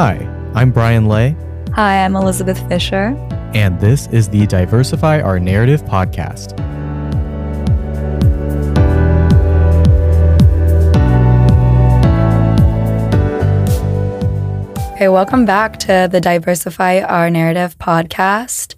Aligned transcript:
Hi, 0.00 0.14
I'm 0.54 0.70
Brian 0.70 1.08
Lay, 1.08 1.34
Hi, 1.74 2.04
I'm 2.04 2.14
Elizabeth 2.14 2.56
Fisher. 2.68 3.16
and 3.52 3.80
this 3.80 4.06
is 4.12 4.28
the 4.28 4.46
Diversify 4.46 5.20
Our 5.20 5.40
Narrative 5.40 5.82
podcast. 5.82 6.52
Okay, 14.92 15.08
welcome 15.08 15.44
back 15.44 15.80
to 15.80 16.08
the 16.08 16.20
Diversify 16.20 17.00
Our 17.00 17.28
Narrative 17.28 17.76
podcast. 17.80 18.76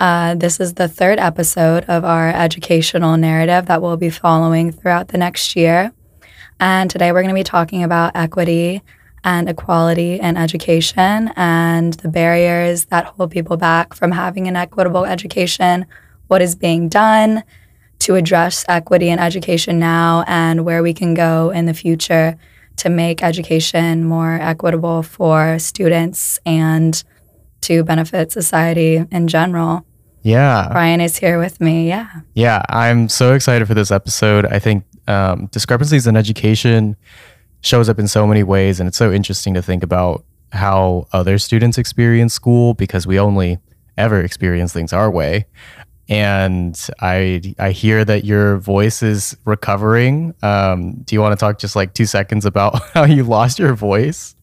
Uh, 0.00 0.36
this 0.36 0.58
is 0.58 0.72
the 0.72 0.88
third 0.88 1.18
episode 1.18 1.84
of 1.84 2.06
our 2.06 2.30
educational 2.30 3.18
narrative 3.18 3.66
that 3.66 3.82
we'll 3.82 3.98
be 3.98 4.08
following 4.08 4.72
throughout 4.72 5.08
the 5.08 5.18
next 5.18 5.54
year. 5.54 5.92
And 6.58 6.88
today 6.88 7.12
we're 7.12 7.20
going 7.20 7.28
to 7.28 7.38
be 7.38 7.44
talking 7.44 7.82
about 7.82 8.12
equity 8.16 8.80
and 9.24 9.48
equality 9.48 10.18
in 10.18 10.36
education 10.36 11.32
and 11.36 11.94
the 11.94 12.08
barriers 12.08 12.86
that 12.86 13.04
hold 13.04 13.30
people 13.30 13.56
back 13.56 13.94
from 13.94 14.10
having 14.10 14.48
an 14.48 14.56
equitable 14.56 15.04
education, 15.04 15.86
what 16.26 16.42
is 16.42 16.54
being 16.54 16.88
done 16.88 17.42
to 18.00 18.16
address 18.16 18.64
equity 18.68 19.08
in 19.08 19.18
education 19.18 19.78
now, 19.78 20.24
and 20.26 20.64
where 20.64 20.82
we 20.82 20.92
can 20.92 21.14
go 21.14 21.50
in 21.50 21.66
the 21.66 21.74
future 21.74 22.36
to 22.76 22.88
make 22.88 23.22
education 23.22 24.04
more 24.04 24.38
equitable 24.40 25.02
for 25.02 25.58
students 25.58 26.40
and 26.44 27.04
to 27.60 27.84
benefit 27.84 28.32
society 28.32 29.04
in 29.10 29.28
general. 29.28 29.86
Yeah, 30.22 30.68
Brian 30.70 31.00
is 31.00 31.16
here 31.16 31.38
with 31.38 31.60
me. 31.60 31.88
Yeah. 31.88 32.08
yeah, 32.34 32.62
I'm 32.68 33.08
so 33.08 33.34
excited 33.34 33.66
for 33.66 33.74
this 33.74 33.90
episode. 33.90 34.46
I 34.46 34.58
think 34.58 34.84
um, 35.08 35.46
discrepancies 35.46 36.06
in 36.06 36.16
education 36.16 36.96
shows 37.62 37.88
up 37.88 37.98
in 37.98 38.06
so 38.08 38.26
many 38.26 38.42
ways, 38.42 38.78
and 38.80 38.86
it's 38.86 38.98
so 38.98 39.10
interesting 39.12 39.54
to 39.54 39.62
think 39.62 39.82
about 39.82 40.24
how 40.52 41.08
other 41.12 41.38
students 41.38 41.78
experience 41.78 42.34
school 42.34 42.74
because 42.74 43.06
we 43.06 43.18
only 43.18 43.58
ever 43.96 44.20
experience 44.20 44.72
things 44.72 44.92
our 44.92 45.10
way. 45.10 45.46
And 46.08 46.78
I 47.00 47.54
I 47.58 47.70
hear 47.70 48.04
that 48.04 48.24
your 48.24 48.58
voice 48.58 49.02
is 49.02 49.36
recovering. 49.46 50.34
Um, 50.42 50.94
do 51.04 51.14
you 51.14 51.20
want 51.20 51.32
to 51.38 51.42
talk 51.42 51.58
just 51.58 51.74
like 51.76 51.94
two 51.94 52.04
seconds 52.06 52.44
about 52.44 52.82
how 52.94 53.04
you 53.04 53.22
lost 53.24 53.58
your 53.58 53.74
voice? 53.74 54.34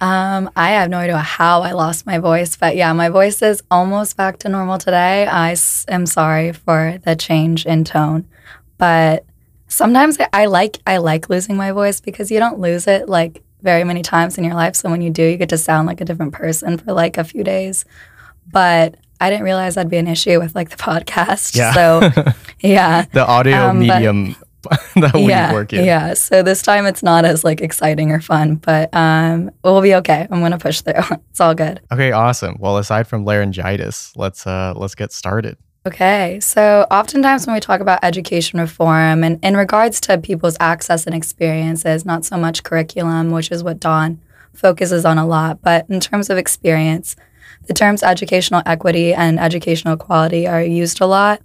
Um, 0.00 0.50
I 0.56 0.70
have 0.70 0.90
no 0.90 0.98
idea 0.98 1.16
how 1.18 1.62
I 1.62 1.72
lost 1.72 2.04
my 2.04 2.18
voice, 2.18 2.56
but 2.56 2.74
yeah, 2.76 2.92
my 2.92 3.08
voice 3.10 3.40
is 3.42 3.62
almost 3.70 4.16
back 4.16 4.38
to 4.40 4.48
normal 4.48 4.76
today. 4.78 5.26
I 5.26 5.52
s- 5.52 5.84
am 5.88 6.04
sorry 6.06 6.52
for 6.52 6.98
the 7.04 7.14
change 7.16 7.64
in 7.64 7.84
tone, 7.84 8.26
but 8.76 9.24
sometimes 9.74 10.18
I, 10.20 10.28
I 10.32 10.46
like 10.46 10.78
I 10.86 10.98
like 10.98 11.28
losing 11.28 11.56
my 11.56 11.72
voice 11.72 12.00
because 12.00 12.30
you 12.30 12.38
don't 12.38 12.60
lose 12.60 12.86
it 12.86 13.08
like 13.08 13.42
very 13.62 13.84
many 13.84 14.02
times 14.02 14.38
in 14.38 14.44
your 14.44 14.54
life. 14.54 14.76
So 14.76 14.90
when 14.90 15.00
you 15.00 15.10
do, 15.10 15.24
you 15.24 15.36
get 15.36 15.48
to 15.48 15.58
sound 15.58 15.86
like 15.86 16.00
a 16.00 16.04
different 16.04 16.32
person 16.32 16.78
for 16.78 16.92
like 16.92 17.18
a 17.18 17.24
few 17.24 17.42
days. 17.42 17.84
But 18.50 18.96
I 19.20 19.30
didn't 19.30 19.44
realize 19.44 19.74
that'd 19.74 19.90
be 19.90 19.96
an 19.96 20.06
issue 20.06 20.38
with 20.38 20.54
like 20.54 20.70
the 20.70 20.76
podcast. 20.76 21.56
Yeah. 21.56 21.72
So 21.72 22.32
yeah. 22.60 23.06
the 23.12 23.26
audio 23.26 23.70
Um, 23.70 23.78
medium 23.78 24.36
that 24.96 25.12
we 25.14 25.28
yeah, 25.28 25.52
work 25.52 25.72
in. 25.72 25.84
Yeah. 25.84 26.14
So 26.14 26.42
this 26.42 26.62
time 26.62 26.86
it's 26.86 27.02
not 27.02 27.24
as 27.24 27.44
like 27.44 27.60
exciting 27.60 28.10
or 28.12 28.20
fun, 28.20 28.56
but 28.56 28.94
um, 28.94 29.50
we'll 29.62 29.82
be 29.82 29.94
okay. 29.96 30.26
I'm 30.30 30.40
gonna 30.40 30.58
push 30.58 30.80
through. 30.80 30.94
it's 31.30 31.40
all 31.40 31.54
good. 31.54 31.80
Okay, 31.92 32.12
awesome. 32.12 32.56
Well, 32.60 32.78
aside 32.78 33.06
from 33.06 33.24
laryngitis, 33.24 34.12
let's 34.16 34.46
uh 34.46 34.72
let's 34.76 34.94
get 34.94 35.12
started. 35.12 35.56
Okay. 35.86 36.40
So 36.40 36.86
oftentimes 36.90 37.46
when 37.46 37.54
we 37.54 37.60
talk 37.60 37.80
about 37.80 38.02
education 38.02 38.58
reform 38.58 39.22
and 39.22 39.38
in 39.44 39.54
regards 39.54 40.00
to 40.02 40.16
people's 40.16 40.56
access 40.58 41.06
and 41.06 41.14
experiences, 41.14 42.06
not 42.06 42.24
so 42.24 42.38
much 42.38 42.62
curriculum, 42.62 43.32
which 43.32 43.50
is 43.50 43.62
what 43.62 43.80
Dawn 43.80 44.18
focuses 44.54 45.04
on 45.04 45.18
a 45.18 45.26
lot, 45.26 45.60
but 45.60 45.84
in 45.90 46.00
terms 46.00 46.30
of 46.30 46.38
experience, 46.38 47.16
the 47.66 47.74
terms 47.74 48.02
educational 48.02 48.62
equity 48.64 49.12
and 49.12 49.38
educational 49.38 49.94
equality 49.94 50.46
are 50.46 50.62
used 50.62 51.02
a 51.02 51.06
lot. 51.06 51.42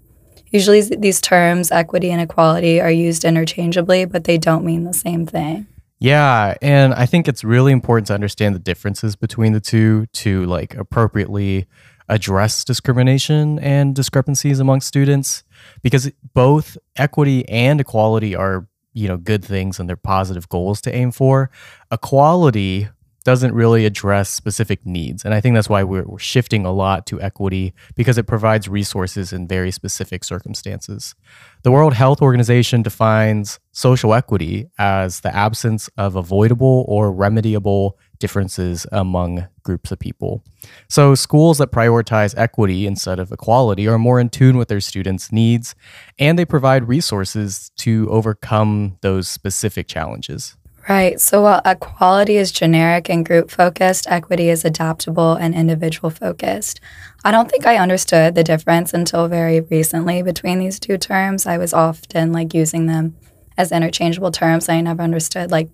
Usually 0.51 0.81
these 0.81 1.19
terms, 1.19 1.69
equity 1.69 2.09
and 2.09 2.21
equality, 2.21 2.79
are 2.79 2.91
used 2.91 3.25
interchangeably, 3.25 4.06
but 4.06 4.23
they 4.23 4.38
don't 4.38 4.63
mean 4.63 4.83
the 4.83 4.94
same 4.94 5.25
thing. 5.25 5.67
Yeah, 6.00 6.56
and 6.61 6.94
I 6.94 7.06
think 7.06 7.27
it's 7.27 7.44
really 7.44 7.73
important 7.73 8.07
to 8.07 8.13
understand 8.13 8.56
the 8.56 8.59
differences 8.59 9.17
between 9.17 9.51
the 9.51 9.59
two 9.59 10.06
to 10.13 10.45
like 10.45 10.75
appropriately 10.75 11.67
address 12.09 12.63
discrimination 12.63 13.59
and 13.59 13.95
discrepancies 13.95 14.59
among 14.59 14.81
students 14.81 15.43
because 15.81 16.11
both 16.33 16.77
equity 16.97 17.47
and 17.47 17.79
equality 17.79 18.35
are, 18.35 18.67
you 18.93 19.07
know, 19.07 19.17
good 19.17 19.45
things 19.45 19.79
and 19.79 19.87
they're 19.87 19.95
positive 19.95 20.49
goals 20.49 20.81
to 20.81 20.93
aim 20.93 21.11
for. 21.11 21.49
Equality 21.91 22.89
doesn't 23.23 23.53
really 23.53 23.85
address 23.85 24.29
specific 24.29 24.85
needs. 24.85 25.25
And 25.25 25.33
I 25.33 25.41
think 25.41 25.53
that's 25.53 25.69
why 25.69 25.83
we're, 25.83 26.05
we're 26.05 26.19
shifting 26.19 26.65
a 26.65 26.71
lot 26.71 27.05
to 27.07 27.21
equity 27.21 27.73
because 27.95 28.17
it 28.17 28.25
provides 28.25 28.67
resources 28.67 29.33
in 29.33 29.47
very 29.47 29.71
specific 29.71 30.23
circumstances. 30.23 31.15
The 31.63 31.71
World 31.71 31.93
Health 31.93 32.21
Organization 32.21 32.81
defines 32.81 33.59
social 33.71 34.13
equity 34.13 34.67
as 34.79 35.19
the 35.19 35.35
absence 35.35 35.89
of 35.97 36.15
avoidable 36.15 36.85
or 36.87 37.13
remediable 37.13 37.91
differences 38.19 38.85
among 38.91 39.47
groups 39.63 39.91
of 39.91 40.00
people. 40.00 40.44
So, 40.88 41.16
schools 41.16 41.57
that 41.57 41.72
prioritize 41.72 42.34
equity 42.38 42.85
instead 42.85 43.19
of 43.19 43.31
equality 43.31 43.88
are 43.88 43.97
more 43.97 44.19
in 44.19 44.30
tune 44.30 44.57
with 44.57 44.68
their 44.68 44.81
students' 44.81 45.31
needs 45.31 45.75
and 46.18 46.38
they 46.38 46.46
provide 46.46 46.88
resources 46.88 47.72
to 47.78 48.07
overcome 48.09 48.97
those 49.02 49.28
specific 49.28 49.88
challenges. 49.88 50.56
Right. 50.90 51.22
So 51.22 51.44
while 51.44 51.62
equality 51.66 52.38
is 52.38 52.52
generic 52.52 53.09
and 53.12 53.24
group 53.24 53.52
focused, 53.52 54.07
equity 54.09 54.50
is 54.50 54.66
adaptable 54.66 55.34
and 55.34 55.53
individual 55.53 56.09
focused. 56.09 56.80
I 57.24 57.30
don't 57.30 57.50
think 57.50 57.68
I 57.68 57.78
understood 57.78 58.34
the 58.34 58.44
difference 58.44 58.91
until 58.91 59.28
very 59.28 59.62
recently 59.62 60.24
between 60.24 60.57
these 60.57 60.80
two 60.80 60.97
terms. 60.97 61.46
I 61.46 61.59
was 61.59 61.74
often 61.75 62.31
like 62.31 62.56
using 62.56 62.88
them 62.88 63.16
as 63.56 63.72
interchangeable 63.72 64.31
terms. 64.31 64.68
I 64.68 64.81
never 64.81 65.03
understood 65.03 65.51
like 65.51 65.69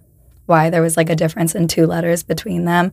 why 0.46 0.70
there 0.70 0.82
was 0.82 0.98
like 0.98 1.10
a 1.10 1.16
difference 1.16 1.56
in 1.56 1.68
two 1.68 1.86
letters 1.88 2.24
between 2.24 2.66
them. 2.66 2.92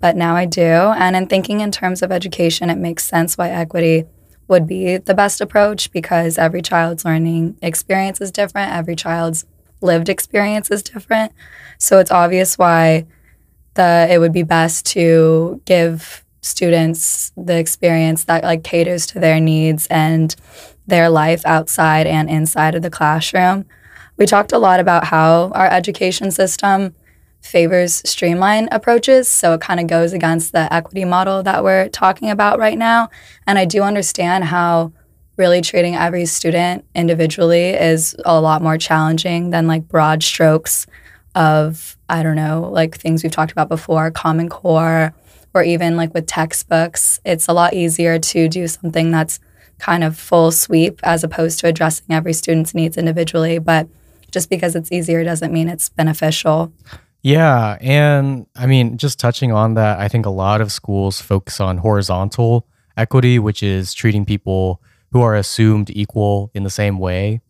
But 0.00 0.16
now 0.16 0.34
I 0.36 0.46
do. 0.46 0.62
And 0.62 1.16
in 1.16 1.26
thinking 1.26 1.60
in 1.60 1.70
terms 1.70 2.02
of 2.02 2.12
education, 2.12 2.70
it 2.70 2.78
makes 2.78 3.04
sense 3.04 3.36
why 3.36 3.50
equity 3.50 4.04
would 4.48 4.66
be 4.66 4.98
the 4.98 5.14
best 5.14 5.40
approach 5.40 5.90
because 5.92 6.38
every 6.38 6.62
child's 6.62 7.04
learning 7.04 7.56
experience 7.62 8.20
is 8.20 8.30
different. 8.30 8.72
Every 8.72 8.96
child's 8.96 9.44
lived 9.80 10.08
experience 10.08 10.70
is 10.70 10.82
different. 10.82 11.32
So 11.78 11.98
it's 11.98 12.10
obvious 12.10 12.58
why 12.58 13.06
the 13.74 14.06
it 14.10 14.18
would 14.18 14.32
be 14.32 14.42
best 14.42 14.86
to 14.86 15.60
give 15.64 16.24
students 16.42 17.32
the 17.36 17.56
experience 17.56 18.24
that 18.24 18.42
like 18.42 18.64
caters 18.64 19.06
to 19.06 19.20
their 19.20 19.40
needs 19.40 19.86
and 19.86 20.34
their 20.86 21.08
life 21.08 21.42
outside 21.46 22.06
and 22.06 22.28
inside 22.28 22.74
of 22.74 22.82
the 22.82 22.90
classroom. 22.90 23.64
We 24.22 24.26
talked 24.26 24.52
a 24.52 24.58
lot 24.58 24.78
about 24.78 25.02
how 25.02 25.50
our 25.52 25.66
education 25.66 26.30
system 26.30 26.94
favors 27.40 28.08
streamline 28.08 28.68
approaches, 28.70 29.26
so 29.26 29.54
it 29.54 29.60
kind 29.60 29.80
of 29.80 29.88
goes 29.88 30.12
against 30.12 30.52
the 30.52 30.72
equity 30.72 31.04
model 31.04 31.42
that 31.42 31.64
we're 31.64 31.88
talking 31.88 32.30
about 32.30 32.60
right 32.60 32.78
now. 32.78 33.08
And 33.48 33.58
I 33.58 33.64
do 33.64 33.82
understand 33.82 34.44
how 34.44 34.92
really 35.36 35.60
treating 35.60 35.96
every 35.96 36.24
student 36.26 36.84
individually 36.94 37.70
is 37.70 38.14
a 38.24 38.40
lot 38.40 38.62
more 38.62 38.78
challenging 38.78 39.50
than 39.50 39.66
like 39.66 39.88
broad 39.88 40.22
strokes 40.22 40.86
of 41.34 41.96
I 42.08 42.22
don't 42.22 42.36
know, 42.36 42.70
like 42.72 42.96
things 42.96 43.24
we've 43.24 43.32
talked 43.32 43.50
about 43.50 43.68
before, 43.68 44.12
Common 44.12 44.48
Core, 44.48 45.12
or 45.52 45.64
even 45.64 45.96
like 45.96 46.14
with 46.14 46.28
textbooks. 46.28 47.18
It's 47.24 47.48
a 47.48 47.52
lot 47.52 47.74
easier 47.74 48.20
to 48.20 48.48
do 48.48 48.68
something 48.68 49.10
that's 49.10 49.40
kind 49.80 50.04
of 50.04 50.16
full 50.16 50.52
sweep 50.52 51.00
as 51.02 51.24
opposed 51.24 51.58
to 51.58 51.66
addressing 51.66 52.14
every 52.14 52.34
student's 52.34 52.72
needs 52.72 52.96
individually. 52.96 53.58
But 53.58 53.88
just 54.32 54.50
because 54.50 54.74
it's 54.74 54.90
easier 54.90 55.22
doesn't 55.22 55.52
mean 55.52 55.68
it's 55.68 55.88
beneficial. 55.90 56.72
Yeah. 57.22 57.78
And 57.80 58.46
I 58.56 58.66
mean, 58.66 58.98
just 58.98 59.20
touching 59.20 59.52
on 59.52 59.74
that, 59.74 60.00
I 60.00 60.08
think 60.08 60.26
a 60.26 60.30
lot 60.30 60.60
of 60.60 60.72
schools 60.72 61.20
focus 61.20 61.60
on 61.60 61.78
horizontal 61.78 62.66
equity, 62.96 63.38
which 63.38 63.62
is 63.62 63.94
treating 63.94 64.24
people 64.24 64.82
who 65.12 65.22
are 65.22 65.36
assumed 65.36 65.90
equal 65.90 66.50
in 66.54 66.64
the 66.64 66.70
same 66.70 66.98
way. 66.98 67.40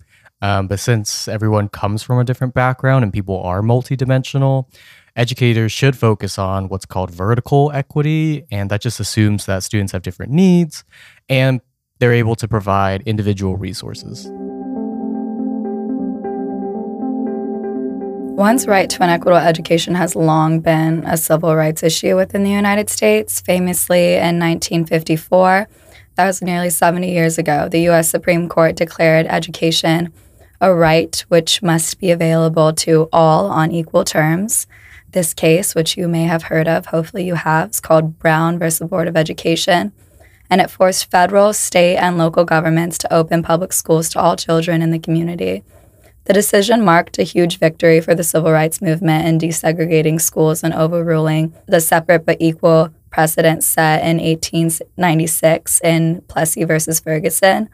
Um, 0.43 0.67
but 0.67 0.81
since 0.81 1.29
everyone 1.29 1.69
comes 1.69 2.03
from 2.03 2.19
a 2.19 2.25
different 2.25 2.53
background 2.53 3.05
and 3.05 3.13
people 3.13 3.41
are 3.43 3.63
multidimensional, 3.63 4.67
educators 5.15 5.71
should 5.71 5.97
focus 5.97 6.39
on 6.39 6.69
what's 6.69 6.85
called 6.85 7.11
vertical 7.11 7.71
equity. 7.73 8.45
And 8.51 8.71
that 8.71 8.83
just 8.83 8.99
assumes 8.99 9.47
that 9.47 9.63
students 9.63 9.93
have 9.93 10.03
different 10.03 10.33
needs 10.33 10.85
and 11.29 11.61
they're 11.99 12.13
able 12.13 12.35
to 12.35 12.49
provide 12.49 13.03
individual 13.03 13.57
resources. 13.57 14.29
One's 18.43 18.67
right 18.67 18.91
to 18.91 19.05
an 19.05 19.09
equitable 19.09 19.39
education 19.39 19.95
has 19.95 20.17
long 20.17 20.59
been 20.59 21.05
a 21.07 21.17
civil 21.17 21.55
rights 21.55 21.85
issue 21.85 22.17
within 22.17 22.43
the 22.43 22.51
United 22.51 22.91
States. 22.91 23.41
Famously, 23.41 24.15
in 24.15 24.41
1954, 24.41 25.69
that 26.17 26.27
was 26.27 26.43
nearly 26.43 26.69
70 26.69 27.09
years 27.09 27.39
ago, 27.39 27.69
the 27.69 27.83
U.S. 27.83 28.11
Supreme 28.11 28.49
Court 28.49 28.75
declared 28.75 29.27
education 29.27 30.13
a 30.61 30.75
right 30.75 31.25
which 31.29 31.63
must 31.63 32.01
be 32.01 32.11
available 32.11 32.73
to 32.73 33.09
all 33.13 33.47
on 33.47 33.71
equal 33.71 34.05
terms. 34.05 34.67
This 35.13 35.35
case, 35.35 35.77
which 35.77 35.97
you 35.97 36.09
may 36.09 36.25
have 36.25 36.43
heard 36.43 36.67
of, 36.67 36.87
hopefully 36.87 37.25
you 37.25 37.37
have, 37.37 37.71
is 37.71 37.79
called 37.79 38.19
Brown 38.19 38.59
versus 38.59 38.89
Board 38.89 39.07
of 39.07 39.17
Education. 39.17 39.93
And 40.51 40.61
it 40.61 40.69
forced 40.69 41.09
federal, 41.09 41.53
state, 41.53 41.97
and 41.97 42.19
local 42.19 42.45
governments 42.45 42.99
to 42.99 43.15
open 43.15 43.45
public 43.45 43.73
schools 43.73 44.09
to 44.09 44.21
all 44.21 44.35
children 44.35 44.83
in 44.83 44.91
the 44.91 44.99
community. 44.99 45.63
The 46.25 46.33
decision 46.33 46.85
marked 46.85 47.19
a 47.19 47.25
huge 47.25 47.59
victory 47.59 48.01
for 48.01 48.15
the 48.15 48.23
civil 48.23 48.53
rights 48.53 48.81
movement 48.81 49.27
in 49.27 49.39
desegregating 49.39 50.21
schools 50.21 50.63
and 50.63 50.73
overruling 50.73 51.53
the 51.67 51.81
separate 51.81 52.25
but 52.25 52.37
equal 52.41 52.91
precedent 53.11 53.65
set 53.65 54.03
in 54.03 54.19
1896 54.19 55.81
in 55.83 56.23
Plessy 56.23 56.65
versus 56.65 57.01
Ferguson, 57.01 57.69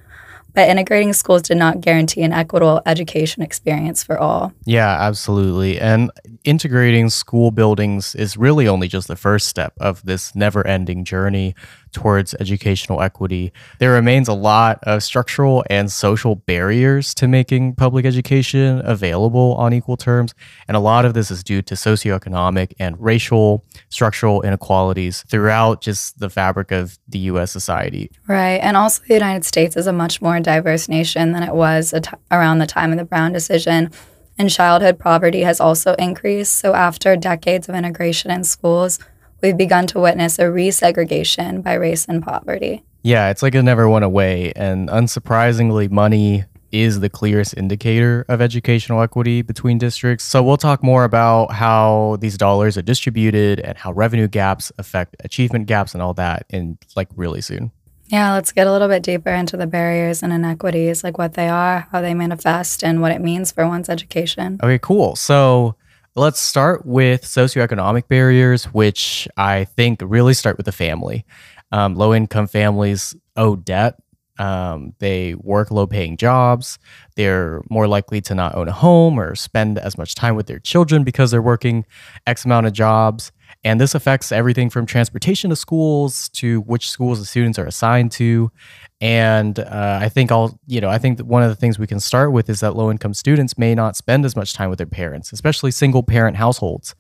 but 0.54 0.68
integrating 0.68 1.12
schools 1.12 1.42
did 1.42 1.58
not 1.58 1.80
guarantee 1.80 2.22
an 2.22 2.32
equitable 2.32 2.80
education 2.86 3.42
experience 3.42 4.02
for 4.02 4.18
all. 4.18 4.52
Yeah, 4.64 4.96
absolutely. 4.98 5.78
And 5.78 6.10
integrating 6.42 7.10
school 7.10 7.50
buildings 7.50 8.14
is 8.14 8.36
really 8.36 8.66
only 8.66 8.88
just 8.88 9.08
the 9.08 9.16
first 9.16 9.46
step 9.46 9.74
of 9.78 10.02
this 10.04 10.34
never 10.34 10.66
ending 10.66 11.04
journey 11.04 11.54
towards 11.92 12.34
educational 12.40 13.00
equity. 13.02 13.52
There 13.78 13.92
remains 13.92 14.28
a 14.28 14.34
lot 14.34 14.78
of 14.82 15.02
structural 15.02 15.64
and 15.70 15.90
social 15.90 16.36
barriers 16.36 17.14
to 17.14 17.28
making 17.28 17.74
public 17.74 18.04
education 18.04 18.80
available 18.84 19.54
on 19.54 19.72
equal 19.72 19.96
terms. 19.96 20.34
And 20.66 20.76
a 20.76 20.80
lot 20.80 21.04
of 21.04 21.14
this 21.14 21.30
is 21.30 21.42
due 21.42 21.62
to 21.62 21.74
socioeconomic 21.74 22.72
and 22.78 23.00
racial 23.00 23.64
structural 23.88 24.42
inequalities 24.42 25.24
throughout 25.28 25.80
just 25.80 26.18
the 26.18 26.30
fabric 26.30 26.70
of 26.70 26.98
the 27.08 27.18
US 27.20 27.50
society. 27.50 28.10
Right. 28.26 28.60
And 28.62 28.76
also, 28.76 29.02
the 29.06 29.14
United 29.14 29.44
States 29.44 29.76
is 29.76 29.86
a 29.86 29.92
much 29.92 30.20
more 30.20 30.40
diverse 30.40 30.88
nation 30.88 31.32
than 31.32 31.42
it 31.42 31.54
was 31.54 31.94
around 32.30 32.58
the 32.58 32.66
time 32.66 32.92
of 32.92 32.98
the 32.98 33.04
Brown 33.04 33.32
decision. 33.32 33.90
And 34.38 34.48
childhood 34.48 35.00
poverty 35.00 35.40
has 35.40 35.60
also 35.60 35.94
increased. 35.94 36.54
So, 36.54 36.74
after 36.74 37.16
decades 37.16 37.68
of 37.68 37.74
integration 37.74 38.30
in 38.30 38.44
schools, 38.44 39.00
we've 39.42 39.56
begun 39.56 39.86
to 39.88 40.00
witness 40.00 40.38
a 40.38 40.44
resegregation 40.44 41.62
by 41.62 41.74
race 41.74 42.04
and 42.06 42.22
poverty. 42.22 42.84
Yeah, 43.02 43.30
it's 43.30 43.42
like 43.42 43.54
it 43.54 43.62
never 43.62 43.88
went 43.88 44.04
away. 44.04 44.52
And 44.56 44.88
unsurprisingly, 44.88 45.90
money 45.90 46.44
is 46.70 47.00
the 47.00 47.08
clearest 47.08 47.56
indicator 47.56 48.26
of 48.28 48.40
educational 48.42 49.00
equity 49.00 49.42
between 49.42 49.78
districts. 49.78 50.24
So 50.24 50.42
we'll 50.42 50.58
talk 50.58 50.82
more 50.82 51.04
about 51.04 51.52
how 51.52 52.18
these 52.20 52.36
dollars 52.36 52.76
are 52.76 52.82
distributed 52.82 53.60
and 53.60 53.78
how 53.78 53.92
revenue 53.92 54.28
gaps 54.28 54.70
affect 54.78 55.16
achievement 55.20 55.66
gaps 55.66 55.94
and 55.94 56.02
all 56.02 56.14
that 56.14 56.44
in 56.50 56.76
like 56.94 57.08
really 57.16 57.40
soon. 57.40 57.72
Yeah, 58.08 58.34
let's 58.34 58.52
get 58.52 58.66
a 58.66 58.72
little 58.72 58.88
bit 58.88 59.02
deeper 59.02 59.30
into 59.30 59.56
the 59.56 59.66
barriers 59.66 60.22
and 60.22 60.32
inequities, 60.32 61.04
like 61.04 61.18
what 61.18 61.34
they 61.34 61.48
are, 61.48 61.88
how 61.92 62.00
they 62.00 62.14
manifest, 62.14 62.82
and 62.82 63.02
what 63.02 63.12
it 63.12 63.20
means 63.20 63.52
for 63.52 63.66
one's 63.66 63.90
education. 63.90 64.58
Okay, 64.62 64.78
cool. 64.78 65.14
So 65.14 65.74
Let's 66.18 66.40
start 66.40 66.84
with 66.84 67.22
socioeconomic 67.22 68.08
barriers, 68.08 68.64
which 68.64 69.28
I 69.36 69.66
think 69.66 70.00
really 70.02 70.34
start 70.34 70.56
with 70.56 70.66
the 70.66 70.72
family. 70.72 71.24
Um, 71.70 71.94
low 71.94 72.12
income 72.12 72.48
families 72.48 73.14
owe 73.36 73.54
debt. 73.54 73.94
Um, 74.36 74.94
they 74.98 75.36
work 75.36 75.70
low 75.70 75.86
paying 75.86 76.16
jobs. 76.16 76.80
They're 77.14 77.62
more 77.70 77.86
likely 77.86 78.20
to 78.22 78.34
not 78.34 78.56
own 78.56 78.66
a 78.66 78.72
home 78.72 79.20
or 79.20 79.36
spend 79.36 79.78
as 79.78 79.96
much 79.96 80.16
time 80.16 80.34
with 80.34 80.48
their 80.48 80.58
children 80.58 81.04
because 81.04 81.30
they're 81.30 81.40
working 81.40 81.86
X 82.26 82.44
amount 82.44 82.66
of 82.66 82.72
jobs. 82.72 83.30
And 83.64 83.80
this 83.80 83.94
affects 83.94 84.30
everything 84.30 84.70
from 84.70 84.86
transportation 84.86 85.50
to 85.50 85.56
schools 85.56 86.28
to 86.30 86.60
which 86.62 86.88
schools 86.88 87.18
the 87.18 87.24
students 87.24 87.58
are 87.58 87.66
assigned 87.66 88.12
to. 88.12 88.52
And 89.00 89.58
uh, 89.58 89.98
I 90.00 90.08
think 90.08 90.30
I'll, 90.30 90.58
you 90.66 90.80
know, 90.80 90.88
I 90.88 90.98
think 90.98 91.18
that 91.18 91.26
one 91.26 91.42
of 91.42 91.48
the 91.48 91.56
things 91.56 91.78
we 91.78 91.86
can 91.86 92.00
start 92.00 92.32
with 92.32 92.48
is 92.48 92.60
that 92.60 92.76
low 92.76 92.90
income 92.90 93.14
students 93.14 93.58
may 93.58 93.74
not 93.74 93.96
spend 93.96 94.24
as 94.24 94.36
much 94.36 94.54
time 94.54 94.70
with 94.70 94.78
their 94.78 94.86
parents, 94.86 95.32
especially 95.32 95.70
single 95.70 96.02
parent 96.02 96.36
households. 96.36 96.94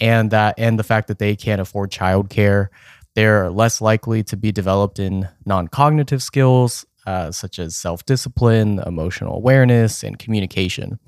And 0.00 0.30
that, 0.30 0.54
and 0.58 0.78
the 0.78 0.84
fact 0.84 1.08
that 1.08 1.18
they 1.18 1.36
can't 1.36 1.60
afford 1.60 1.90
childcare, 1.90 2.68
they're 3.14 3.50
less 3.50 3.80
likely 3.80 4.22
to 4.24 4.36
be 4.36 4.52
developed 4.52 4.98
in 4.98 5.28
non 5.44 5.68
cognitive 5.68 6.22
skills 6.22 6.86
uh, 7.06 7.30
such 7.32 7.58
as 7.58 7.76
self 7.76 8.04
discipline, 8.04 8.80
emotional 8.86 9.34
awareness, 9.34 10.02
and 10.02 10.18
communication. 10.18 10.98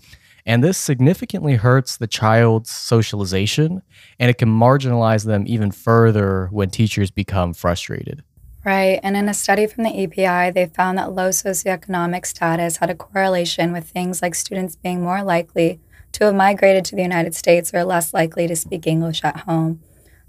And 0.45 0.63
this 0.63 0.79
significantly 0.79 1.55
hurts 1.55 1.97
the 1.97 2.07
child's 2.07 2.71
socialization 2.71 3.83
and 4.19 4.31
it 4.31 4.39
can 4.39 4.49
marginalize 4.49 5.25
them 5.25 5.45
even 5.47 5.71
further 5.71 6.49
when 6.51 6.71
teachers 6.71 7.11
become 7.11 7.55
frustrated. 7.55 8.25
Right. 8.65 9.01
And 9.03 9.17
in 9.17 9.29
a 9.29 9.35
study 9.35 9.67
from 9.67 9.85
the 9.85 10.03
EPI, 10.05 10.53
they 10.53 10.67
found 10.67 10.97
that 10.99 11.13
low 11.13 11.31
socioeconomic 11.31 12.25
status 12.27 12.77
had 12.77 12.91
a 12.91 12.95
correlation 12.95 13.73
with 13.73 13.89
things 13.89 14.23
like 14.23 14.35
students 14.35 14.77
being 14.77 15.03
more 15.03 15.23
likely 15.23 15.81
to 16.13 16.25
have 16.27 16.35
migrated 16.35 16.85
to 16.87 16.97
the 16.97 17.03
United 17.03 17.35
States 17.35 17.73
or 17.75 17.85
less 17.85 18.15
likely 18.15 18.47
to 18.47 18.55
speak 18.55 18.87
English 18.87 19.25
at 19.25 19.41
home. 19.41 19.81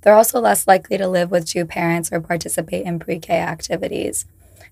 They're 0.01 0.15
also 0.15 0.39
less 0.39 0.68
likely 0.68 0.98
to 0.98 1.07
live 1.07 1.31
with 1.31 1.48
two 1.48 1.65
parents 1.65 2.12
or 2.12 2.19
participate 2.19 2.86
in 2.86 3.00
pre 3.00 3.19
K 3.19 3.36
activities. 3.36 4.25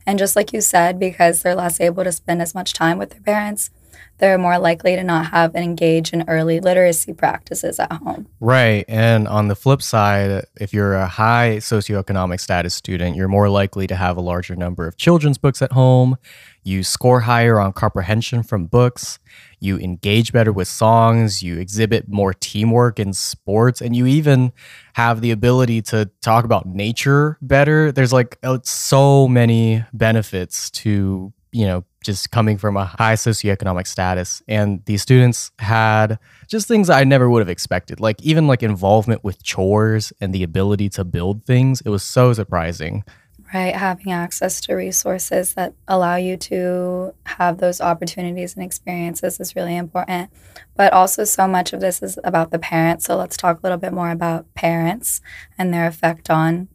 And 0.06 0.18
just 0.18 0.36
like 0.36 0.52
you 0.52 0.62
said, 0.62 1.00
because 1.00 1.42
they're 1.42 1.56
less 1.56 1.80
able 1.80 2.04
to 2.04 2.12
spend 2.12 2.42
as 2.42 2.56
much 2.56 2.74
time 2.74 2.98
with 2.98 3.12
their 3.12 3.22
parents, 3.22 3.70
they're 4.22 4.38
more 4.38 4.60
likely 4.60 4.96
to 4.96 5.04
not 5.04 5.32
have 5.32 5.56
and 5.56 5.64
engage 5.64 6.14
in 6.14 6.24
early 6.30 6.60
literacy 6.60 7.12
practices 7.12 7.80
at 7.80 7.92
home. 7.92 8.28
Right. 8.40 8.86
And 8.88 9.28
on 9.28 9.48
the 9.48 9.56
flip 9.56 9.82
side, 9.82 10.46
if 10.60 10.74
you're 10.74 10.94
a 10.94 11.08
high 11.08 11.58
socioeconomic 11.58 12.40
status 12.40 12.76
student, 12.76 13.16
you're 13.16 13.28
more 13.28 13.50
likely 13.50 13.88
to 13.88 13.96
have 13.96 14.18
a 14.18 14.22
larger 14.22 14.56
number 14.56 14.88
of 14.88 14.96
children's 14.96 15.40
books 15.40 15.62
at 15.64 15.72
home. 15.72 16.18
You 16.64 16.84
score 16.84 17.22
higher 17.22 17.60
on 17.60 17.74
comprehension 17.74 18.44
from 18.44 18.68
books. 18.68 19.18
You 19.60 19.80
engage 19.80 20.32
better 20.32 20.54
with 20.54 20.68
songs. 20.68 21.42
You 21.42 21.58
exhibit 21.58 22.08
more 22.08 22.36
teamwork 22.36 23.00
in 23.00 23.14
sports. 23.14 23.82
And 23.82 23.96
you 23.96 24.06
even 24.06 24.54
have 24.94 25.22
the 25.22 25.32
ability 25.32 25.82
to 25.84 26.12
talk 26.22 26.46
about 26.46 26.68
nature 26.68 27.40
better. 27.42 27.92
There's 27.92 28.14
like 28.14 28.38
uh, 28.44 28.60
so 28.64 29.28
many 29.28 29.84
benefits 29.94 30.70
to 30.72 31.34
you 31.52 31.66
know, 31.66 31.84
just 32.04 32.32
coming 32.32 32.58
from 32.58 32.78
a 32.78 32.86
high 32.86 33.14
socioeconomic 33.14 33.88
status. 33.88 34.42
And 34.48 34.84
these 34.86 35.02
students 35.02 35.52
had 35.60 36.18
just 36.48 36.68
things 36.68 36.90
I 36.90 37.04
never 37.04 37.30
would 37.30 37.42
have 37.42 37.50
expected, 37.50 38.00
like 38.00 38.22
even 38.22 38.48
like 38.48 38.64
involvement 38.64 39.24
with 39.24 39.44
chores 39.44 40.12
and 40.20 40.34
the 40.34 40.44
ability 40.44 40.90
to 40.90 41.04
build 41.04 41.46
things. 41.46 41.82
It 41.82 41.90
was 41.90 42.04
so 42.04 42.34
surprising. 42.34 43.04
Right. 43.54 43.76
Having 43.76 44.14
access 44.14 44.62
to 44.62 44.76
resources 44.76 45.56
that 45.56 45.74
allow 45.86 46.16
you 46.16 46.38
to 46.38 47.14
have 47.26 47.58
those 47.58 47.82
opportunities 47.82 48.56
and 48.56 48.64
experiences 48.64 49.42
is 49.42 49.58
really 49.58 49.76
important. 49.76 50.32
But 50.76 50.94
also, 50.94 51.26
so 51.26 51.50
much 51.50 51.74
of 51.74 51.82
this 51.82 52.02
is 52.02 52.18
about 52.24 52.52
the 52.52 52.60
parents. 52.60 53.06
So 53.06 53.18
let's 53.18 53.36
talk 53.36 53.58
a 53.58 53.62
little 53.62 53.78
bit 53.78 53.92
more 53.92 54.10
about 54.10 54.52
parents 54.54 55.20
and 55.58 55.74
their 55.74 55.86
effect 55.86 56.30
on 56.30 56.70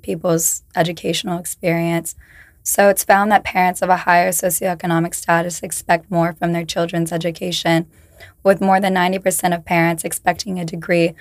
people's 0.00 0.62
educational 0.74 1.38
experience. 1.38 2.14
So 2.62 2.88
it's 2.88 3.04
found 3.04 3.32
that 3.32 3.44
parents 3.44 3.82
of 3.82 3.88
a 3.88 3.98
higher 3.98 4.30
socioeconomic 4.30 5.14
status 5.14 5.62
expect 5.62 6.10
more 6.10 6.32
from 6.32 6.52
their 6.52 6.64
children's 6.64 7.12
education, 7.12 7.86
with 8.42 8.60
more 8.60 8.80
than 8.80 8.94
90% 8.94 9.54
of 9.54 9.64
parents 9.64 10.04
expecting 10.04 10.60
a 10.60 10.64
degree 10.64 11.14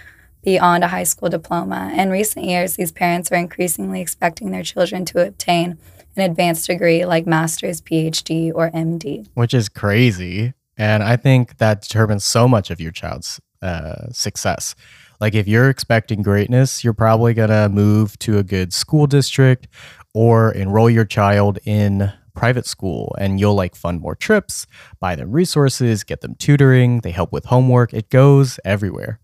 beyond 0.44 0.84
a 0.84 0.88
high 0.88 1.04
school 1.04 1.30
diploma. 1.30 1.92
In 1.96 2.10
recent 2.10 2.46
years, 2.46 2.76
these 2.76 2.92
parents 2.92 3.32
are 3.32 3.36
increasingly 3.36 4.02
expecting 4.02 4.52
their 4.52 4.64
children 4.64 5.06
to 5.06 5.26
obtain 5.26 5.78
an 6.16 6.24
advanced 6.30 6.68
degree 6.68 7.06
like 7.06 7.26
master's, 7.26 7.82
PhD, 7.82 8.52
or 8.54 8.70
MD. 8.72 9.28
Which 9.34 9.54
is 9.54 9.70
crazy. 9.70 10.54
And 10.78 11.04
I 11.04 11.16
think 11.16 11.58
that 11.58 11.82
determines 11.82 12.24
so 12.24 12.48
much 12.48 12.70
of 12.70 12.82
your 12.82 12.92
child's 12.92 13.40
uh, 13.62 14.10
success. 14.12 14.76
Like 15.20 15.36
if 15.36 15.48
you're 15.48 15.70
expecting 15.70 16.24
greatness, 16.24 16.84
you're 16.84 16.94
probably 16.94 17.36
going 17.36 17.52
to 17.52 17.70
move 17.70 18.18
to 18.20 18.40
a 18.40 18.44
good 18.44 18.74
school 18.74 19.06
district 19.06 19.68
or 20.14 20.52
enroll 20.52 20.90
your 20.90 21.06
child 21.06 21.60
in 21.66 22.12
private 22.34 22.66
school 22.66 23.16
and 23.20 23.40
you'll 23.40 23.56
like 23.56 23.76
fund 23.76 24.02
more 24.02 24.16
trips, 24.16 24.66
buy 25.00 25.16
them 25.16 25.32
resources, 25.32 26.04
get 26.04 26.22
them 26.22 26.36
tutoring, 26.36 27.02
they 27.02 27.12
help 27.12 27.32
with 27.32 27.46
homework. 27.46 27.94
It 27.94 28.10
goes 28.10 28.60
everywhere. 28.66 29.20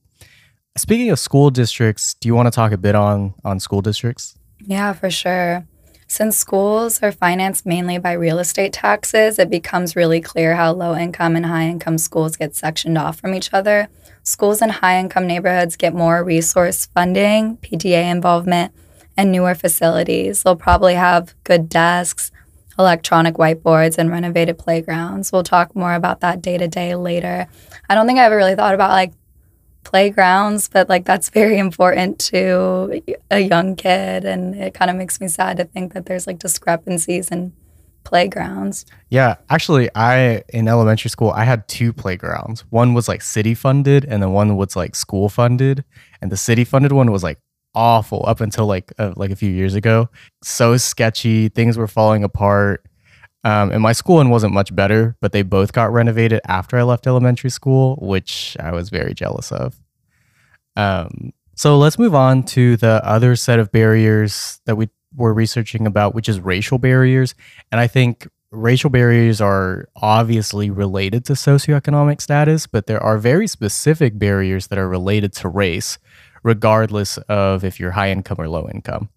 Speaking 0.77 1.09
of 1.09 1.19
school 1.19 1.49
districts, 1.49 2.13
do 2.15 2.27
you 2.27 2.35
want 2.35 2.47
to 2.47 2.51
talk 2.51 2.71
a 2.71 2.77
bit 2.77 2.95
on 2.95 3.33
on 3.43 3.59
school 3.59 3.81
districts? 3.81 4.37
Yeah, 4.59 4.93
for 4.93 5.09
sure. 5.09 5.65
Since 6.09 6.37
schools 6.37 7.03
are 7.03 7.11
financed 7.11 7.65
mainly 7.65 7.97
by 7.97 8.13
real 8.13 8.39
estate 8.39 8.71
taxes, 8.71 9.39
it 9.39 9.49
becomes 9.49 9.95
really 9.95 10.21
clear 10.21 10.55
how 10.55 10.71
low 10.71 10.95
income 10.95 11.35
and 11.35 11.45
high 11.45 11.67
income 11.67 11.97
schools 11.97 12.37
get 12.37 12.55
sectioned 12.55 12.97
off 12.97 13.19
from 13.19 13.33
each 13.33 13.53
other. 13.53 13.89
Schools 14.23 14.61
in 14.61 14.69
high 14.69 14.99
income 14.99 15.27
neighborhoods 15.27 15.75
get 15.75 15.93
more 15.93 16.23
resource 16.23 16.85
funding, 16.85 17.57
PTA 17.57 18.09
involvement, 18.09 18.73
and 19.17 19.31
newer 19.31 19.55
facilities. 19.55 20.43
They'll 20.43 20.55
probably 20.55 20.93
have 20.93 21.33
good 21.43 21.67
desks, 21.67 22.31
electronic 22.77 23.35
whiteboards, 23.35 23.97
and 23.97 24.11
renovated 24.11 24.57
playgrounds. 24.57 25.31
We'll 25.31 25.43
talk 25.43 25.75
more 25.75 25.95
about 25.95 26.21
that 26.21 26.41
day 26.41 26.57
to 26.57 26.67
day 26.67 26.95
later. 26.95 27.47
I 27.89 27.95
don't 27.95 28.05
think 28.05 28.19
I 28.19 28.25
ever 28.25 28.37
really 28.37 28.55
thought 28.55 28.75
about 28.75 28.91
like 28.91 29.13
playgrounds, 29.83 30.69
but 30.69 30.87
like 30.87 31.05
that's 31.05 31.29
very 31.29 31.57
important 31.67 32.19
to 32.19 33.01
a 33.31 33.39
young 33.39 33.75
kid. 33.75 34.23
And 34.23 34.55
it 34.55 34.73
kind 34.73 34.91
of 34.91 34.97
makes 34.97 35.19
me 35.19 35.27
sad 35.27 35.57
to 35.57 35.65
think 35.65 35.93
that 35.93 36.05
there's 36.05 36.27
like 36.27 36.39
discrepancies 36.39 37.31
in 37.31 37.53
playgrounds. 38.03 38.85
Yeah, 39.09 39.35
actually, 39.49 39.89
I 39.93 40.43
in 40.49 40.67
elementary 40.67 41.09
school 41.09 41.31
I 41.31 41.43
had 41.43 41.67
two 41.67 41.91
playgrounds. 41.91 42.61
One 42.69 42.93
was 42.93 43.07
like 43.07 43.21
city 43.21 43.53
funded, 43.53 44.05
and 44.05 44.23
then 44.23 44.31
one 44.31 44.55
was 44.55 44.75
like 44.75 44.95
school 44.95 45.27
funded. 45.27 45.83
And 46.21 46.31
the 46.31 46.37
city 46.37 46.63
funded 46.63 46.93
one 46.93 47.11
was 47.11 47.23
like 47.23 47.39
awful 47.77 48.25
up 48.27 48.41
until 48.41 48.65
like 48.65 48.91
uh, 48.97 49.13
like 49.15 49.29
a 49.29 49.35
few 49.35 49.51
years 49.51 49.75
ago. 49.75 50.09
So 50.43 50.75
sketchy, 50.77 51.49
things 51.49 51.77
were 51.77 51.87
falling 51.87 52.23
apart. 52.23 52.83
Um, 53.43 53.71
and 53.71 53.81
my 53.81 53.93
school 53.93 54.15
one 54.15 54.29
wasn't 54.29 54.53
much 54.53 54.75
better, 54.75 55.15
but 55.21 55.31
they 55.31 55.43
both 55.43 55.71
got 55.71 55.93
renovated 55.93 56.41
after 56.47 56.77
I 56.77 56.83
left 56.83 57.07
elementary 57.07 57.51
school, 57.51 57.95
which 58.01 58.57
I 58.59 58.71
was 58.71 58.89
very 58.89 59.13
jealous 59.13 59.51
of. 59.51 59.79
Um, 60.75 61.31
so 61.55 61.77
let's 61.77 61.97
move 61.97 62.15
on 62.15 62.43
to 62.43 62.75
the 62.77 62.99
other 63.05 63.35
set 63.35 63.59
of 63.59 63.71
barriers 63.71 64.59
that 64.65 64.75
we 64.75 64.89
were 65.15 65.33
researching 65.33 65.87
about, 65.87 66.13
which 66.13 66.27
is 66.27 66.39
racial 66.39 66.77
barriers. 66.77 67.35
And 67.71 67.79
I 67.79 67.87
think 67.87 68.27
racial 68.51 68.89
barriers 68.89 69.39
are 69.39 69.87
obviously 69.95 70.69
related 70.69 71.25
to 71.25 71.33
socioeconomic 71.33 72.21
status, 72.21 72.67
but 72.67 72.87
there 72.87 73.01
are 73.01 73.17
very 73.17 73.47
specific 73.47 74.17
barriers 74.17 74.67
that 74.67 74.77
are 74.77 74.89
related 74.89 75.33
to 75.33 75.49
race, 75.49 75.97
regardless 76.47 77.17
of 77.27 77.65
if 77.65 77.77
you're 77.77 77.91
high 77.91 78.09
income 78.09 78.37
or 78.39 78.47
low 78.47 78.67
income. 78.69 79.09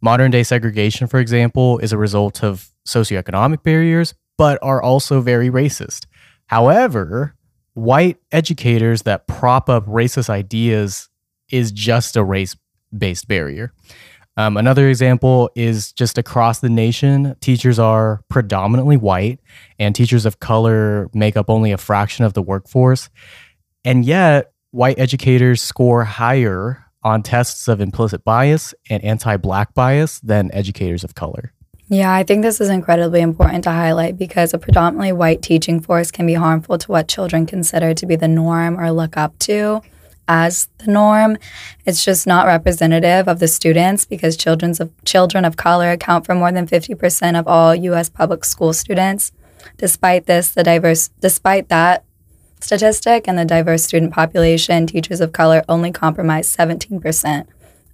Modern 0.00 0.32
day 0.32 0.42
segregation, 0.42 1.06
for 1.06 1.20
example, 1.20 1.78
is 1.78 1.92
a 1.92 1.96
result 1.96 2.42
of 2.42 2.68
socioeconomic 2.86 3.62
barriers, 3.62 4.14
but 4.36 4.58
are 4.62 4.82
also 4.82 5.20
very 5.20 5.48
racist. 5.48 6.06
However, 6.46 7.36
white 7.74 8.18
educators 8.32 9.02
that 9.02 9.28
prop 9.28 9.70
up 9.70 9.86
racist 9.86 10.28
ideas 10.28 11.08
is 11.50 11.70
just 11.70 12.16
a 12.16 12.24
race 12.24 12.56
based 12.96 13.28
barrier. 13.28 13.72
Um, 14.36 14.56
another 14.56 14.88
example 14.88 15.50
is 15.54 15.92
just 15.92 16.18
across 16.18 16.60
the 16.60 16.70
nation, 16.70 17.36
teachers 17.40 17.78
are 17.78 18.22
predominantly 18.28 18.96
white, 18.96 19.38
and 19.78 19.94
teachers 19.94 20.26
of 20.26 20.40
color 20.40 21.08
make 21.14 21.36
up 21.36 21.48
only 21.48 21.70
a 21.70 21.78
fraction 21.78 22.24
of 22.24 22.32
the 22.32 22.42
workforce. 22.42 23.08
And 23.84 24.04
yet, 24.04 24.51
white 24.72 24.98
educators 24.98 25.62
score 25.62 26.04
higher 26.04 26.84
on 27.04 27.22
tests 27.22 27.68
of 27.68 27.80
implicit 27.80 28.24
bias 28.24 28.74
and 28.90 29.02
anti 29.04 29.36
black 29.36 29.72
bias 29.74 30.18
than 30.20 30.50
educators 30.52 31.04
of 31.04 31.14
color. 31.14 31.52
Yeah, 31.88 32.12
I 32.12 32.22
think 32.22 32.42
this 32.42 32.60
is 32.60 32.70
incredibly 32.70 33.20
important 33.20 33.64
to 33.64 33.70
highlight 33.70 34.16
because 34.16 34.54
a 34.54 34.58
predominantly 34.58 35.12
white 35.12 35.42
teaching 35.42 35.78
force 35.78 36.10
can 36.10 36.26
be 36.26 36.34
harmful 36.34 36.78
to 36.78 36.90
what 36.90 37.06
children 37.06 37.44
consider 37.44 37.92
to 37.92 38.06
be 38.06 38.16
the 38.16 38.28
norm 38.28 38.80
or 38.80 38.90
look 38.90 39.16
up 39.16 39.38
to 39.40 39.82
as 40.26 40.68
the 40.78 40.90
norm. 40.90 41.36
It's 41.84 42.02
just 42.02 42.26
not 42.26 42.46
representative 42.46 43.28
of 43.28 43.40
the 43.40 43.48
students 43.48 44.06
because 44.06 44.36
children's 44.36 44.80
of, 44.80 44.90
children 45.04 45.44
of 45.44 45.56
color 45.56 45.90
account 45.90 46.24
for 46.24 46.34
more 46.34 46.52
than 46.52 46.66
50% 46.66 47.38
of 47.38 47.46
all 47.46 47.74
US 47.74 48.08
public 48.08 48.44
school 48.44 48.72
students. 48.72 49.32
Despite 49.76 50.26
this, 50.26 50.52
the 50.52 50.62
diverse 50.62 51.08
despite 51.20 51.68
that 51.68 52.04
statistic 52.62 53.28
and 53.28 53.38
the 53.38 53.44
diverse 53.44 53.82
student 53.82 54.12
population, 54.12 54.86
teachers 54.86 55.20
of 55.20 55.32
color 55.32 55.64
only 55.68 55.92
comprise 55.92 56.54
17% 56.54 57.46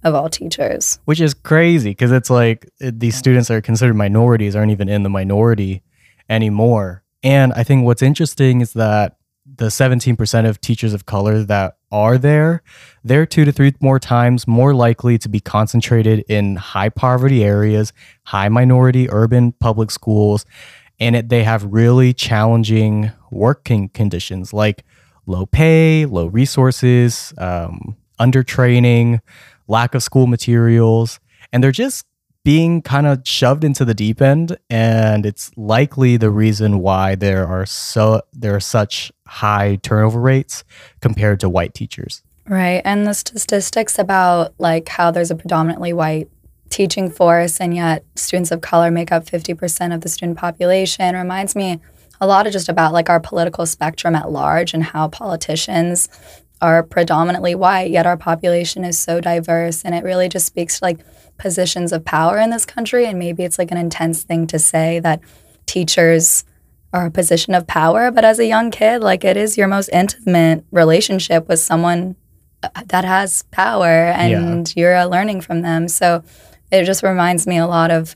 of 0.03 0.15
all 0.15 0.29
teachers. 0.29 0.99
Which 1.05 1.21
is 1.21 1.33
crazy 1.33 1.91
because 1.91 2.11
it's 2.11 2.29
like 2.29 2.69
it, 2.79 2.99
these 2.99 3.15
students 3.15 3.47
that 3.49 3.55
are 3.55 3.61
considered 3.61 3.95
minorities 3.95 4.55
aren't 4.55 4.71
even 4.71 4.89
in 4.89 5.03
the 5.03 5.09
minority 5.09 5.83
anymore. 6.29 7.03
And 7.23 7.51
I 7.53 7.63
think 7.63 7.85
what's 7.85 8.01
interesting 8.01 8.61
is 8.61 8.73
that 8.73 9.17
the 9.57 9.67
17% 9.67 10.47
of 10.47 10.61
teachers 10.61 10.93
of 10.93 11.05
color 11.05 11.43
that 11.43 11.77
are 11.91 12.17
there, 12.17 12.61
they're 13.03 13.25
two 13.25 13.45
to 13.45 13.51
three 13.51 13.73
more 13.81 13.99
times 13.99 14.47
more 14.47 14.73
likely 14.73 15.17
to 15.17 15.27
be 15.27 15.39
concentrated 15.39 16.23
in 16.29 16.55
high 16.55 16.89
poverty 16.89 17.43
areas, 17.43 17.91
high 18.23 18.47
minority 18.47 19.09
urban 19.09 19.51
public 19.53 19.91
schools, 19.91 20.45
and 20.99 21.15
it, 21.15 21.29
they 21.29 21.43
have 21.43 21.63
really 21.65 22.13
challenging 22.13 23.11
working 23.31 23.89
conditions 23.89 24.53
like 24.53 24.83
low 25.25 25.45
pay, 25.45 26.05
low 26.05 26.27
resources, 26.27 27.33
um, 27.37 27.95
undertraining, 28.19 29.19
lack 29.67 29.95
of 29.95 30.03
school 30.03 30.27
materials, 30.27 31.19
and 31.53 31.63
they're 31.63 31.71
just 31.71 32.05
being 32.43 32.81
kind 32.81 33.05
of 33.05 33.21
shoved 33.25 33.63
into 33.63 33.83
the 33.83 33.93
deep 33.93 34.21
end 34.21 34.57
and 34.69 35.25
it's 35.25 35.51
likely 35.57 36.17
the 36.17 36.29
reason 36.29 36.79
why 36.79 37.13
there 37.13 37.45
are 37.45 37.65
so 37.65 38.21
there 38.33 38.55
are 38.55 38.61
such 38.61 39.11
high 39.27 39.77
turnover 39.83 40.19
rates 40.19 40.63
compared 41.01 41.39
to 41.39 41.49
white 41.49 41.73
teachers. 41.73 42.23
Right 42.47 42.81
and 42.85 43.05
the 43.05 43.13
statistics 43.13 43.99
about 43.99 44.53
like 44.57 44.87
how 44.87 45.11
there's 45.11 45.31
a 45.31 45.35
predominantly 45.35 45.91
white 45.91 46.29
teaching 46.69 47.09
force 47.09 47.59
and 47.59 47.75
yet 47.75 48.05
students 48.15 48.51
of 48.51 48.61
color 48.61 48.91
make 48.91 49.11
up 49.11 49.25
50% 49.25 49.93
of 49.93 50.01
the 50.01 50.09
student 50.09 50.37
population 50.37 51.15
reminds 51.15 51.55
me 51.55 51.79
a 52.21 52.27
lot 52.27 52.45
of 52.45 52.53
just 52.53 52.69
about 52.69 52.93
like 52.93 53.09
our 53.09 53.19
political 53.19 53.65
spectrum 53.65 54.15
at 54.15 54.31
large 54.31 54.73
and 54.73 54.83
how 54.83 55.07
politicians 55.07 56.09
are 56.61 56.83
predominantly 56.83 57.55
white 57.55 57.89
yet 57.89 58.05
our 58.05 58.17
population 58.17 58.83
is 58.83 58.99
so 58.99 59.19
diverse 59.21 59.83
and 59.83 59.95
it 59.95 60.03
really 60.03 60.29
just 60.29 60.45
speaks 60.45 60.79
to 60.79 60.85
like 60.85 60.99
positions 61.39 61.91
of 61.91 62.05
power 62.05 62.37
in 62.37 62.51
this 62.51 62.65
country. 62.65 63.05
And 63.05 63.17
maybe 63.17 63.43
it's 63.43 63.57
like 63.57 63.71
an 63.71 63.77
intense 63.77 64.21
thing 64.21 64.45
to 64.47 64.59
say 64.59 64.99
that 64.99 65.21
teachers 65.65 66.43
are 66.93 67.07
a 67.07 67.11
position 67.11 67.55
of 67.55 67.65
power. 67.65 68.11
But 68.11 68.25
as 68.25 68.37
a 68.37 68.45
young 68.45 68.69
kid, 68.69 69.01
like 69.01 69.23
it 69.23 69.37
is 69.37 69.57
your 69.57 69.67
most 69.67 69.89
intimate 69.91 70.63
relationship 70.71 71.47
with 71.47 71.59
someone 71.59 72.15
uh, 72.61 72.69
that 72.87 73.05
has 73.05 73.43
power 73.51 73.85
and 73.87 74.71
yeah. 74.75 74.81
you're 74.81 75.05
learning 75.05 75.41
from 75.41 75.61
them. 75.61 75.87
So 75.87 76.23
it 76.71 76.85
just 76.85 77.03
reminds 77.03 77.47
me 77.47 77.57
a 77.57 77.67
lot 77.67 77.91
of 77.91 78.15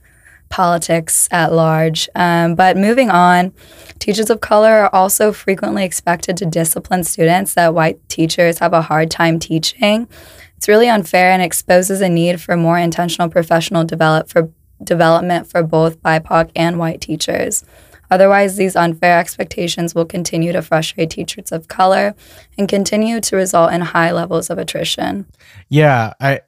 politics 0.50 1.28
at 1.32 1.52
large. 1.52 2.08
Um, 2.14 2.54
but 2.54 2.78
moving 2.78 3.10
on, 3.10 3.54
teachers 3.98 4.30
of 4.30 4.40
color 4.40 4.70
are 4.70 4.94
also 4.94 5.32
frequently 5.32 5.84
expected 5.84 6.38
to 6.38 6.46
discipline 6.46 7.04
students 7.04 7.56
that 7.56 7.74
white 7.74 8.08
teachers 8.08 8.60
have 8.60 8.74
a 8.74 8.84
hard 8.84 9.10
time 9.10 9.40
teaching. 9.40 10.08
It's 10.56 10.68
really 10.68 10.90
unfair 10.90 11.32
and 11.32 11.42
exposes 11.42 12.02
a 12.02 12.10
need 12.10 12.40
for 12.40 12.56
more 12.56 12.78
intentional 12.78 13.30
professional 13.30 13.84
develop 13.84 14.30
for 14.30 14.52
development 14.84 15.48
for 15.48 15.64
both 15.64 16.02
BIPOC 16.02 16.52
and 16.56 16.78
white 16.78 17.02
teachers. 17.02 17.64
Otherwise, 18.12 18.58
these 18.58 18.76
unfair 18.76 19.20
expectations 19.20 19.96
will 19.96 20.06
continue 20.06 20.52
to 20.52 20.62
frustrate 20.62 21.10
teachers 21.10 21.52
of 21.52 21.68
color 21.68 22.14
and 22.60 22.70
continue 22.70 23.20
to 23.20 23.36
result 23.36 23.74
in 23.74 23.82
high 23.82 24.12
levels 24.12 24.52
of 24.52 24.60
attrition. 24.60 25.26
Yeah, 25.70 26.14
I 26.20 26.42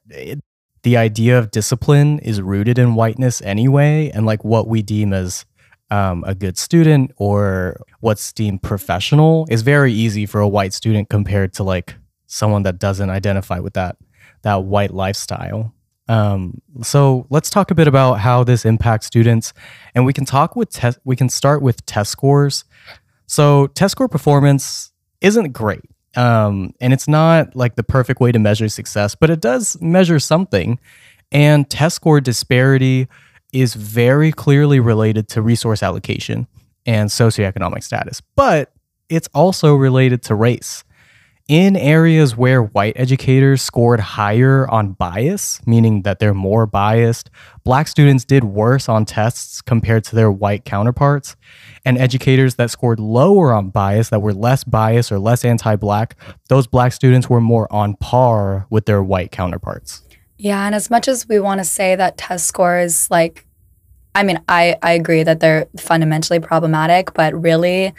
the 0.86 0.96
idea 0.98 1.36
of 1.40 1.50
discipline 1.50 2.20
is 2.20 2.40
rooted 2.40 2.78
in 2.78 2.94
whiteness 2.94 3.42
anyway, 3.42 4.12
and 4.14 4.24
like 4.24 4.46
what 4.46 4.68
we 4.68 4.84
deem 4.84 5.14
as 5.14 5.44
um, 5.90 6.24
a 6.28 6.36
good 6.36 6.60
student 6.60 7.12
or 7.18 7.82
what's 8.02 8.32
deemed 8.32 8.62
professional 8.62 9.48
is 9.50 9.64
very 9.64 9.92
easy 9.92 10.28
for 10.28 10.40
a 10.40 10.48
white 10.48 10.74
student 10.74 11.10
compared 11.10 11.54
to 11.54 11.64
like 11.64 11.96
someone 12.28 12.62
that 12.64 12.78
doesn't 12.78 13.10
identify 13.10 13.58
with 13.58 13.74
that 13.74 13.98
that 14.44 14.64
white 14.64 14.94
lifestyle. 14.94 15.74
Um, 16.08 16.62
so 16.84 17.26
let's 17.32 17.50
talk 17.50 17.72
a 17.72 17.76
bit 17.76 17.88
about 17.88 18.20
how 18.20 18.44
this 18.44 18.64
impacts 18.64 19.08
students, 19.08 19.54
and 19.96 20.06
we 20.06 20.14
can 20.14 20.24
talk 20.24 20.56
with 20.56 20.70
test. 20.70 21.00
We 21.04 21.16
can 21.16 21.30
start 21.30 21.64
with 21.64 21.84
test 21.88 22.12
scores. 22.12 22.64
So 23.26 23.66
test 23.74 23.94
score 23.94 24.08
performance 24.08 24.92
isn't 25.20 25.52
great, 25.52 25.82
um, 26.16 26.74
and 26.80 26.94
it's 26.94 27.08
not 27.08 27.56
like 27.56 27.76
the 27.76 27.84
perfect 27.84 28.20
way 28.20 28.32
to 28.32 28.40
measure 28.40 28.70
success, 28.70 29.16
but 29.16 29.30
it 29.30 29.42
does 29.42 29.80
measure 29.82 30.20
something. 30.20 30.80
And 31.32 31.70
test 31.70 31.98
score 31.98 32.22
disparity 32.22 33.08
is 33.52 33.74
very 33.74 34.32
clearly 34.32 34.80
related 34.80 35.28
to 35.30 35.42
resource 35.42 35.84
allocation 35.84 36.48
and 36.86 37.10
socioeconomic 37.10 37.84
status, 37.84 38.22
but 38.36 38.72
it's 39.10 39.28
also 39.34 39.76
related 39.76 40.22
to 40.24 40.36
race. 40.36 40.85
In 41.48 41.76
areas 41.76 42.36
where 42.36 42.64
white 42.64 42.94
educators 42.96 43.62
scored 43.62 44.00
higher 44.00 44.68
on 44.68 44.94
bias, 44.94 45.62
meaning 45.68 46.02
that 46.02 46.18
they're 46.18 46.34
more 46.34 46.66
biased, 46.66 47.30
black 47.64 47.88
students 47.88 48.26
did 48.26 48.44
worse 48.44 48.90
on 48.90 49.06
tests 49.06 49.62
compared 49.62 50.04
to 50.06 50.16
their 50.16 50.32
white 50.32 50.66
counterparts. 50.66 51.36
And 51.86 52.00
educators 52.00 52.56
that 52.56 52.72
scored 52.72 53.00
lower 53.00 53.54
on 53.54 53.70
bias, 53.70 54.10
that 54.10 54.24
were 54.24 54.34
less 54.34 54.64
biased 54.64 55.12
or 55.12 55.20
less 55.20 55.46
anti 55.46 55.76
black, 55.76 56.16
those 56.50 56.66
black 56.66 56.94
students 56.94 57.30
were 57.30 57.42
more 57.42 57.72
on 57.72 57.96
par 57.98 58.66
with 58.72 58.88
their 58.88 59.04
white 59.04 59.32
counterparts. 59.32 60.02
Yeah, 60.40 60.66
and 60.66 60.74
as 60.74 60.90
much 60.90 61.08
as 61.08 61.28
we 61.28 61.40
want 61.40 61.60
to 61.60 61.64
say 61.64 61.96
that 61.96 62.18
test 62.18 62.48
scores, 62.48 63.12
like, 63.12 63.46
I 64.16 64.24
mean, 64.24 64.40
I, 64.50 64.78
I 64.82 64.94
agree 64.94 65.22
that 65.22 65.42
they're 65.42 65.68
fundamentally 65.78 66.40
problematic, 66.40 67.14
but 67.14 67.40
really, 67.40 67.94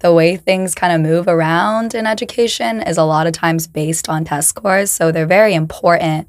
the 0.00 0.12
way 0.12 0.36
things 0.36 0.74
kind 0.74 0.92
of 0.92 1.00
move 1.00 1.26
around 1.26 1.94
in 1.94 2.06
education 2.06 2.82
is 2.82 2.98
a 2.98 3.04
lot 3.04 3.26
of 3.26 3.32
times 3.32 3.66
based 3.66 4.08
on 4.08 4.24
test 4.24 4.50
scores. 4.50 4.90
So 4.90 5.10
they're 5.10 5.26
very 5.26 5.54
important 5.54 6.28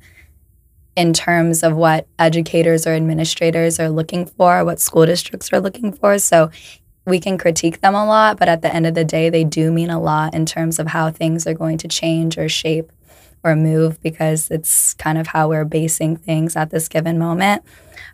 in 0.95 1.13
terms 1.13 1.63
of 1.63 1.75
what 1.75 2.07
educators 2.17 2.87
or 2.87 2.91
administrators 2.91 3.79
are 3.79 3.89
looking 3.89 4.25
for, 4.25 4.65
what 4.65 4.79
school 4.79 5.05
districts 5.05 5.51
are 5.53 5.59
looking 5.59 5.91
for. 5.91 6.17
So 6.17 6.49
we 7.05 7.19
can 7.19 7.37
critique 7.37 7.81
them 7.81 7.93
a 7.93 8.05
lot, 8.05 8.37
but 8.37 8.49
at 8.49 8.61
the 8.61 8.73
end 8.73 8.87
of 8.87 8.95
the 8.95 9.05
day, 9.05 9.29
they 9.29 9.43
do 9.43 9.71
mean 9.71 9.89
a 9.89 10.01
lot 10.01 10.33
in 10.33 10.45
terms 10.45 10.79
of 10.79 10.87
how 10.87 11.11
things 11.11 11.45
are 11.45 11.53
going 11.53 11.77
to 11.79 11.87
change 11.87 12.37
or 12.37 12.49
shape 12.49 12.91
or 13.43 13.55
move 13.55 14.01
because 14.01 14.49
it's 14.49 14.93
kind 14.95 15.17
of 15.17 15.27
how 15.27 15.49
we're 15.49 15.65
basing 15.65 16.15
things 16.17 16.55
at 16.55 16.69
this 16.69 16.87
given 16.87 17.17
moment. 17.17 17.63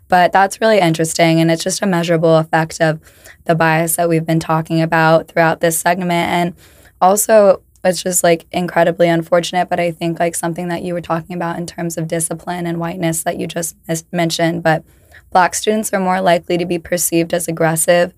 But 0.08 0.32
that's 0.32 0.60
really 0.60 0.80
interesting. 0.80 1.40
And 1.40 1.50
it's 1.50 1.64
just 1.64 1.82
a 1.82 1.86
measurable 1.86 2.36
effect 2.36 2.80
of 2.80 3.00
the 3.44 3.54
bias 3.54 3.96
that 3.96 4.08
we've 4.08 4.26
been 4.26 4.40
talking 4.40 4.80
about 4.80 5.28
throughout 5.28 5.60
this 5.60 5.78
segment. 5.78 6.12
And 6.12 6.54
also, 7.00 7.62
it's 7.82 8.02
just 8.02 8.22
like 8.22 8.46
incredibly 8.52 9.08
unfortunate. 9.08 9.68
But 9.68 9.80
I 9.80 9.90
think 9.90 10.20
like 10.20 10.34
something 10.34 10.68
that 10.68 10.82
you 10.82 10.94
were 10.94 11.00
talking 11.00 11.34
about 11.34 11.58
in 11.58 11.66
terms 11.66 11.96
of 11.96 12.08
discipline 12.08 12.66
and 12.66 12.78
whiteness 12.78 13.22
that 13.24 13.38
you 13.38 13.46
just 13.46 13.76
mentioned. 14.12 14.62
But 14.62 14.84
Black 15.30 15.54
students 15.54 15.92
are 15.92 16.00
more 16.00 16.20
likely 16.20 16.56
to 16.58 16.64
be 16.64 16.78
perceived 16.78 17.34
as 17.34 17.48
aggressive, 17.48 18.14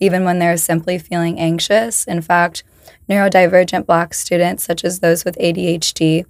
even 0.00 0.24
when 0.24 0.38
they're 0.38 0.56
simply 0.56 0.98
feeling 0.98 1.38
anxious. 1.38 2.04
In 2.04 2.20
fact, 2.20 2.62
neurodivergent 3.08 3.86
Black 3.86 4.12
students, 4.12 4.64
such 4.64 4.84
as 4.84 5.00
those 5.00 5.24
with 5.24 5.38
ADHD, 5.38 6.26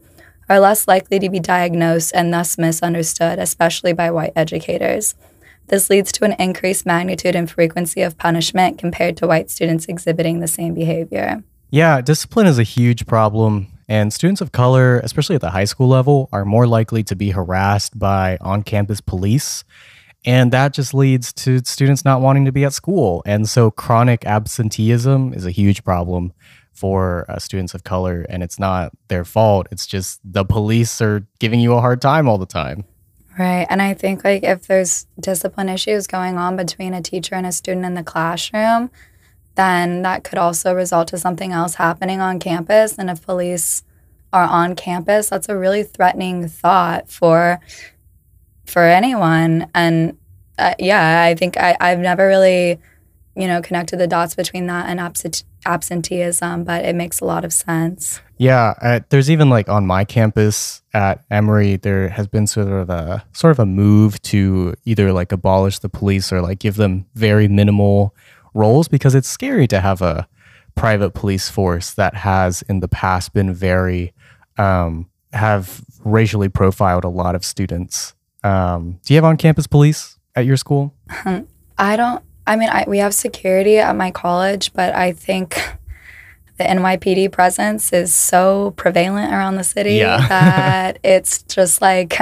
are 0.49 0.61
less 0.61 0.89
likely 0.89 1.19
to 1.19 1.29
be 1.29 1.41
diagnosed 1.41 2.13
and 2.15 2.33
thus 2.33 2.59
misunderstood, 2.59 3.39
especially 3.39 3.93
by 3.93 4.11
white 4.11 4.33
educators. 4.35 5.15
This 5.69 5.91
leads 5.91 6.13
to 6.13 6.25
an 6.25 6.35
increased 6.39 6.87
magnitude 6.87 7.37
and 7.37 7.51
frequency 7.51 8.01
of 8.01 8.17
punishment 8.17 8.79
compared 8.79 9.17
to 9.19 9.27
white 9.27 9.51
students 9.51 9.87
exhibiting 9.87 10.41
the 10.41 10.49
same 10.49 10.73
behavior. 10.73 11.43
Yeah, 11.71 12.01
discipline 12.01 12.47
is 12.47 12.59
a 12.59 12.63
huge 12.63 13.07
problem. 13.07 13.67
And 13.87 14.13
students 14.13 14.41
of 14.41 14.53
color, 14.53 15.01
especially 15.01 15.35
at 15.35 15.41
the 15.41 15.51
high 15.51 15.65
school 15.65 15.89
level, 15.89 16.29
are 16.33 16.45
more 16.45 16.67
likely 16.67 17.03
to 17.05 17.17
be 17.17 17.31
harassed 17.31 17.99
by 17.99 18.39
on 18.41 18.63
campus 18.63 19.01
police. 19.01 19.65
And 20.25 20.53
that 20.53 20.73
just 20.73 20.95
leads 20.95 21.33
to 21.35 21.63
students 21.65 22.05
not 22.05 22.21
wanting 22.21 22.45
to 22.47 22.53
be 22.53 22.65
at 22.65 22.73
school. 22.73 23.23
And 23.25 23.49
so 23.49 23.71
chronic 23.71 24.27
absenteeism 24.27 25.33
is 25.33 25.47
a 25.47 25.51
huge 25.51 25.85
problem 25.85 26.33
for 26.79 27.27
uh, 27.29 27.39
students 27.39 27.75
of 27.75 27.83
color 27.83 28.25
and 28.29 28.43
it's 28.43 28.59
not 28.59 28.93
their 29.09 29.25
fault. 29.25 29.67
It's 29.73 29.87
just 29.87 30.21
the 30.25 30.45
police 30.45 31.01
are 31.01 31.27
giving 31.41 31.61
you 31.61 31.75
a 31.75 31.81
hard 31.81 32.01
time 32.01 32.29
all 32.29 32.39
the 32.39 32.47
time. 32.47 32.85
Right 33.39 33.67
and 33.71 33.81
i 33.81 33.95
think 33.95 34.25
like 34.25 34.43
if 34.43 34.67
there's 34.67 35.07
discipline 35.21 35.69
issues 35.69 36.09
going 36.09 36.39
on 36.39 36.57
between 36.57 36.93
a 36.93 37.01
teacher 37.01 37.37
and 37.37 37.47
a 37.47 37.53
student 37.53 37.87
in 37.87 37.95
the 37.95 38.03
classroom 38.03 38.91
then 39.55 40.03
that 40.03 40.25
could 40.25 40.39
also 40.39 40.75
result 40.75 41.09
to 41.09 41.19
something 41.19 41.53
else 41.53 41.75
happening 41.75 42.21
on 42.21 42.39
campus. 42.39 42.97
And 42.97 43.11
if 43.11 43.25
police 43.25 43.83
are 44.33 44.45
on 44.45 44.75
campus 44.75 45.31
that's 45.31 45.49
a 45.49 45.57
really 45.57 45.85
threatening 45.85 46.49
thought 46.49 47.11
for 47.11 47.61
for 48.67 48.83
anyone. 48.83 49.71
And 49.75 50.17
uh, 50.59 50.75
yeah 50.79 51.23
i 51.23 51.35
think 51.35 51.57
I, 51.57 51.77
i've 51.81 52.01
never 52.01 52.27
really 52.27 52.79
you 53.37 53.47
know 53.47 53.63
connected 53.63 53.99
the 53.99 54.07
dots 54.07 54.35
between 54.35 54.67
that 54.67 54.89
and 54.89 54.99
absent 54.99 55.45
absenteeism, 55.69 56.65
but 56.65 56.85
it 56.85 56.97
makes 56.97 57.21
a 57.21 57.25
lot 57.25 57.45
of 57.45 57.53
sense. 57.53 58.21
Yeah, 58.39 58.75
uh, 58.81 59.01
there's 59.11 59.31
even 59.31 59.51
like 59.51 59.69
on 59.69 59.87
my 59.87 60.05
campus 60.05 60.83
at 60.95 61.25
Emory, 61.31 61.77
there 61.77 62.09
has 62.09 62.27
been 62.27 62.47
sort 62.47 62.69
of 62.69 62.89
a 62.89 63.25
sort 63.33 63.51
of 63.51 63.59
a 63.59 63.67
move 63.67 64.21
to 64.23 64.75
either 64.85 65.13
like 65.13 65.33
abolish 65.33 65.81
the 65.81 65.89
police 65.89 66.33
or 66.33 66.41
like 66.41 66.59
give 66.59 66.77
them 66.77 67.07
very 67.15 67.49
minimal 67.49 68.15
roles 68.55 68.89
because 68.89 69.15
it's 69.15 69.29
scary 69.29 69.67
to 69.69 69.81
have 69.81 70.01
a 70.03 70.27
private 70.75 71.11
police 71.11 71.49
force 71.49 71.95
that 71.95 72.15
has 72.15 72.63
in 72.63 72.81
the 72.81 72.89
past 72.89 73.35
been 73.35 73.53
very 73.53 74.15
um, 74.57 75.09
have 75.33 75.85
racially 76.05 76.49
profiled 76.49 77.05
a 77.05 77.09
lot 77.09 77.35
of 77.35 77.45
students. 77.45 78.15
Um, 78.45 79.01
do 79.05 79.15
you 79.15 79.17
have 79.17 79.25
on 79.25 79.37
campus 79.37 79.67
police 79.67 80.17
at 80.37 80.47
your 80.47 80.57
school? 80.57 80.95
I 81.79 81.97
don't 81.97 82.23
I 82.49 82.57
mean, 82.57 82.71
I, 82.71 82.85
we 82.89 82.99
have 82.99 83.13
security 83.13 83.77
at 83.77 83.95
my 83.95 84.11
college, 84.11 84.73
but 84.73 84.95
I 84.95 85.13
think 85.13 85.55
the 86.57 86.65
NYPD 86.65 87.31
presence 87.31 87.93
is 87.93 88.15
so 88.15 88.73
prevalent 88.77 89.33
around 89.33 89.57
the 89.57 89.65
city 89.65 89.97
yeah. 89.97 90.27
that 90.29 90.99
it's 91.05 91.43
just 91.43 91.83
like 91.83 92.19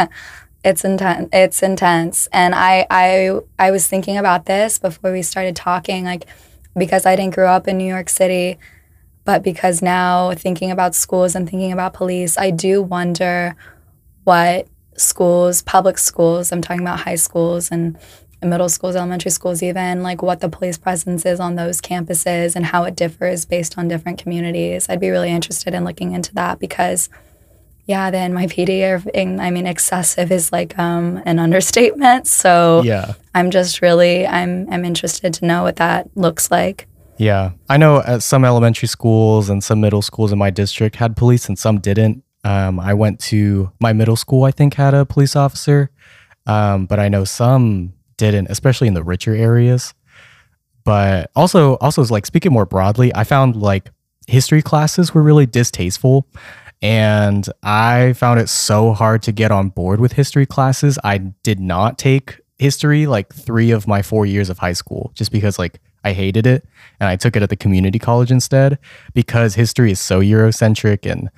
it's 0.64 0.84
intense. 0.84 1.28
It's 1.32 1.62
intense, 1.62 2.26
and 2.32 2.54
I 2.56 2.86
I 2.90 3.38
I 3.56 3.70
was 3.70 3.86
thinking 3.86 4.18
about 4.18 4.46
this 4.46 4.78
before 4.78 5.12
we 5.12 5.22
started 5.22 5.54
talking, 5.54 6.04
like 6.04 6.26
because 6.76 7.06
I 7.06 7.14
didn't 7.14 7.34
grow 7.36 7.48
up 7.48 7.68
in 7.68 7.78
New 7.78 7.86
York 7.86 8.08
City, 8.08 8.58
but 9.24 9.44
because 9.44 9.80
now 9.80 10.32
thinking 10.32 10.72
about 10.72 10.96
schools 10.96 11.36
and 11.36 11.48
thinking 11.48 11.70
about 11.70 11.94
police, 11.94 12.36
I 12.36 12.50
do 12.50 12.82
wonder 12.82 13.54
what 14.24 14.66
schools, 14.96 15.62
public 15.62 15.98
schools, 15.98 16.50
I'm 16.50 16.62
talking 16.62 16.82
about 16.82 17.00
high 17.00 17.14
schools 17.14 17.70
and 17.70 17.96
middle 18.42 18.68
schools, 18.68 18.96
elementary 18.96 19.30
schools, 19.30 19.62
even 19.62 20.02
like 20.02 20.22
what 20.22 20.40
the 20.40 20.48
police 20.48 20.78
presence 20.78 21.24
is 21.24 21.40
on 21.40 21.54
those 21.54 21.80
campuses 21.80 22.54
and 22.54 22.66
how 22.66 22.84
it 22.84 22.96
differs 22.96 23.44
based 23.44 23.78
on 23.78 23.88
different 23.88 24.18
communities. 24.18 24.88
I'd 24.88 25.00
be 25.00 25.10
really 25.10 25.30
interested 25.30 25.74
in 25.74 25.84
looking 25.84 26.12
into 26.12 26.34
that 26.34 26.58
because, 26.58 27.08
yeah, 27.86 28.10
the 28.10 28.18
NYPD 28.18 28.82
are, 29.06 29.10
in, 29.10 29.40
I 29.40 29.50
mean, 29.50 29.66
excessive 29.66 30.30
is 30.30 30.52
like 30.52 30.78
um, 30.78 31.22
an 31.24 31.38
understatement. 31.46 32.26
So 32.26 32.82
yeah, 32.84 33.14
I'm 33.34 33.50
just 33.50 33.80
really, 33.80 34.26
I'm, 34.26 34.70
I'm 34.72 34.84
interested 34.84 35.32
to 35.34 35.46
know 35.46 35.62
what 35.62 35.76
that 35.76 36.08
looks 36.14 36.50
like. 36.50 36.86
Yeah, 37.18 37.52
I 37.70 37.78
know 37.78 38.02
at 38.02 38.22
some 38.22 38.44
elementary 38.44 38.88
schools 38.88 39.48
and 39.48 39.64
some 39.64 39.80
middle 39.80 40.02
schools 40.02 40.32
in 40.32 40.38
my 40.38 40.50
district 40.50 40.96
had 40.96 41.16
police 41.16 41.48
and 41.48 41.58
some 41.58 41.78
didn't. 41.78 42.22
Um, 42.44 42.78
I 42.78 42.92
went 42.92 43.18
to 43.20 43.72
my 43.80 43.94
middle 43.94 44.16
school, 44.16 44.44
I 44.44 44.50
think, 44.50 44.74
had 44.74 44.92
a 44.92 45.06
police 45.06 45.34
officer. 45.34 45.90
Um, 46.46 46.86
but 46.86 47.00
I 47.00 47.08
know 47.08 47.24
some 47.24 47.94
didn't, 48.16 48.48
especially 48.50 48.88
in 48.88 48.94
the 48.94 49.04
richer 49.04 49.34
areas. 49.34 49.94
But 50.84 51.30
also, 51.34 51.76
also 51.76 52.04
like 52.04 52.26
speaking 52.26 52.52
more 52.52 52.66
broadly, 52.66 53.14
I 53.14 53.24
found 53.24 53.56
like 53.56 53.90
history 54.26 54.62
classes 54.62 55.14
were 55.14 55.22
really 55.22 55.46
distasteful. 55.46 56.26
And 56.82 57.48
I 57.62 58.12
found 58.12 58.38
it 58.38 58.48
so 58.48 58.92
hard 58.92 59.22
to 59.24 59.32
get 59.32 59.50
on 59.50 59.70
board 59.70 59.98
with 59.98 60.12
history 60.12 60.46
classes. 60.46 60.98
I 61.02 61.18
did 61.18 61.58
not 61.58 61.98
take 61.98 62.40
history 62.58 63.06
like 63.06 63.34
three 63.34 63.70
of 63.70 63.86
my 63.86 64.02
four 64.02 64.26
years 64.26 64.48
of 64.48 64.58
high 64.58 64.72
school 64.72 65.10
just 65.14 65.32
because 65.32 65.58
like 65.58 65.80
I 66.04 66.12
hated 66.12 66.46
it. 66.46 66.64
And 67.00 67.08
I 67.08 67.16
took 67.16 67.34
it 67.34 67.42
at 67.42 67.50
the 67.50 67.56
community 67.56 67.98
college 67.98 68.30
instead 68.30 68.78
because 69.14 69.54
history 69.54 69.90
is 69.90 70.00
so 70.00 70.20
Eurocentric 70.20 71.10
and 71.10 71.30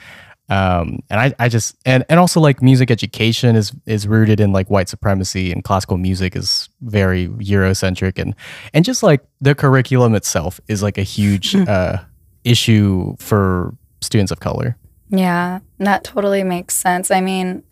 um, 0.50 1.00
and 1.10 1.20
I, 1.20 1.34
I 1.38 1.48
just 1.48 1.76
and, 1.84 2.04
and 2.08 2.18
also 2.18 2.40
like 2.40 2.62
music 2.62 2.90
education 2.90 3.54
is 3.54 3.72
is 3.84 4.08
rooted 4.08 4.40
in 4.40 4.52
like 4.52 4.70
white 4.70 4.88
supremacy 4.88 5.52
and 5.52 5.62
classical 5.62 5.98
music 5.98 6.34
is 6.34 6.70
very 6.80 7.28
Eurocentric 7.28 8.18
and 8.18 8.34
and 8.72 8.84
just 8.84 9.02
like 9.02 9.20
the 9.40 9.54
curriculum 9.54 10.14
itself 10.14 10.58
is 10.68 10.82
like 10.82 10.96
a 10.96 11.02
huge 11.02 11.54
uh, 11.54 11.98
issue 12.44 13.14
for 13.18 13.74
students 14.00 14.32
of 14.32 14.40
color. 14.40 14.76
Yeah, 15.10 15.60
that 15.78 16.04
totally 16.04 16.44
makes 16.44 16.74
sense. 16.74 17.10
I 17.10 17.20
mean, 17.20 17.62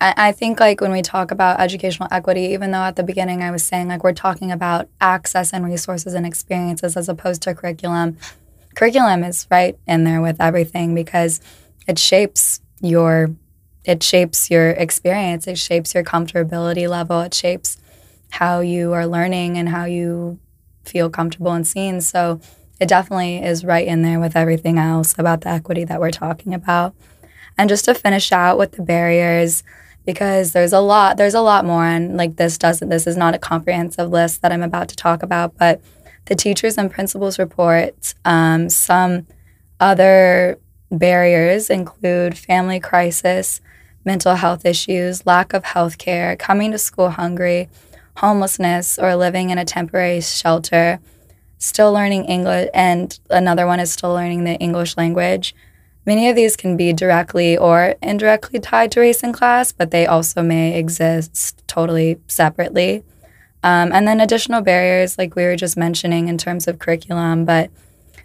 I, 0.00 0.14
I 0.16 0.32
think 0.32 0.58
like 0.58 0.80
when 0.80 0.92
we 0.92 1.02
talk 1.02 1.30
about 1.30 1.60
educational 1.60 2.08
equity, 2.10 2.46
even 2.46 2.72
though 2.72 2.78
at 2.78 2.96
the 2.96 3.02
beginning 3.02 3.42
I 3.42 3.52
was 3.52 3.62
saying 3.62 3.88
like 3.88 4.02
we're 4.02 4.12
talking 4.12 4.50
about 4.50 4.88
access 5.00 5.52
and 5.52 5.64
resources 5.64 6.14
and 6.14 6.26
experiences 6.26 6.96
as 6.96 7.08
opposed 7.08 7.42
to 7.42 7.54
curriculum, 7.54 8.16
curriculum 8.74 9.22
is 9.22 9.46
right 9.50 9.78
in 9.86 10.02
there 10.02 10.20
with 10.20 10.40
everything 10.40 10.96
because 10.96 11.40
it 11.88 11.98
shapes 11.98 12.60
your 12.80 13.30
it 13.84 14.02
shapes 14.02 14.50
your 14.50 14.70
experience 14.70 15.48
it 15.48 15.58
shapes 15.58 15.94
your 15.94 16.04
comfortability 16.04 16.88
level 16.88 17.20
it 17.22 17.34
shapes 17.34 17.78
how 18.30 18.60
you 18.60 18.92
are 18.92 19.06
learning 19.06 19.56
and 19.56 19.68
how 19.68 19.84
you 19.84 20.38
feel 20.88 21.10
comfortable 21.10 21.52
and 21.52 21.66
seen. 21.66 22.00
So 22.00 22.40
it 22.80 22.88
definitely 22.88 23.42
is 23.42 23.64
right 23.64 23.86
in 23.86 24.02
there 24.02 24.20
with 24.20 24.36
everything 24.36 24.78
else 24.78 25.14
about 25.18 25.42
the 25.42 25.50
equity 25.50 25.84
that 25.84 26.00
we're 26.00 26.10
talking 26.10 26.54
about. 26.54 26.94
And 27.56 27.68
just 27.68 27.84
to 27.86 27.94
finish 27.94 28.32
out 28.32 28.58
with 28.58 28.72
the 28.72 28.82
barriers 28.82 29.62
because 30.06 30.52
there's 30.52 30.72
a 30.72 30.80
lot 30.80 31.18
there's 31.18 31.34
a 31.34 31.40
lot 31.40 31.66
more 31.66 31.84
and 31.84 32.16
like 32.16 32.36
this 32.36 32.56
doesn't 32.56 32.88
this 32.88 33.06
is 33.06 33.14
not 33.14 33.34
a 33.34 33.38
comprehensive 33.38 34.08
list 34.08 34.40
that 34.40 34.50
i'm 34.50 34.62
about 34.62 34.88
to 34.88 34.96
talk 34.96 35.22
about 35.22 35.54
but 35.58 35.82
the 36.26 36.34
teachers 36.34 36.78
and 36.78 36.90
principals 36.90 37.38
report 37.38 38.14
um, 38.24 38.70
some 38.70 39.26
other 39.80 40.58
Barriers 40.90 41.68
include 41.70 42.36
family 42.36 42.80
crisis, 42.80 43.60
mental 44.04 44.36
health 44.36 44.64
issues, 44.64 45.26
lack 45.26 45.52
of 45.52 45.64
health 45.64 45.98
care, 45.98 46.34
coming 46.36 46.72
to 46.72 46.78
school 46.78 47.10
hungry, 47.10 47.68
homelessness, 48.16 48.98
or 48.98 49.14
living 49.14 49.50
in 49.50 49.58
a 49.58 49.64
temporary 49.64 50.20
shelter, 50.20 50.98
still 51.58 51.92
learning 51.92 52.24
English, 52.24 52.70
and 52.72 53.18
another 53.28 53.66
one 53.66 53.80
is 53.80 53.92
still 53.92 54.12
learning 54.12 54.44
the 54.44 54.56
English 54.56 54.96
language. 54.96 55.54
Many 56.06 56.30
of 56.30 56.36
these 56.36 56.56
can 56.56 56.74
be 56.76 56.94
directly 56.94 57.58
or 57.58 57.94
indirectly 58.00 58.60
tied 58.60 58.90
to 58.92 59.00
race 59.00 59.22
and 59.22 59.34
class, 59.34 59.72
but 59.72 59.90
they 59.90 60.06
also 60.06 60.42
may 60.42 60.78
exist 60.78 61.62
totally 61.66 62.18
separately. 62.28 63.04
Um, 63.62 63.92
and 63.92 64.08
then 64.08 64.20
additional 64.20 64.62
barriers, 64.62 65.18
like 65.18 65.36
we 65.36 65.44
were 65.44 65.56
just 65.56 65.76
mentioning 65.76 66.28
in 66.28 66.38
terms 66.38 66.66
of 66.66 66.78
curriculum, 66.78 67.44
but 67.44 67.70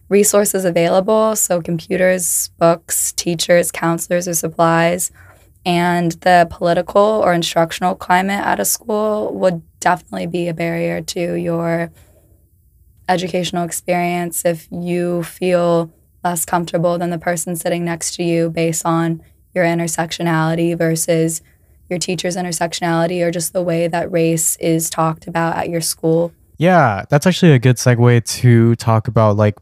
resources 0.10 0.66
available. 0.66 1.36
So, 1.36 1.62
computers, 1.62 2.50
books, 2.60 3.12
teachers, 3.14 3.72
counselors, 3.72 4.28
or 4.28 4.34
supplies. 4.34 5.12
And 5.66 6.12
the 6.14 6.48
political 6.50 7.02
or 7.02 7.34
instructional 7.34 7.96
climate 7.96 8.46
at 8.46 8.60
a 8.60 8.66
school 8.66 9.34
would 9.34 9.62
definitely 9.80 10.28
be 10.28 10.48
a 10.48 10.54
barrier 10.54 11.02
to 11.02 11.34
your 11.36 11.92
educational 13.08 13.64
experience 13.64 14.46
if 14.46 14.68
you 14.72 15.24
feel 15.24 15.92
less 16.24 16.46
comfortable 16.46 16.98
than 16.98 17.10
the 17.10 17.18
person 17.18 17.56
sitting 17.56 17.84
next 17.84 18.16
to 18.16 18.24
you 18.24 18.50
based 18.50 18.86
on 18.86 19.22
your 19.54 19.66
intersectionality 19.66 20.78
versus 20.78 21.42
your 21.90 22.00
teacher's 22.00 22.36
intersectionality 22.36 23.22
or 23.22 23.30
just 23.30 23.54
the 23.54 23.62
way 23.62 23.88
that 23.88 24.12
race 24.12 24.56
is 24.58 24.90
talked 24.90 25.28
about 25.28 25.58
at 25.58 25.70
your 25.70 25.82
school? 25.82 26.34
Yeah, 26.58 27.04
that's 27.10 27.28
actually 27.28 27.52
a 27.52 27.60
good 27.60 27.78
segue 27.78 28.24
to 28.42 28.76
talk 28.76 29.08
about 29.08 29.36
like 29.36 29.56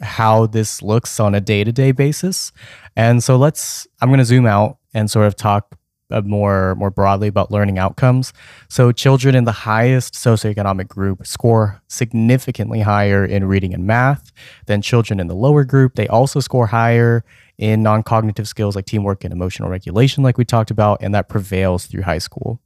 how 0.00 0.46
this 0.46 0.82
looks 0.82 1.20
on 1.20 1.34
a 1.34 1.40
day-to-day 1.40 1.92
basis. 1.92 2.52
And 2.96 3.22
so 3.22 3.36
let's 3.36 3.86
I'm 4.00 4.08
going 4.08 4.18
to 4.18 4.24
zoom 4.24 4.46
out 4.46 4.78
and 4.92 5.10
sort 5.10 5.26
of 5.26 5.36
talk 5.36 5.76
more 6.22 6.74
more 6.76 6.90
broadly 6.90 7.28
about 7.28 7.50
learning 7.50 7.78
outcomes. 7.78 8.32
So 8.68 8.92
children 8.92 9.34
in 9.34 9.44
the 9.44 9.52
highest 9.52 10.14
socioeconomic 10.14 10.86
group 10.86 11.26
score 11.26 11.82
significantly 11.88 12.80
higher 12.80 13.24
in 13.24 13.46
reading 13.46 13.74
and 13.74 13.84
math 13.84 14.30
than 14.66 14.80
children 14.80 15.18
in 15.18 15.26
the 15.26 15.34
lower 15.34 15.64
group. 15.64 15.96
They 15.96 16.06
also 16.06 16.40
score 16.40 16.68
higher 16.68 17.24
in 17.58 17.82
non-cognitive 17.82 18.46
skills 18.46 18.76
like 18.76 18.84
teamwork 18.84 19.24
and 19.24 19.32
emotional 19.32 19.68
regulation 19.68 20.22
like 20.22 20.38
we 20.38 20.44
talked 20.44 20.70
about 20.70 20.98
and 21.00 21.14
that 21.14 21.28
prevails 21.28 21.86
through 21.86 22.02
high 22.02 22.18
school. 22.18 22.60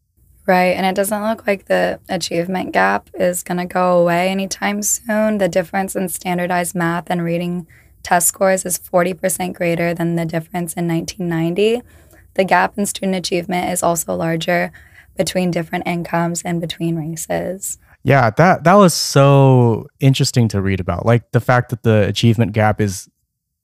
Right. 0.49 0.75
And 0.75 0.87
it 0.87 0.95
doesn't 0.95 1.23
look 1.23 1.47
like 1.47 1.67
the 1.67 2.01
achievement 2.09 2.73
gap 2.73 3.11
is 3.13 3.43
going 3.43 3.59
to 3.59 3.67
go 3.67 4.01
away 4.01 4.31
anytime 4.31 4.83
soon. 4.83 5.37
The 5.37 5.49
difference 5.49 5.95
in 5.95 6.09
standardized 6.09 6.75
math 6.75 7.11
and 7.11 7.23
reading 7.23 7.67
test 8.03 8.29
scores 8.29 8.65
is 8.65 8.79
40% 8.79 9.53
greater 9.53 9.93
than 9.93 10.17
the 10.17 10.25
difference 10.25 10.73
in 10.73 10.89
1990. 10.89 11.83
The 12.33 12.45
gap 12.45 12.79
in 12.79 12.87
student 12.87 13.17
achievement 13.17 13.71
is 13.71 13.83
also 13.83 14.15
larger 14.15 14.73
between 15.19 15.51
different 15.51 15.87
incomes 15.87 16.41
and 16.41 16.63
between 16.63 16.97
races. 16.97 17.77
Yeah, 18.03 18.31
that 18.31 18.65
that 18.65 18.75
was 18.75 18.95
so 18.95 19.87
interesting 20.01 20.49
to 20.49 20.63
read 20.63 20.81
about. 20.81 21.05
Like 21.05 21.31
the 21.33 21.41
fact 21.41 21.69
that 21.69 21.83
the 21.83 22.09
achievement 22.09 22.53
gap 22.53 22.81
is 22.81 23.07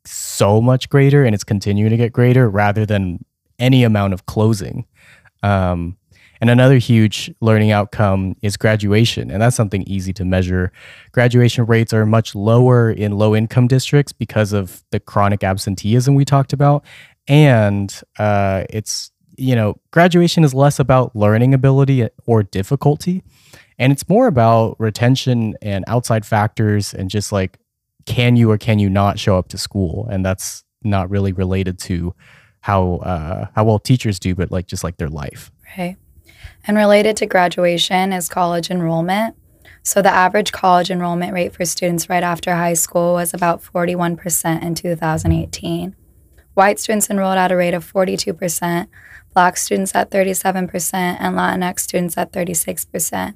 so 0.05 0.61
much 0.61 0.90
greater 0.90 1.25
and 1.25 1.35
it's 1.35 1.44
continuing 1.44 1.92
to 1.92 1.97
get 1.97 2.12
greater 2.12 2.51
rather 2.51 2.85
than 2.85 3.25
any 3.59 3.85
amount 3.85 4.12
of 4.12 4.27
closing. 4.27 4.85
Um, 5.42 5.97
and 6.40 6.51
another 6.51 6.79
huge 6.79 7.33
learning 7.40 7.70
outcome 7.70 8.37
is 8.42 8.57
graduation, 8.57 9.31
and 9.31 9.40
that's 9.40 9.57
something 9.57 9.83
easy 9.87 10.12
to 10.14 10.25
measure. 10.25 10.73
Graduation 11.12 11.66
rates 11.66 11.92
are 11.92 12.07
much 12.07 12.35
lower 12.35 12.90
in 12.90 13.12
low 13.12 13.35
income 13.35 13.68
districts 13.68 14.12
because 14.12 14.53
of 14.53 14.83
the 14.90 15.01
chronic 15.01 15.44
absenteeism 15.44 16.14
we 16.14 16.25
talked 16.25 16.53
about. 16.53 16.85
And 17.27 17.94
uh, 18.18 18.64
it's, 18.68 19.11
you 19.37 19.57
know, 19.57 19.81
graduation 19.90 20.44
is 20.44 20.53
less 20.53 20.79
about 20.79 21.14
learning 21.16 21.55
ability 21.55 22.09
or 22.27 22.42
difficulty, 22.42 23.23
and 23.79 23.92
it's 23.92 24.09
more 24.09 24.27
about 24.27 24.77
retention 24.79 25.55
and 25.62 25.85
outside 25.88 26.25
factors 26.25 26.94
and 26.94 27.11
just 27.11 27.33
like, 27.33 27.59
can 28.07 28.37
you 28.37 28.51
or 28.51 28.59
can 28.59 28.79
you 28.79 28.90
not 28.90 29.18
show 29.18 29.38
up 29.38 29.49
to 29.49 29.59
school? 29.59 30.07
And 30.11 30.25
that's 30.25 30.62
not 30.83 31.09
really 31.11 31.33
related 31.33 31.79
to 31.81 32.14
how 32.61 32.97
uh, 32.97 33.47
how 33.55 33.64
well 33.64 33.79
teachers 33.79 34.18
do, 34.18 34.35
but 34.35 34.51
like 34.51 34.66
just 34.66 34.85
like 34.85 34.97
their 34.97 35.09
life. 35.09 35.51
Right. 35.77 35.97
And 36.66 36.76
related 36.76 37.16
to 37.18 37.26
graduation 37.26 38.12
is 38.12 38.28
college 38.28 38.70
enrollment. 38.70 39.37
So 39.83 40.00
the 40.00 40.11
average 40.11 40.50
college 40.50 40.90
enrollment 40.90 41.33
rate 41.35 41.52
for 41.52 41.64
students 41.64 42.09
right 42.09 42.22
after 42.22 42.54
high 42.54 42.74
school 42.74 43.14
was 43.14 43.35
about 43.35 43.62
41% 43.62 44.62
in 44.62 44.74
2018. 44.74 45.94
White 46.54 46.78
students 46.78 47.11
enrolled 47.11 47.37
at 47.37 47.52
a 47.52 47.57
rate 47.57 47.74
of 47.74 47.90
42%, 47.92 48.87
Black 49.35 49.57
students 49.57 49.94
at 49.94 50.11
37%, 50.11 50.94
and 50.94 51.37
Latinx 51.37 51.80
students 51.80 52.16
at 52.16 52.33
36%. 52.33 53.35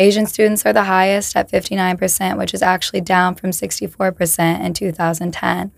Asian 0.00 0.26
students 0.26 0.66
are 0.66 0.72
the 0.72 0.84
highest 0.84 1.36
at 1.36 1.50
59%, 1.50 2.36
which 2.36 2.52
is 2.52 2.62
actually 2.62 3.00
down 3.00 3.34
from 3.34 3.50
64% 3.50 4.60
in 4.60 4.74
2010. 4.74 5.72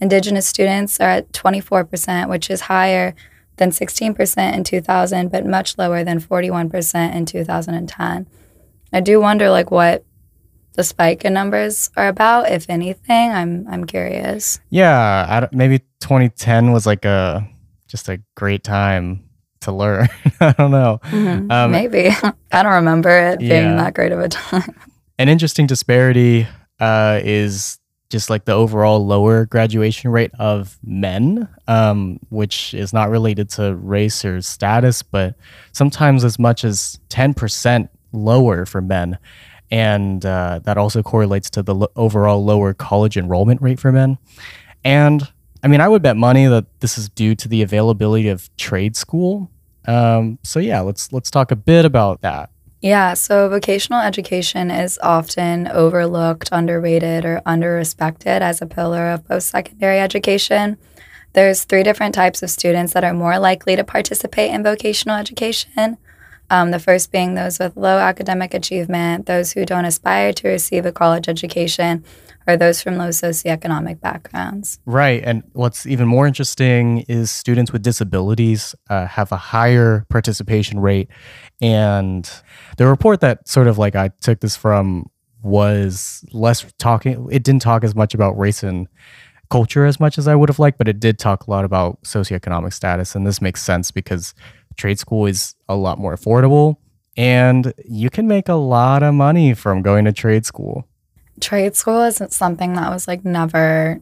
Indigenous 0.00 0.46
students 0.46 0.98
are 1.00 1.10
at 1.10 1.32
24%, 1.32 2.28
which 2.28 2.48
is 2.48 2.62
higher 2.62 3.14
than 3.60 3.70
16% 3.70 4.54
in 4.54 4.64
2000, 4.64 5.30
but 5.30 5.46
much 5.46 5.78
lower 5.78 6.02
than 6.02 6.20
41% 6.20 7.14
in 7.14 7.26
2010. 7.26 8.26
I 8.92 9.00
do 9.00 9.20
wonder 9.20 9.50
like 9.50 9.70
what 9.70 10.04
the 10.74 10.82
spike 10.82 11.24
in 11.24 11.32
numbers 11.32 11.90
are 11.96 12.08
about, 12.08 12.50
if 12.50 12.68
anything. 12.68 13.30
I'm 13.30 13.66
I'm 13.68 13.84
curious. 13.84 14.60
Yeah, 14.70 15.46
maybe 15.52 15.80
2010 16.00 16.72
was 16.72 16.86
like 16.86 17.04
a 17.04 17.46
just 17.86 18.08
a 18.08 18.20
great 18.36 18.64
time 18.64 19.28
to 19.60 19.72
learn. 19.72 20.08
I 20.40 20.52
don't 20.52 20.70
know. 20.70 21.00
Mm-hmm. 21.04 21.50
Um, 21.50 21.70
maybe 21.70 22.08
I 22.52 22.62
don't 22.62 22.72
remember 22.72 23.10
it 23.10 23.40
being 23.40 23.50
yeah. 23.50 23.76
that 23.76 23.94
great 23.94 24.12
of 24.12 24.20
a 24.20 24.28
time. 24.28 24.74
An 25.18 25.28
interesting 25.28 25.66
disparity 25.66 26.46
uh, 26.78 27.20
is 27.22 27.78
just 28.10 28.28
like 28.28 28.44
the 28.44 28.52
overall 28.52 29.06
lower 29.06 29.46
graduation 29.46 30.10
rate 30.10 30.32
of 30.38 30.78
men, 30.84 31.48
um, 31.68 32.18
which 32.28 32.74
is 32.74 32.92
not 32.92 33.08
related 33.08 33.48
to 33.48 33.74
race 33.76 34.24
or 34.24 34.42
status, 34.42 35.02
but 35.02 35.36
sometimes 35.72 36.24
as 36.24 36.38
much 36.38 36.64
as 36.64 36.98
10% 37.08 37.88
lower 38.12 38.66
for 38.66 38.82
men. 38.82 39.16
And 39.70 40.26
uh, 40.26 40.60
that 40.64 40.76
also 40.76 41.02
correlates 41.02 41.48
to 41.50 41.62
the 41.62 41.74
lo- 41.74 41.92
overall 41.94 42.44
lower 42.44 42.74
college 42.74 43.16
enrollment 43.16 43.62
rate 43.62 43.78
for 43.78 43.92
men. 43.92 44.18
And 44.84 45.28
I 45.62 45.68
mean, 45.68 45.80
I 45.80 45.88
would 45.88 46.02
bet 46.02 46.16
money 46.16 46.46
that 46.46 46.66
this 46.80 46.98
is 46.98 47.08
due 47.08 47.36
to 47.36 47.48
the 47.48 47.62
availability 47.62 48.28
of 48.28 48.54
trade 48.56 48.96
school. 48.96 49.50
Um, 49.86 50.38
so 50.42 50.58
yeah, 50.58 50.80
let's 50.80 51.12
let's 51.12 51.30
talk 51.30 51.52
a 51.52 51.56
bit 51.56 51.84
about 51.84 52.22
that. 52.22 52.50
Yeah, 52.80 53.12
so 53.12 53.46
vocational 53.50 54.00
education 54.00 54.70
is 54.70 54.98
often 55.02 55.68
overlooked, 55.68 56.48
underrated, 56.50 57.26
or 57.26 57.42
underrespected 57.44 58.40
as 58.40 58.62
a 58.62 58.66
pillar 58.66 59.10
of 59.10 59.28
post 59.28 59.50
secondary 59.50 60.00
education. 60.00 60.78
There's 61.34 61.64
three 61.64 61.82
different 61.82 62.14
types 62.14 62.42
of 62.42 62.48
students 62.48 62.94
that 62.94 63.04
are 63.04 63.12
more 63.12 63.38
likely 63.38 63.76
to 63.76 63.84
participate 63.84 64.50
in 64.50 64.62
vocational 64.62 65.16
education. 65.16 65.98
Um, 66.48 66.70
the 66.70 66.78
first 66.78 67.12
being 67.12 67.34
those 67.34 67.58
with 67.58 67.76
low 67.76 67.98
academic 67.98 68.54
achievement, 68.54 69.26
those 69.26 69.52
who 69.52 69.66
don't 69.66 69.84
aspire 69.84 70.32
to 70.32 70.48
receive 70.48 70.86
a 70.86 70.90
college 70.90 71.28
education, 71.28 72.02
or 72.46 72.56
those 72.56 72.82
from 72.82 72.96
low 72.96 73.08
socioeconomic 73.08 74.00
backgrounds. 74.00 74.78
Right. 74.86 75.22
And 75.24 75.42
what's 75.52 75.86
even 75.86 76.08
more 76.08 76.26
interesting 76.26 77.00
is 77.08 77.30
students 77.30 77.72
with 77.72 77.82
disabilities 77.82 78.74
uh, 78.88 79.06
have 79.06 79.32
a 79.32 79.36
higher 79.36 80.06
participation 80.08 80.80
rate. 80.80 81.08
And 81.60 82.30
the 82.76 82.86
report 82.86 83.20
that 83.20 83.48
sort 83.48 83.66
of 83.66 83.78
like 83.78 83.94
I 83.94 84.08
took 84.20 84.40
this 84.40 84.56
from 84.56 85.10
was 85.42 86.24
less 86.32 86.66
talking, 86.78 87.28
it 87.30 87.42
didn't 87.42 87.62
talk 87.62 87.84
as 87.84 87.94
much 87.94 88.14
about 88.14 88.38
race 88.38 88.62
and 88.62 88.88
culture 89.50 89.84
as 89.84 89.98
much 89.98 90.16
as 90.16 90.28
I 90.28 90.34
would 90.34 90.48
have 90.48 90.58
liked, 90.58 90.78
but 90.78 90.88
it 90.88 91.00
did 91.00 91.18
talk 91.18 91.46
a 91.46 91.50
lot 91.50 91.64
about 91.64 92.00
socioeconomic 92.02 92.72
status. 92.72 93.14
And 93.14 93.26
this 93.26 93.40
makes 93.40 93.62
sense 93.62 93.90
because 93.90 94.34
trade 94.76 94.98
school 94.98 95.26
is 95.26 95.54
a 95.68 95.74
lot 95.74 95.98
more 95.98 96.14
affordable 96.14 96.76
and 97.16 97.74
you 97.84 98.08
can 98.08 98.26
make 98.26 98.48
a 98.48 98.54
lot 98.54 99.02
of 99.02 99.12
money 99.14 99.52
from 99.52 99.82
going 99.82 100.04
to 100.04 100.12
trade 100.12 100.46
school 100.46 100.86
trade 101.40 101.76
school 101.76 102.02
isn't 102.02 102.32
something 102.32 102.74
that 102.74 102.90
was 102.90 103.08
like 103.08 103.24
never 103.24 104.00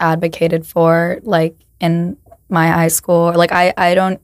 advocated 0.00 0.66
for 0.66 1.18
like 1.22 1.56
in 1.80 2.16
my 2.48 2.68
high 2.68 2.88
school. 2.88 3.32
Like 3.34 3.52
i 3.52 3.72
i 3.76 3.94
don't 3.94 4.20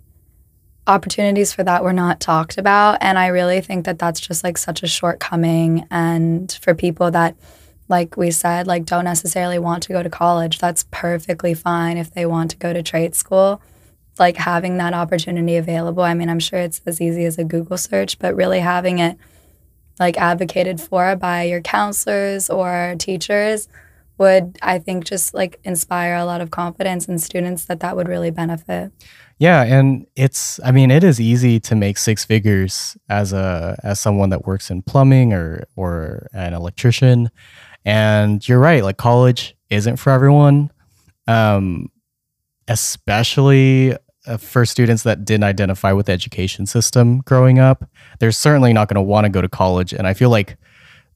opportunities 0.87 1.53
for 1.53 1.64
that 1.64 1.83
were 1.83 1.95
not 1.95 2.21
talked 2.21 2.59
about 2.59 2.99
and 3.01 3.19
i 3.19 3.29
really 3.29 3.62
think 3.62 3.87
that 3.87 3.99
that's 3.99 4.21
just 4.21 4.45
like 4.45 4.59
such 4.59 4.83
a 4.83 4.87
shortcoming. 4.87 5.87
And 5.90 6.53
for 6.62 6.75
people 6.75 7.11
that 7.11 7.37
like 7.88 8.17
we 8.17 8.31
said 8.31 8.67
like 8.67 8.85
don't 8.85 9.05
necessarily 9.05 9.59
want 9.59 9.83
to 9.83 9.93
go 9.93 10.03
to 10.03 10.11
college 10.11 10.59
that's 10.59 10.87
perfectly 10.90 11.55
fine 11.55 11.99
if 11.99 12.12
they 12.14 12.25
want 12.27 12.51
to 12.51 12.57
go 12.57 12.73
to 12.73 12.83
trade 12.83 13.14
school. 13.14 13.61
Like 14.17 14.37
having 14.37 14.77
that 14.77 14.95
opportunity 14.95 15.57
available 15.57 16.05
i 16.05 16.14
mean 16.14 16.29
i'm 16.29 16.38
sure 16.38 16.61
it's 16.61 16.81
as 16.87 17.01
easy 17.01 17.25
as 17.25 17.37
a 17.37 17.45
google 17.45 17.77
search 17.77 18.19
but 18.21 18.37
really 18.37 18.61
having 18.61 19.01
it 19.01 19.19
like 19.99 20.17
advocated 20.19 20.81
for 20.81 21.17
by 21.17 21.45
your 21.45 21.61
counselors 21.61 22.51
or 22.51 22.97
teachers 22.99 23.69
would 24.19 24.59
I 24.63 24.79
think 24.79 25.05
just 25.05 25.35
like 25.35 25.59
inspire 25.65 26.15
a 26.15 26.25
lot 26.25 26.41
of 26.41 26.51
confidence 26.51 27.09
in 27.09 27.19
students 27.19 27.65
that 27.67 27.81
that 27.81 27.97
would 27.97 28.09
really 28.09 28.31
benefit. 28.31 28.93
Yeah, 29.39 29.63
and 29.63 30.07
it's 30.15 30.61
I 30.65 30.71
mean 30.71 30.91
it 30.91 31.03
is 31.03 31.21
easy 31.21 31.59
to 31.61 31.75
make 31.75 31.99
six 31.99 32.25
figures 32.25 32.97
as 33.09 33.33
a 33.33 33.79
as 33.83 33.99
someone 33.99 34.31
that 34.31 34.47
works 34.47 34.71
in 34.71 34.83
plumbing 34.83 35.33
or 35.33 35.65
or 35.77 36.29
an 36.33 36.55
electrician. 36.55 37.31
And 37.85 38.47
you're 38.49 38.61
right, 38.61 38.85
like 38.85 38.97
college 38.97 39.57
isn't 39.71 39.97
for 39.97 40.11
everyone. 40.11 40.71
Um 41.27 41.91
especially 42.69 43.97
uh, 44.27 44.37
for 44.37 44.65
students 44.65 45.03
that 45.03 45.25
didn't 45.25 45.45
identify 45.45 45.93
with 45.93 46.07
the 46.07 46.13
education 46.13 46.67
system 46.67 47.21
growing 47.21 47.59
up, 47.59 47.89
they're 48.19 48.33
certainly 48.33 48.73
not 48.73 48.89
going 48.89 48.97
to 48.97 49.03
want 49.03 49.25
to 49.25 49.29
go 49.29 49.43
to 49.43 49.49
college. 49.49 49.93
And 49.93 50.07
I 50.07 50.15
feel 50.15 50.31
like 50.31 50.57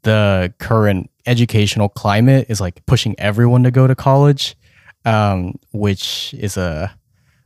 the 0.03 0.53
current 0.59 1.11
educational 1.27 1.89
climate 1.89 2.47
is 2.49 2.61
like 2.61 2.85
pushing 2.87 3.15
everyone 3.19 3.63
to 3.65 3.71
go 3.71 3.87
to 3.87 3.95
college, 3.95 4.57
um, 5.05 5.59
which 5.73 6.35
is 6.35 6.57
a 6.57 6.95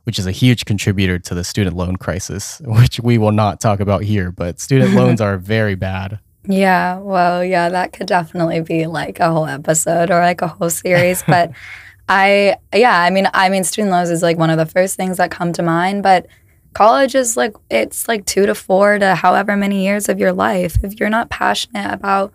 which 0.05 0.19
is 0.19 0.27
a 0.27 0.33
huge 0.33 0.65
contributor 0.65 1.17
to 1.17 1.33
the 1.33 1.45
student 1.45 1.77
loan 1.77 1.95
crisis, 1.97 2.61
which 2.65 2.99
we 3.01 3.19
will 3.19 3.33
not 3.33 3.61
talk 3.61 3.81
about 3.81 4.03
here. 4.03 4.33
But 4.33 4.61
student 4.61 4.95
loans 4.97 5.21
are 5.21 5.39
very 5.39 5.75
bad. 5.75 6.19
Yeah, 6.45 6.99
well, 6.99 7.45
yeah, 7.45 7.69
that 7.69 7.93
could 7.93 8.09
definitely 8.09 8.61
be 8.61 8.87
like 8.87 9.21
a 9.21 9.31
whole 9.31 9.47
episode 9.47 10.11
or 10.11 10.19
like 10.21 10.43
a 10.43 10.49
whole 10.49 10.71
series. 10.71 11.23
But 11.23 11.53
I 12.13 12.59
yeah, 12.75 13.01
I 13.01 13.09
mean 13.09 13.27
I 13.33 13.49
mean 13.49 13.65
student 13.65 13.91
loans 13.91 14.11
is 14.11 14.23
like 14.23 14.37
one 14.37 14.51
of 14.51 14.59
the 14.59 14.67
first 14.67 14.97
things 14.97 15.17
that 15.17 15.31
come 15.31 15.51
to 15.55 15.63
mind, 15.63 16.03
but 16.03 16.27
college 16.75 17.15
is 17.15 17.39
like 17.39 17.55
it's 17.71 18.07
like 18.07 18.27
2 18.27 18.45
to 18.45 18.55
4 18.55 18.99
to 18.99 19.15
however 19.15 19.57
many 19.57 19.83
years 19.83 20.11
of 20.11 20.19
your 20.19 20.33
life. 20.33 20.77
If 20.85 21.01
you're 21.01 21.09
not 21.09 21.31
passionate 21.31 21.91
about 21.91 22.35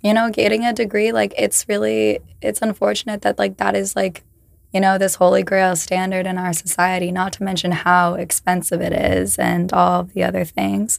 you 0.00 0.14
know 0.14 0.30
getting 0.30 0.64
a 0.64 0.72
degree, 0.72 1.12
like 1.12 1.34
it's 1.36 1.68
really 1.68 2.20
it's 2.40 2.62
unfortunate 2.62 3.20
that 3.20 3.38
like 3.38 3.58
that 3.58 3.76
is 3.76 3.94
like 3.94 4.24
you 4.72 4.80
know 4.80 4.96
this 4.96 5.16
holy 5.16 5.42
grail 5.42 5.76
standard 5.76 6.26
in 6.26 6.38
our 6.38 6.54
society, 6.54 7.12
not 7.12 7.34
to 7.34 7.42
mention 7.42 7.70
how 7.70 8.14
expensive 8.14 8.80
it 8.80 8.94
is 8.94 9.38
and 9.38 9.74
all 9.74 10.04
the 10.04 10.24
other 10.24 10.46
things. 10.46 10.98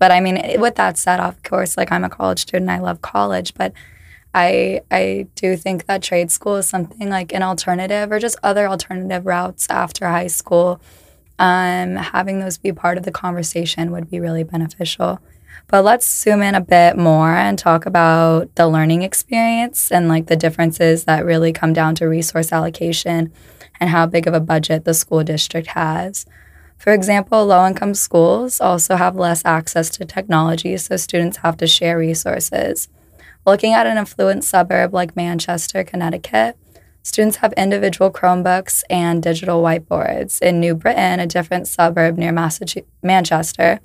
But 0.00 0.10
I 0.10 0.18
mean, 0.18 0.60
with 0.60 0.74
that 0.74 0.98
said, 0.98 1.20
of 1.20 1.40
course, 1.44 1.76
like 1.76 1.92
I'm 1.92 2.02
a 2.02 2.10
college 2.10 2.40
student, 2.40 2.70
I 2.70 2.80
love 2.80 3.02
college, 3.02 3.54
but 3.54 3.72
I 4.34 4.80
I 4.90 5.26
do 5.34 5.56
think 5.56 5.86
that 5.86 6.02
trade 6.02 6.30
school 6.30 6.56
is 6.56 6.68
something 6.68 7.10
like 7.10 7.32
an 7.34 7.42
alternative 7.42 8.10
or 8.10 8.18
just 8.18 8.38
other 8.42 8.66
alternative 8.66 9.26
routes 9.26 9.66
after 9.68 10.08
high 10.08 10.28
school. 10.28 10.80
Um, 11.38 11.96
having 11.96 12.40
those 12.40 12.58
be 12.58 12.72
part 12.72 12.98
of 12.98 13.04
the 13.04 13.10
conversation 13.10 13.90
would 13.90 14.10
be 14.10 14.20
really 14.20 14.44
beneficial. 14.44 15.20
But 15.68 15.84
let's 15.84 16.06
zoom 16.06 16.42
in 16.42 16.54
a 16.54 16.60
bit 16.60 16.96
more 16.96 17.34
and 17.34 17.58
talk 17.58 17.86
about 17.86 18.54
the 18.54 18.68
learning 18.68 19.02
experience 19.02 19.90
and 19.90 20.08
like 20.08 20.26
the 20.26 20.36
differences 20.36 21.04
that 21.04 21.24
really 21.24 21.52
come 21.52 21.72
down 21.72 21.94
to 21.96 22.06
resource 22.06 22.52
allocation 22.52 23.32
and 23.80 23.90
how 23.90 24.06
big 24.06 24.26
of 24.26 24.34
a 24.34 24.40
budget 24.40 24.84
the 24.84 24.94
school 24.94 25.24
district 25.24 25.68
has. 25.68 26.26
For 26.78 26.92
example, 26.92 27.46
low 27.46 27.66
income 27.66 27.94
schools 27.94 28.60
also 28.60 28.96
have 28.96 29.16
less 29.16 29.44
access 29.44 29.88
to 29.90 30.04
technology, 30.04 30.76
so 30.76 30.96
students 30.96 31.38
have 31.38 31.56
to 31.58 31.66
share 31.66 31.96
resources. 31.96 32.88
Looking 33.44 33.72
at 33.72 33.88
an 33.88 33.98
affluent 33.98 34.44
suburb 34.44 34.94
like 34.94 35.16
Manchester, 35.16 35.82
Connecticut, 35.82 36.56
students 37.02 37.38
have 37.38 37.52
individual 37.54 38.08
Chromebooks 38.08 38.84
and 38.88 39.20
digital 39.20 39.60
whiteboards. 39.60 40.40
In 40.40 40.60
New 40.60 40.76
Britain, 40.76 41.18
a 41.18 41.26
different 41.26 41.66
suburb 41.66 42.16
near 42.18 42.30
Massachusetts, 42.30 42.88
Manchester, 43.02 43.80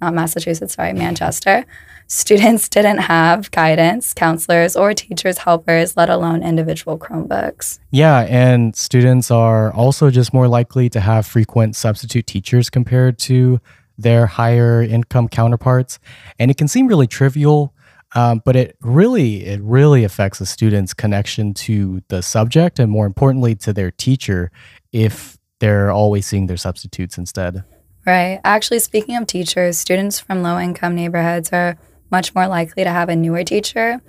not 0.00 0.14
Massachusetts, 0.14 0.74
sorry, 0.74 0.92
Manchester, 0.92 1.66
students 2.06 2.68
didn't 2.68 2.98
have 2.98 3.50
guidance, 3.50 4.14
counselors, 4.14 4.76
or 4.76 4.94
teachers' 4.94 5.38
helpers, 5.38 5.96
let 5.96 6.08
alone 6.08 6.44
individual 6.44 6.96
Chromebooks. 6.96 7.80
Yeah, 7.90 8.20
and 8.28 8.76
students 8.76 9.32
are 9.32 9.72
also 9.72 10.10
just 10.10 10.32
more 10.32 10.46
likely 10.46 10.88
to 10.90 11.00
have 11.00 11.26
frequent 11.26 11.74
substitute 11.74 12.28
teachers 12.28 12.70
compared 12.70 13.18
to 13.20 13.60
their 13.98 14.26
higher 14.26 14.80
income 14.80 15.26
counterparts. 15.26 15.98
And 16.38 16.52
it 16.52 16.56
can 16.56 16.68
seem 16.68 16.86
really 16.86 17.08
trivial 17.08 17.74
um, 18.14 18.42
but 18.44 18.56
it 18.56 18.76
really, 18.80 19.44
it 19.44 19.60
really 19.62 20.04
affects 20.04 20.40
a 20.40 20.46
student's 20.46 20.92
connection 20.92 21.54
to 21.54 22.02
the 22.08 22.22
subject 22.22 22.78
and 22.78 22.90
more 22.90 23.06
importantly 23.06 23.54
to 23.56 23.72
their 23.72 23.90
teacher 23.90 24.50
if 24.92 25.38
they're 25.60 25.90
always 25.90 26.26
seeing 26.26 26.46
their 26.46 26.56
substitutes 26.56 27.16
instead. 27.16 27.64
Right. 28.04 28.40
Actually, 28.44 28.80
speaking 28.80 29.16
of 29.16 29.26
teachers, 29.26 29.78
students 29.78 30.18
from 30.18 30.42
low 30.42 30.58
income 30.58 30.96
neighborhoods 30.96 31.52
are 31.52 31.78
much 32.10 32.34
more 32.34 32.48
likely 32.48 32.84
to 32.84 32.90
have 32.90 33.08
a 33.08 33.16
newer 33.16 33.44
teacher. 33.44 34.00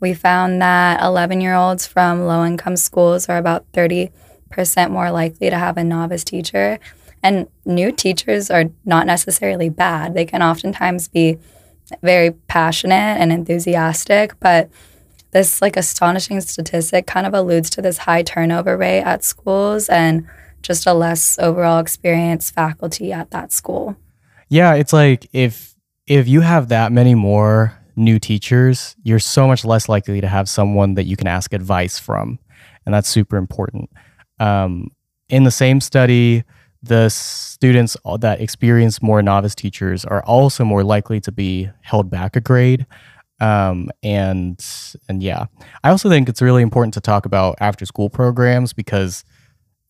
We 0.00 0.14
found 0.14 0.60
that 0.60 1.00
11 1.00 1.40
year 1.40 1.54
olds 1.54 1.86
from 1.86 2.26
low 2.26 2.44
income 2.44 2.76
schools 2.76 3.28
are 3.28 3.38
about 3.38 3.70
30% 3.72 4.10
more 4.90 5.10
likely 5.10 5.48
to 5.48 5.56
have 5.56 5.78
a 5.78 5.84
novice 5.84 6.24
teacher. 6.24 6.78
And 7.22 7.48
new 7.64 7.92
teachers 7.92 8.50
are 8.50 8.64
not 8.84 9.06
necessarily 9.06 9.68
bad. 9.68 10.14
They 10.14 10.26
can 10.26 10.42
oftentimes 10.42 11.08
be 11.08 11.38
very 12.02 12.30
passionate 12.30 12.94
and 12.94 13.32
enthusiastic, 13.32 14.38
but 14.40 14.70
this 15.32 15.60
like 15.60 15.76
astonishing 15.76 16.40
statistic 16.40 17.06
kind 17.06 17.26
of 17.26 17.34
alludes 17.34 17.68
to 17.70 17.82
this 17.82 17.98
high 17.98 18.22
turnover 18.22 18.76
rate 18.76 19.02
at 19.02 19.24
schools 19.24 19.88
and 19.88 20.26
just 20.62 20.86
a 20.86 20.94
less 20.94 21.38
overall 21.38 21.78
experienced 21.78 22.54
faculty 22.54 23.12
at 23.12 23.30
that 23.30 23.52
school. 23.52 23.96
Yeah, 24.48 24.74
it's 24.74 24.92
like 24.92 25.28
if 25.32 25.74
if 26.06 26.28
you 26.28 26.40
have 26.40 26.68
that 26.68 26.92
many 26.92 27.14
more 27.14 27.76
new 27.96 28.18
teachers, 28.18 28.94
you're 29.02 29.18
so 29.18 29.46
much 29.46 29.64
less 29.64 29.88
likely 29.88 30.20
to 30.20 30.28
have 30.28 30.48
someone 30.48 30.94
that 30.94 31.04
you 31.04 31.16
can 31.16 31.26
ask 31.26 31.52
advice 31.52 31.98
from, 31.98 32.38
and 32.84 32.94
that's 32.94 33.08
super 33.08 33.36
important. 33.36 33.90
Um, 34.38 34.90
in 35.28 35.44
the 35.44 35.50
same 35.50 35.80
study, 35.80 36.44
the 36.86 37.08
students 37.08 37.96
that 38.20 38.40
experience 38.40 39.02
more 39.02 39.22
novice 39.22 39.54
teachers 39.54 40.04
are 40.04 40.22
also 40.24 40.64
more 40.64 40.84
likely 40.84 41.20
to 41.20 41.32
be 41.32 41.68
held 41.82 42.10
back 42.10 42.36
a 42.36 42.40
grade. 42.40 42.86
Um, 43.40 43.90
and 44.02 44.64
and 45.08 45.22
yeah, 45.22 45.46
I 45.84 45.90
also 45.90 46.08
think 46.08 46.28
it's 46.28 46.40
really 46.40 46.62
important 46.62 46.94
to 46.94 47.00
talk 47.00 47.26
about 47.26 47.56
after 47.60 47.84
school 47.84 48.08
programs 48.08 48.72
because 48.72 49.24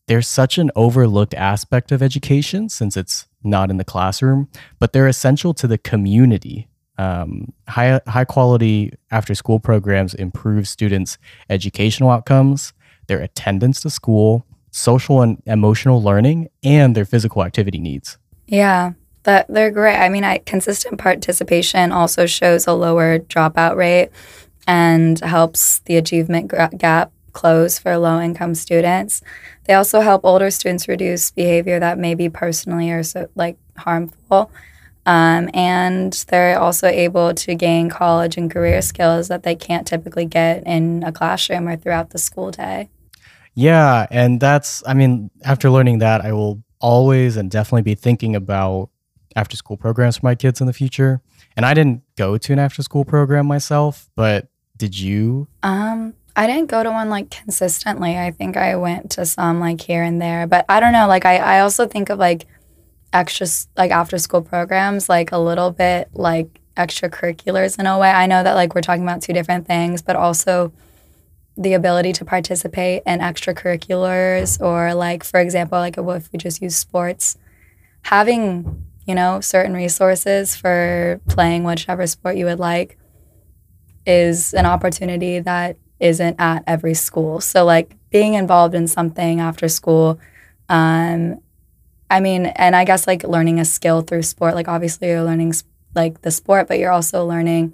there's 0.09 0.27
such 0.27 0.59
an 0.59 0.71
overlooked 0.75 1.35
aspect 1.35 1.93
of 1.93 2.03
education 2.03 2.69
since 2.69 2.97
it's 2.97 3.27
not 3.43 3.71
in 3.71 3.77
the 3.77 3.85
classroom, 3.85 4.49
but 4.79 4.93
they're 4.93 5.09
essential 5.09 5.55
to 5.55 5.67
the 5.67 5.79
community. 5.79 6.69
Um, 6.99 7.53
high 7.69 8.01
high 8.07 8.25
quality 8.25 8.93
after 9.11 9.35
school 9.35 9.61
programs 9.61 10.15
improve 10.15 10.67
students' 10.67 11.19
educational 11.51 12.11
outcomes, 12.11 12.73
their 13.07 13.21
attendance 13.21 13.83
to 13.83 13.91
school, 13.91 14.46
social 14.77 15.23
and 15.23 15.43
emotional 15.47 16.03
learning 16.03 16.49
and 16.63 16.95
their 16.95 17.07
physical 17.07 17.43
activity 17.43 17.79
needs. 17.79 18.19
Yeah, 18.47 18.93
that 19.23 19.47
they're 19.49 19.71
great. 19.71 19.97
I 19.97 20.09
mean, 20.09 20.23
I, 20.23 20.39
consistent 20.39 20.99
participation 20.99 21.93
also 21.93 22.27
shows 22.27 22.67
a 22.67 22.73
lower 22.73 23.19
dropout 23.19 23.77
rate 23.77 24.11
and 24.67 25.19
helps 25.21 25.79
the 25.81 25.97
achievement 25.97 26.53
gap 26.79 27.11
close 27.33 27.79
for 27.79 27.97
low 27.97 28.21
income 28.21 28.55
students. 28.55 29.23
They 29.65 29.75
also 29.75 30.01
help 30.01 30.25
older 30.25 30.51
students 30.51 30.89
reduce 30.89 31.31
behavior 31.31 31.81
that 31.81 31.99
may 31.99 32.15
be 32.15 32.29
personally 32.29 32.91
or 32.91 33.03
so 33.03 33.29
like 33.35 33.57
harmful. 33.79 34.51
Um, 35.07 35.49
and 35.55 36.13
they're 36.29 36.59
also 36.59 36.89
able 36.89 37.33
to 37.33 37.55
gain 37.55 37.89
college 37.89 38.37
and 38.37 38.51
career 38.51 38.83
skills 38.83 39.29
that 39.29 39.43
they 39.43 39.55
can't 39.55 39.87
typically 39.87 40.27
get 40.27 40.67
in 40.67 41.03
a 41.05 41.13
classroom 41.13 41.69
or 41.69 41.77
throughout 41.77 42.11
the 42.11 42.19
school 42.19 42.51
day. 42.51 42.91
Yeah, 43.57 44.07
and 44.11 44.39
that's 44.39 44.83
I 44.87 44.95
mean, 44.95 45.31
after 45.43 45.71
learning 45.71 45.99
that, 45.99 46.21
I 46.25 46.33
will 46.33 46.63
always 46.79 47.37
and 47.37 47.51
definitely 47.51 47.83
be 47.83 47.95
thinking 47.95 48.37
about 48.37 48.91
after 49.35 49.57
school 49.57 49.77
programs 49.77 50.19
for 50.19 50.27
my 50.27 50.35
kids 50.35 50.61
in 50.61 50.67
the 50.67 50.73
future. 50.73 51.21
And 51.57 51.65
I 51.65 51.75
didn't 51.75 52.03
go 52.17 52.37
to 52.37 52.53
an 52.53 52.59
after 52.59 52.83
school 52.83 53.05
program 53.05 53.47
myself, 53.47 54.11
but 54.15 54.49
did 54.77 54.99
you? 54.99 55.49
Um, 55.63 56.15
I 56.37 56.47
didn't 56.47 56.67
go 56.67 56.83
to 56.83 56.91
one 56.91 57.09
like 57.09 57.31
consistently. 57.31 58.19
I 58.19 58.31
think 58.31 58.59
I 58.59 58.77
went 58.77 59.11
to 59.13 59.25
some 59.25 59.59
like 59.59 59.81
here 59.81 60.03
and 60.03 60.21
there, 60.21 60.47
but 60.47 60.67
I 60.69 60.79
don't 60.79 60.93
know. 60.93 61.09
Like 61.09 61.25
I, 61.25 61.39
I 61.39 61.61
also 61.61 61.87
think 61.87 62.11
of 62.11 62.19
like 62.19 62.47
extra 63.15 63.47
like 63.79 63.91
after 63.91 64.19
school 64.19 64.43
programs 64.43 65.09
like 65.09 65.33
a 65.33 65.39
little 65.39 65.71
bit 65.71 66.11
like 66.13 66.61
extracurriculars 66.77 67.79
in 67.79 67.87
a 67.87 67.99
way. 67.99 68.11
I 68.11 68.27
know 68.27 68.43
that 68.43 68.53
like 68.53 68.75
we're 68.75 68.83
talking 68.83 69.03
about 69.03 69.23
two 69.23 69.33
different 69.33 69.67
things, 69.67 70.03
but 70.03 70.15
also 70.15 70.73
the 71.57 71.73
ability 71.73 72.13
to 72.15 72.25
participate 72.25 73.03
in 73.07 73.21
extracurriculars 73.21 74.61
or 74.61 74.95
like 74.95 75.25
for 75.25 75.41
example 75.41 75.79
like 75.79 75.97
if 75.99 76.33
we 76.33 76.39
just 76.39 76.61
use 76.63 76.77
sports? 76.77 77.37
Having 78.03 78.85
you 79.07 79.15
know 79.15 79.41
certain 79.41 79.75
resources 79.75 80.57
for 80.57 81.21
playing 81.29 81.65
whichever 81.65 82.07
sport 82.07 82.37
you 82.37 82.45
would 82.45 82.59
like 82.59 82.99
is 84.07 84.55
an 84.55 84.67
opportunity 84.67 85.41
that 85.41 85.77
isn't 85.99 86.37
at 86.39 86.63
every 86.67 86.95
school. 86.95 87.41
So 87.41 87.65
like 87.65 87.97
being 88.11 88.35
involved 88.35 88.75
in 88.75 88.87
something 88.87 89.41
after 89.41 89.69
school 89.69 90.19
um 90.69 91.41
i 92.11 92.21
mean 92.21 92.47
and 92.47 92.75
i 92.75 92.85
guess 92.85 93.07
like 93.07 93.23
learning 93.25 93.61
a 93.61 93.65
skill 93.65 94.01
through 94.01 94.23
sport 94.23 94.55
like 94.55 94.69
obviously 94.69 95.09
you're 95.09 95.23
learning 95.23 95.53
like 95.95 96.23
the 96.23 96.31
sport 96.31 96.69
but 96.69 96.79
you're 96.79 96.93
also 96.93 97.25
learning 97.25 97.73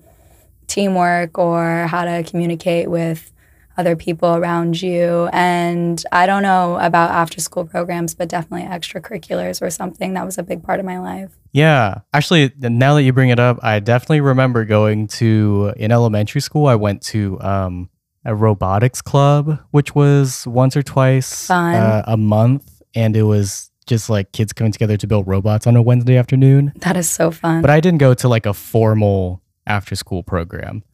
teamwork 0.67 1.39
or 1.39 1.87
how 1.89 2.05
to 2.05 2.23
communicate 2.25 2.91
with 2.91 3.32
other 3.77 3.97
people 3.97 4.35
around 4.35 4.81
you. 4.81 5.29
And 5.33 6.03
I 6.13 6.27
don't 6.27 6.43
know 6.43 6.77
about 6.77 7.11
after 7.11 7.41
school 7.41 7.65
programs, 7.65 8.15
but 8.15 8.29
definitely 8.29 8.67
extracurriculars 8.67 9.61
were 9.61 9.71
something 9.71 10.15
that 10.15 10.25
was 10.25 10.39
a 10.39 10.43
big 10.43 10.63
part 10.63 10.81
of 10.81 10.87
my 10.87 10.99
life. 10.99 11.31
Yeah. 11.53 12.01
Actually, 12.13 12.53
now 12.59 12.95
that 12.95 13.03
you 13.03 13.13
bring 13.13 13.29
it 13.29 13.39
up, 13.39 13.59
I 13.63 13.81
definitely 13.81 14.21
remember 14.21 14.65
going 14.65 15.07
to, 15.09 15.73
in 15.77 15.93
elementary 15.93 16.41
school, 16.41 16.67
I 16.67 16.75
went 16.75 17.03
to 17.03 17.41
um, 17.41 17.91
a 18.25 18.35
robotics 18.35 19.03
club, 19.03 19.59
which 19.71 19.95
was 19.95 20.47
once 20.47 20.77
or 20.77 20.83
twice 20.83 21.51
uh, 21.51 22.03
a 22.07 22.17
month. 22.17 22.83
And 22.95 23.17
it 23.17 23.25
was 23.25 23.71
just 23.87 24.09
like 24.09 24.33
kids 24.33 24.53
coming 24.53 24.73
together 24.73 24.97
to 24.97 25.07
build 25.07 25.27
robots 25.27 25.67
on 25.67 25.77
a 25.77 25.83
Wednesday 25.83 26.17
afternoon. 26.17 26.73
That 26.77 26.97
is 26.97 27.11
so 27.11 27.31
fun. 27.31 27.63
But 27.63 27.71
I 27.71 27.81
didn't 27.81 27.99
go 27.99 28.15
to 28.15 28.29
like 28.29 28.47
a 28.47 28.55
formal 28.55 29.43
after 29.67 29.95
school 29.95 30.23
program. 30.23 30.85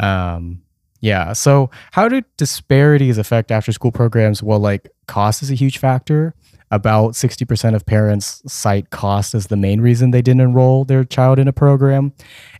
Um, 0.00 0.62
yeah. 1.04 1.34
So, 1.34 1.68
how 1.92 2.08
do 2.08 2.22
disparities 2.38 3.18
affect 3.18 3.50
after 3.50 3.72
school 3.72 3.92
programs? 3.92 4.42
Well, 4.42 4.58
like 4.58 4.88
cost 5.06 5.42
is 5.42 5.50
a 5.50 5.54
huge 5.54 5.76
factor. 5.76 6.34
About 6.70 7.12
60% 7.12 7.74
of 7.74 7.84
parents 7.84 8.42
cite 8.46 8.88
cost 8.88 9.34
as 9.34 9.48
the 9.48 9.56
main 9.56 9.82
reason 9.82 10.12
they 10.12 10.22
didn't 10.22 10.40
enroll 10.40 10.86
their 10.86 11.04
child 11.04 11.38
in 11.38 11.46
a 11.46 11.52
program. 11.52 12.14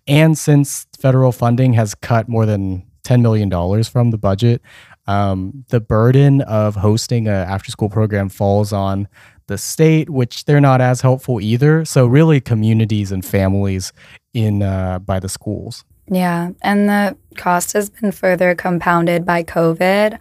And 0.06 0.36
since 0.36 0.86
federal 0.98 1.32
funding 1.32 1.72
has 1.72 1.94
cut 1.94 2.28
more 2.28 2.44
than 2.44 2.84
$10 3.04 3.22
million 3.22 3.50
from 3.84 4.10
the 4.10 4.18
budget, 4.18 4.60
Um, 5.06 5.64
the 5.68 5.80
burden 5.80 6.40
of 6.42 6.76
hosting 6.76 7.28
an 7.28 7.34
after 7.34 7.70
school 7.70 7.90
program 7.90 8.28
falls 8.30 8.72
on 8.72 9.08
the 9.48 9.58
state, 9.58 10.08
which 10.08 10.44
they're 10.46 10.60
not 10.60 10.80
as 10.80 11.02
helpful 11.02 11.40
either. 11.40 11.84
So 11.84 12.06
really, 12.06 12.40
communities 12.40 13.12
and 13.12 13.24
families 13.24 13.92
in 14.32 14.62
uh, 14.62 14.98
by 15.00 15.18
the 15.20 15.28
schools. 15.28 15.84
Yeah, 16.10 16.50
and 16.62 16.88
the 16.88 17.16
cost 17.36 17.72
has 17.72 17.90
been 17.90 18.12
further 18.12 18.54
compounded 18.54 19.24
by 19.24 19.42
COVID. 19.42 20.18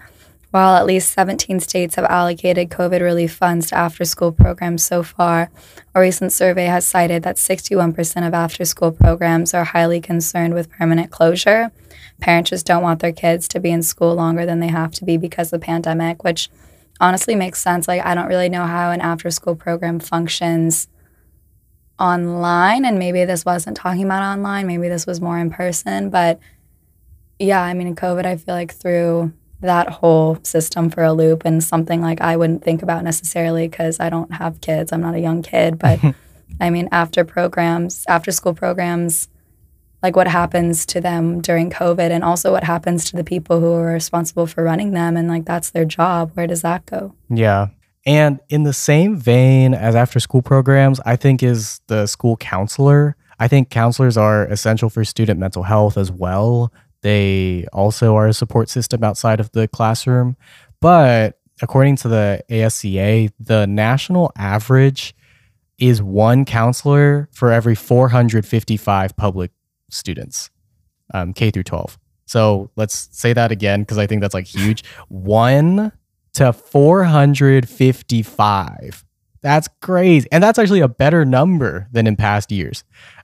While 0.52 0.76
at 0.76 0.86
least 0.86 1.12
17 1.14 1.60
states 1.62 1.96
have 1.96 2.06
allocated 2.06 2.70
COVID 2.70 3.02
relief 3.02 3.34
funds 3.34 3.70
to 3.70 3.76
after 3.76 4.06
school 4.06 4.32
programs 4.32 4.84
so 4.84 5.02
far, 5.02 5.50
a 5.96 6.00
recent 6.00 6.32
survey 6.32 6.66
has 6.66 6.86
cited 6.86 7.24
that 7.24 7.38
61% 7.38 8.28
of 8.28 8.36
after 8.36 8.64
school 8.64 8.92
programs 8.92 9.56
are 9.56 9.64
highly 9.64 10.00
concerned 10.00 10.54
with 10.54 10.70
permanent 10.70 11.10
closure. 11.10 11.72
Parents 12.22 12.52
just 12.52 12.68
don't 12.68 12.84
want 12.84 13.00
their 13.00 13.12
kids 13.12 13.48
to 13.48 13.60
be 13.60 13.72
in 13.72 13.82
school 13.82 14.14
longer 14.14 14.46
than 14.46 14.60
they 14.60 14.68
have 14.68 14.92
to 14.92 15.06
be 15.06 15.18
because 15.18 15.52
of 15.52 15.60
the 15.60 15.66
pandemic, 15.66 16.24
which 16.24 16.50
honestly 17.00 17.34
makes 17.34 17.60
sense. 17.60 17.88
Like, 17.88 18.06
I 18.06 18.14
don't 18.14 18.28
really 18.28 18.50
know 18.50 18.66
how 18.66 18.92
an 18.92 19.02
after 19.02 19.32
school 19.32 19.56
program 19.56 20.00
functions 20.00 20.88
online. 22.00 22.86
And 22.86 23.00
maybe 23.00 23.26
this 23.26 23.46
wasn't 23.46 23.78
talking 23.78 24.04
about 24.04 24.24
online, 24.24 24.68
maybe 24.68 24.90
this 24.90 25.06
was 25.06 25.22
more 25.22 25.40
in 25.40 25.50
person. 25.50 26.10
But 26.10 26.40
yeah, 27.40 27.62
I 27.62 27.74
mean, 27.74 27.96
COVID, 27.96 28.26
I 28.26 28.38
feel 28.38 28.56
like 28.56 28.74
threw 28.74 29.34
that 29.62 29.90
whole 29.90 30.38
system 30.44 30.90
for 30.90 31.04
a 31.04 31.14
loop 31.14 31.44
and 31.46 31.64
something 31.64 32.02
like 32.02 32.20
I 32.22 32.36
wouldn't 32.36 32.64
think 32.64 32.82
about 32.84 33.04
necessarily 33.04 33.68
because 33.68 34.00
I 34.00 34.10
don't 34.10 34.34
have 34.34 34.62
kids. 34.62 34.92
I'm 34.92 35.02
not 35.02 35.16
a 35.16 35.20
young 35.20 35.42
kid. 35.42 35.80
But 35.80 36.00
I 36.60 36.70
mean, 36.70 36.90
after 36.92 37.24
programs, 37.24 38.06
after 38.08 38.32
school 38.32 38.54
programs, 38.54 39.30
like 40.02 40.18
what 40.18 40.28
happens 40.28 40.86
to 40.88 41.00
them 41.00 41.40
during 41.42 41.70
COVID 41.70 42.12
and 42.12 42.24
also 42.24 42.52
what 42.52 42.66
happens 42.66 43.06
to 43.06 43.16
the 43.16 43.24
people 43.24 43.62
who 43.62 43.72
are 43.72 43.94
responsible 43.94 44.46
for 44.46 44.64
running 44.64 44.92
them. 44.92 45.16
And 45.16 45.30
like 45.30 45.46
that's 45.46 45.70
their 45.70 45.86
job. 45.86 46.32
Where 46.34 46.46
does 46.46 46.62
that 46.62 46.86
go? 46.86 47.16
Yeah. 47.30 47.68
And 48.06 48.40
in 48.50 48.64
the 48.64 48.74
same 48.74 49.16
vein 49.16 49.74
as 49.74 49.96
after 49.96 50.20
school 50.20 50.42
programs, 50.42 51.00
I 51.06 51.16
think 51.16 51.42
is 51.42 51.80
the 51.88 52.06
school 52.06 52.36
counselor. 52.38 53.16
I 53.40 53.48
think 53.48 53.70
counselors 53.70 54.18
are 54.18 54.46
essential 54.48 54.90
for 54.90 55.06
student 55.06 55.40
mental 55.40 55.64
health 55.64 55.98
as 55.98 56.12
well. 56.12 56.72
They 57.02 57.66
also 57.72 58.16
are 58.16 58.28
a 58.28 58.34
support 58.34 58.70
system 58.70 59.04
outside 59.04 59.40
of 59.40 59.52
the 59.52 59.68
classroom. 59.68 60.36
But 60.82 61.40
according 61.62 61.98
to 61.98 62.08
the 62.08 62.44
ASCA, 62.50 63.32
the 63.40 63.68
national 63.68 64.32
average 64.38 65.16
is 65.78 66.02
one 66.02 66.46
counselor 66.46 67.30
for 67.34 67.52
every 67.52 67.76
455 67.76 69.16
public 69.16 69.52
students, 69.90 70.50
um, 71.14 71.34
K 71.34 71.52
through 71.52 71.64
12. 71.64 71.98
So 72.26 72.70
let's 72.76 73.10
say 73.12 73.34
that 73.34 73.52
again 73.52 73.82
because 73.82 73.98
I 73.98 74.08
think 74.08 74.22
that's 74.22 74.34
like 74.34 74.48
huge. 74.48 74.84
One 75.10 75.92
to 76.34 76.54
455. 76.54 79.06
That's 79.42 79.68
crazy. 79.82 80.28
And 80.32 80.42
that's 80.44 80.58
actually 80.58 80.80
a 80.80 80.88
better 80.88 81.26
number 81.26 81.90
than 81.92 82.08
in 82.08 82.16
past 82.16 82.50
years. 82.52 82.84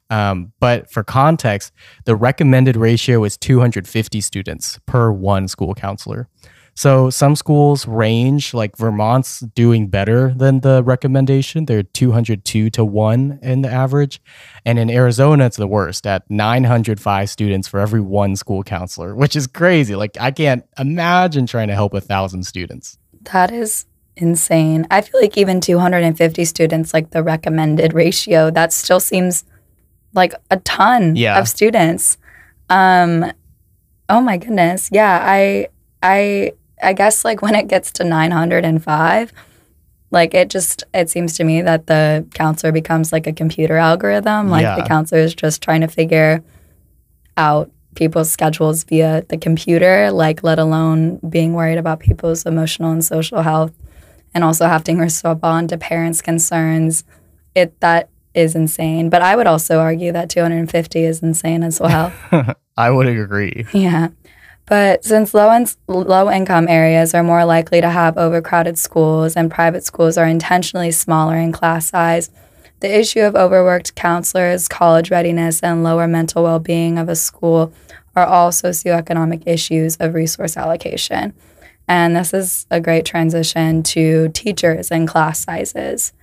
Um, 0.09 0.51
but 0.59 0.91
for 0.91 1.03
context, 1.03 1.71
the 2.05 2.15
recommended 2.15 2.75
ratio 2.75 3.23
is 3.23 3.37
250 3.37 4.21
students 4.21 4.79
per 4.85 5.11
one 5.11 5.47
school 5.47 5.75
counselor. 5.75 6.27
So 6.75 7.09
some 7.09 7.35
schools 7.35 7.85
range, 7.87 8.53
like 8.53 8.77
Vermont's 8.77 9.41
doing 9.41 9.87
better 9.87 10.33
than 10.35 10.61
the 10.61 10.81
recommendation. 10.83 11.65
They're 11.65 11.83
202 11.83 12.69
to 12.69 12.85
1 12.85 13.39
in 13.41 13.61
the 13.61 13.69
average. 13.69 14.21
And 14.65 14.79
in 14.79 14.89
Arizona, 14.89 15.45
it's 15.47 15.57
the 15.57 15.67
worst 15.67 16.07
at 16.07 16.29
905 16.29 17.29
students 17.29 17.67
for 17.67 17.79
every 17.79 18.01
one 18.01 18.35
school 18.35 18.63
counselor, 18.63 19.13
which 19.15 19.35
is 19.35 19.45
crazy. 19.47 19.95
Like, 19.95 20.17
I 20.19 20.31
can't 20.31 20.63
imagine 20.77 21.45
trying 21.47 21.67
to 21.67 21.73
help 21.75 21.93
a 21.93 22.01
thousand 22.01 22.43
students. 22.43 22.97
That 23.33 23.51
is 23.51 23.85
insane. 24.15 24.87
I 24.89 25.01
feel 25.01 25.19
like 25.21 25.37
even 25.37 25.59
250 25.61 26.45
students, 26.45 26.93
like 26.93 27.11
the 27.11 27.23
recommended 27.23 27.93
ratio, 27.93 28.51
that 28.51 28.71
still 28.73 28.99
seems 28.99 29.43
like 30.13 30.33
a 30.49 30.57
ton 30.57 31.15
Yeah. 31.15 31.39
of 31.39 31.47
students. 31.47 32.17
Um, 32.69 33.31
oh 34.07 34.21
my 34.21 34.37
goodness. 34.37 34.89
Yeah, 34.91 35.19
I, 35.21 35.67
I, 36.01 36.53
I 36.81 36.93
guess 36.93 37.25
like 37.25 37.41
when 37.41 37.55
it 37.55 37.67
gets 37.67 37.91
to 37.93 38.03
905, 38.03 39.33
like 40.11 40.33
it 40.33 40.49
just 40.49 40.83
it 40.93 41.09
seems 41.09 41.35
to 41.37 41.43
me 41.43 41.61
that 41.61 41.87
the 41.87 42.25
counselor 42.33 42.71
becomes 42.71 43.11
like 43.11 43.27
a 43.27 43.33
computer 43.33 43.77
algorithm. 43.77 44.49
Like 44.49 44.63
Yeah. 44.63 44.75
the 44.75 44.83
counselor 44.87 45.21
is 45.21 45.33
just 45.35 45.61
trying 45.61 45.81
to 45.81 45.87
figure 45.87 46.43
out 47.37 47.69
people's 47.95 48.31
schedules 48.31 48.83
via 48.83 49.23
the 49.29 49.37
computer, 49.37 50.11
like 50.11 50.43
let 50.43 50.59
alone 50.59 51.17
being 51.29 51.53
worried 51.53 51.77
about 51.77 51.99
people's 51.99 52.45
emotional 52.45 52.91
and 52.91 53.03
social 53.03 53.41
health 53.41 53.73
and 54.33 54.43
also 54.43 54.67
having 54.67 54.97
to 54.97 55.01
respond 55.03 55.69
to 55.69 55.77
parents' 55.77 56.21
concerns. 56.21 57.03
It 57.55 57.79
that 57.81 58.09
is 58.33 58.55
insane. 58.55 59.09
But 59.09 59.21
I 59.23 59.35
would 59.35 59.47
also 59.47 59.79
argue 59.79 60.11
that 60.11 60.29
250 60.29 61.03
is 61.03 61.21
insane 61.23 61.63
as 61.63 61.79
well. 61.79 62.13
I 62.77 62.89
would 62.91 63.07
agree. 63.07 63.65
Yeah. 63.73 64.09
But 64.69 65.03
since 65.03 65.33
low, 65.33 65.51
in, 65.51 65.65
low 65.87 66.31
income 66.31 66.67
areas 66.67 67.15
are 67.15 67.23
more 67.23 67.43
likely 67.43 67.81
to 67.81 67.89
have 67.89 68.19
overcrowded 68.19 68.77
schools 68.77 69.35
and 69.35 69.49
private 69.49 69.83
schools 69.83 70.15
are 70.15 70.27
intentionally 70.27 70.91
smaller 70.91 71.35
in 71.35 71.51
class 71.51 71.87
size, 71.89 72.29
the 72.79 72.99
issue 72.99 73.21
of 73.21 73.35
overworked 73.35 73.95
counselors, 73.95 74.67
college 74.67 75.09
readiness, 75.09 75.61
and 75.61 75.83
lower 75.83 76.07
mental 76.07 76.43
well 76.43 76.59
being 76.59 76.99
of 76.99 77.09
a 77.09 77.15
school 77.15 77.73
are 78.15 78.27
all 78.27 78.51
socioeconomic 78.51 79.43
issues 79.47 79.97
of 79.97 80.13
resource 80.13 80.55
allocation. 80.55 81.33
And 81.87 82.15
this 82.15 82.31
is 82.31 82.67
a 82.69 82.79
great 82.79 83.05
transition 83.05 83.81
to 83.83 84.29
teachers 84.29 84.91
and 84.91 85.07
class 85.07 85.39
sizes. 85.39 86.13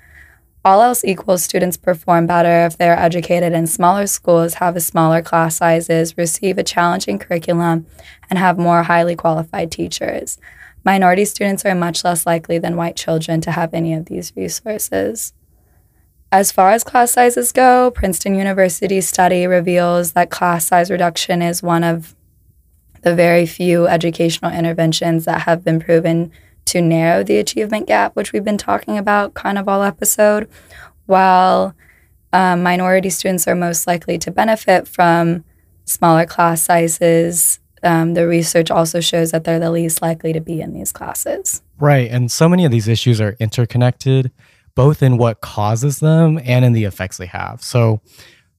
All 0.67 0.83
else 0.83 1.05
equal, 1.05 1.39
students 1.39 1.77
perform 1.77 2.27
better 2.27 2.67
if 2.67 2.77
they're 2.77 2.99
educated 2.99 3.53
in 3.53 3.69
smaller 3.69 4.09
schools, 4.09 4.55
have 4.55 4.83
smaller 4.83 5.23
class 5.23 5.55
sizes, 5.55 6.19
receive 6.19 6.59
a 6.59 6.65
challenging 6.65 7.21
curriculum, 7.21 7.87
and 8.29 8.37
have 8.37 8.59
more 8.59 8.83
highly 8.83 9.15
qualified 9.15 9.71
teachers. 9.71 10.39
Minority 10.85 11.25
students 11.25 11.65
are 11.65 11.77
much 11.77 12.03
less 12.03 12.27
likely 12.27 12.59
than 12.59 12.75
white 12.75 12.97
children 12.97 13.41
to 13.43 13.53
have 13.53 13.75
any 13.75 13.95
of 13.95 14.07
these 14.07 14.33
resources. 14.35 15.33
As 16.33 16.51
far 16.51 16.73
as 16.73 16.83
class 16.83 17.13
sizes 17.13 17.53
go, 17.53 17.93
Princeton 17.93 18.35
University's 18.35 19.09
study 19.09 19.47
reveals 19.47 20.15
that 20.15 20.31
class 20.31 20.67
size 20.67 20.91
reduction 20.91 21.43
is 21.43 21.63
one 21.63 21.85
of 21.85 22.17
the 23.03 23.15
very 23.15 23.47
few 23.47 23.87
educational 23.87 24.51
interventions 24.51 25.27
that 25.27 25.43
have 25.43 25.63
been 25.63 25.79
proven 25.79 26.33
to 26.67 26.81
narrow 26.81 27.23
the 27.23 27.39
achievement 27.39 27.87
gap, 27.87 28.15
which 28.15 28.33
we've 28.33 28.45
been 28.45 28.59
talking 28.59 28.99
about 28.99 29.35
kind 29.35 29.59
of 29.59 29.69
all 29.69 29.83
episode. 29.83 30.49
While 31.07 31.75
um, 32.33 32.63
minority 32.63 33.11
students 33.11 33.49
are 33.49 33.55
most 33.55 33.87
likely 33.87 34.19
to 34.19 34.31
benefit 34.31 34.87
from 34.87 35.45
smaller 35.85 36.27
class 36.27 36.63
sizes, 36.63 37.61
um, 37.83 38.15
the 38.15 38.27
research 38.27 38.71
also 38.71 39.01
shows 39.01 39.31
that 39.31 39.45
they're 39.45 39.61
the 39.61 39.71
least 39.71 40.03
likely 40.03 40.33
to 40.33 40.41
be 40.41 40.61
in 40.61 40.73
these 40.73 40.93
classes. 40.93 41.63
Right. 41.79 42.11
And 42.11 42.31
so 42.31 42.49
many 42.49 42.65
of 42.65 42.71
these 42.71 42.89
issues 42.89 43.21
are 43.21 43.37
interconnected, 43.39 44.33
both 44.75 45.03
in 45.03 45.19
what 45.19 45.41
causes 45.41 46.01
them 46.01 46.41
and 46.45 46.65
in 46.65 46.73
the 46.73 46.85
effects 46.85 47.17
they 47.17 47.27
have. 47.27 47.63
So, 47.63 48.01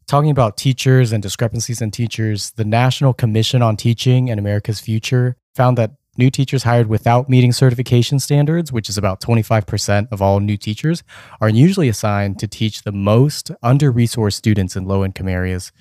talking 0.07 0.31
about 0.31 0.55
teachers 0.55 1.11
and 1.11 1.21
discrepancies 1.21 1.81
in 1.81 1.91
teachers, 1.91 2.51
the 2.51 2.63
National 2.63 3.13
Commission 3.13 3.61
on 3.61 3.75
Teaching 3.75 4.29
and 4.29 4.39
America's 4.39 4.79
Future 4.79 5.35
found 5.53 5.77
that 5.77 5.91
new 6.17 6.29
teachers 6.29 6.63
hired 6.63 6.87
without 6.87 7.29
meeting 7.29 7.51
certification 7.51 8.19
standards, 8.19 8.71
which 8.71 8.89
is 8.89 8.97
about 8.97 9.21
25% 9.21 10.07
of 10.11 10.21
all 10.21 10.39
new 10.39 10.57
teachers, 10.57 11.03
are 11.41 11.49
usually 11.49 11.89
assigned 11.89 12.39
to 12.39 12.47
teach 12.47 12.83
the 12.83 12.91
most 12.91 13.51
under 13.61 13.91
resourced 13.91 14.33
students 14.33 14.75
in 14.75 14.85
low 14.85 15.03
income 15.05 15.27
areas. 15.27 15.71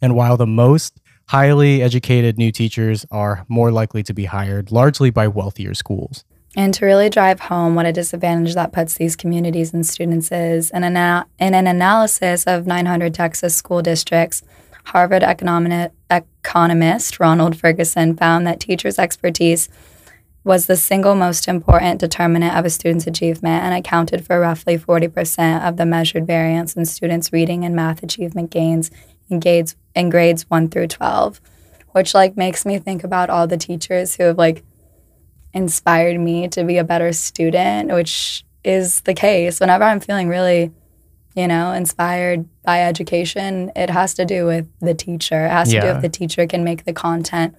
And 0.00 0.14
while 0.16 0.36
the 0.36 0.46
most 0.46 1.00
highly 1.28 1.82
educated 1.82 2.36
new 2.36 2.52
teachers 2.52 3.06
are 3.10 3.44
more 3.48 3.70
likely 3.70 4.02
to 4.02 4.12
be 4.12 4.24
hired 4.24 4.72
largely 4.72 5.10
by 5.10 5.28
wealthier 5.28 5.74
schools. 5.74 6.24
And 6.54 6.74
to 6.74 6.84
really 6.84 7.08
drive 7.08 7.40
home 7.40 7.74
what 7.74 7.86
a 7.86 7.92
disadvantage 7.92 8.54
that 8.54 8.72
puts 8.72 8.94
these 8.94 9.16
communities 9.16 9.72
and 9.72 9.86
students 9.86 10.30
is, 10.30 10.70
in 10.70 10.84
an, 10.84 11.24
in 11.38 11.54
an 11.54 11.66
analysis 11.66 12.44
of 12.44 12.66
900 12.66 13.14
Texas 13.14 13.54
school 13.54 13.80
districts, 13.80 14.42
Harvard 14.84 15.22
economi- 15.22 15.90
economist 16.12 17.18
Ronald 17.18 17.56
Ferguson 17.56 18.16
found 18.16 18.46
that 18.46 18.60
teachers' 18.60 18.98
expertise 18.98 19.68
was 20.44 20.66
the 20.66 20.76
single 20.76 21.14
most 21.14 21.46
important 21.46 22.00
determinant 22.00 22.56
of 22.56 22.64
a 22.64 22.70
student's 22.70 23.06
achievement 23.06 23.62
and 23.62 23.74
accounted 23.74 24.26
for 24.26 24.40
roughly 24.40 24.76
40% 24.76 25.66
of 25.66 25.76
the 25.76 25.86
measured 25.86 26.26
variance 26.26 26.74
in 26.74 26.84
students' 26.84 27.32
reading 27.32 27.64
and 27.64 27.76
math 27.76 28.02
achievement 28.02 28.50
gains 28.50 28.90
in 29.30 29.38
grades, 29.38 29.76
in 29.94 30.10
grades 30.10 30.48
1 30.50 30.68
through 30.68 30.88
12, 30.88 31.40
which 31.92 32.14
like 32.14 32.36
makes 32.36 32.66
me 32.66 32.78
think 32.78 33.04
about 33.04 33.30
all 33.30 33.46
the 33.46 33.56
teachers 33.56 34.16
who 34.16 34.24
have 34.24 34.38
like 34.38 34.64
inspired 35.54 36.18
me 36.18 36.48
to 36.48 36.64
be 36.64 36.78
a 36.78 36.84
better 36.84 37.12
student, 37.12 37.92
which 37.92 38.44
is 38.64 39.00
the 39.02 39.14
case. 39.14 39.60
Whenever 39.60 39.84
I'm 39.84 40.00
feeling 40.00 40.28
really, 40.28 40.72
you 41.34 41.48
know, 41.48 41.72
inspired 41.72 42.46
by 42.62 42.82
education, 42.82 43.72
it 43.74 43.90
has 43.90 44.14
to 44.14 44.24
do 44.24 44.46
with 44.46 44.68
the 44.80 44.94
teacher. 44.94 45.46
It 45.46 45.50
has 45.50 45.68
to 45.70 45.80
do 45.80 45.86
Yeah. 45.86 45.92
with 45.94 46.02
the 46.02 46.08
teacher 46.08 46.46
can 46.46 46.62
make 46.64 46.84
the 46.84 46.92
content 46.92 47.54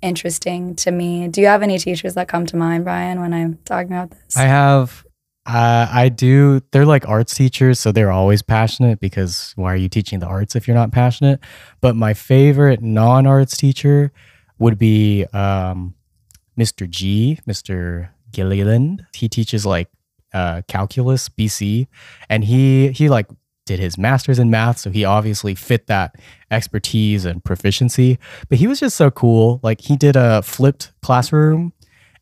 interesting 0.00 0.74
to 0.76 0.90
me. 0.90 1.28
Do 1.28 1.40
you 1.40 1.46
have 1.48 1.62
any 1.62 1.78
teachers 1.78 2.14
that 2.14 2.28
come 2.28 2.46
to 2.46 2.56
mind, 2.56 2.84
Brian, 2.84 3.20
when 3.20 3.34
I'm 3.34 3.58
talking 3.64 3.92
about 3.92 4.10
this? 4.10 4.36
I 4.36 4.42
have 4.44 5.04
uh, 5.46 5.88
I 5.90 6.10
do. 6.10 6.60
They're 6.72 6.84
like 6.84 7.08
arts 7.08 7.34
teachers, 7.34 7.80
so 7.80 7.90
they're 7.90 8.10
always 8.12 8.42
passionate 8.42 9.00
because 9.00 9.54
why 9.56 9.72
are 9.72 9.76
you 9.76 9.88
teaching 9.88 10.18
the 10.18 10.26
arts 10.26 10.54
if 10.54 10.68
you're 10.68 10.74
not 10.74 10.92
passionate? 10.92 11.40
But 11.80 11.96
my 11.96 12.12
favorite 12.12 12.82
non 12.82 13.26
arts 13.26 13.56
teacher 13.56 14.12
would 14.58 14.76
be 14.78 15.24
um, 15.32 15.94
Mr. 16.58 16.88
G, 16.88 17.38
Mr. 17.48 18.10
Gilliland. 18.30 19.06
He 19.14 19.26
teaches 19.28 19.64
like 19.64 19.88
uh, 20.32 20.62
calculus, 20.68 21.28
BC, 21.28 21.86
and 22.28 22.44
he 22.44 22.88
he 22.92 23.08
like 23.08 23.26
did 23.66 23.78
his 23.78 23.98
master's 23.98 24.38
in 24.38 24.50
math, 24.50 24.78
so 24.78 24.90
he 24.90 25.04
obviously 25.04 25.54
fit 25.54 25.86
that 25.88 26.16
expertise 26.50 27.24
and 27.24 27.44
proficiency. 27.44 28.18
But 28.48 28.58
he 28.58 28.66
was 28.66 28.80
just 28.80 28.96
so 28.96 29.10
cool. 29.10 29.60
Like 29.62 29.80
he 29.80 29.96
did 29.96 30.16
a 30.16 30.42
flipped 30.42 30.92
classroom, 31.02 31.72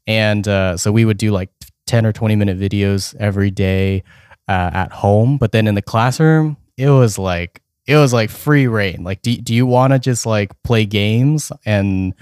and 0.06 0.46
uh, 0.46 0.76
so 0.76 0.90
we 0.92 1.04
would 1.04 1.18
do 1.18 1.30
like 1.30 1.50
10 1.86 2.04
or 2.04 2.12
20 2.12 2.36
minute 2.36 2.58
videos 2.58 3.14
every 3.18 3.50
day 3.50 4.02
uh, 4.48 4.70
at 4.72 4.92
home. 4.92 5.38
But 5.38 5.52
then 5.52 5.66
in 5.66 5.74
the 5.74 5.82
classroom, 5.82 6.56
it 6.76 6.90
was 6.90 7.18
like, 7.18 7.62
it 7.86 7.96
was 7.96 8.12
like 8.12 8.30
free 8.30 8.66
rein. 8.66 9.04
Like, 9.04 9.22
do, 9.22 9.36
do 9.36 9.54
you 9.54 9.66
want 9.66 9.92
to 9.92 9.98
just 9.98 10.26
like 10.26 10.50
play 10.62 10.84
games 10.84 11.52
and, 11.64 12.14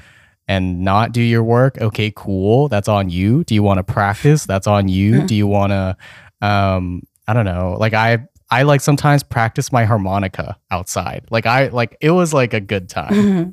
and 0.49 0.83
not 0.83 1.13
do 1.13 1.23
your 1.23 1.43
work? 1.43 1.81
Okay, 1.81 2.13
cool. 2.15 2.69
That's 2.69 2.89
on 2.89 3.11
you. 3.11 3.45
Do 3.45 3.55
you 3.55 3.63
want 3.63 3.79
to 3.79 3.85
practice? 3.85 4.47
That's 4.47 4.67
on 4.67 4.89
you. 4.89 5.21
Mm. 5.21 5.27
Do 5.27 5.35
you 5.35 5.47
want 5.47 5.73
to, 5.73 5.97
um, 6.41 7.03
I 7.27 7.33
don't 7.33 7.47
know. 7.47 7.77
Like 7.79 7.95
I, 7.95 8.27
I 8.51 8.63
like 8.63 8.81
sometimes 8.81 9.23
practice 9.23 9.73
my 9.73 9.85
harmonica 9.85 10.59
outside. 10.71 11.27
Like 11.31 11.47
I, 11.47 11.69
like 11.69 11.97
it 12.01 12.11
was 12.11 12.35
like 12.35 12.53
a 12.53 12.61
good 12.61 12.89
time. 12.89 13.13
Mm-hmm. 13.13 13.51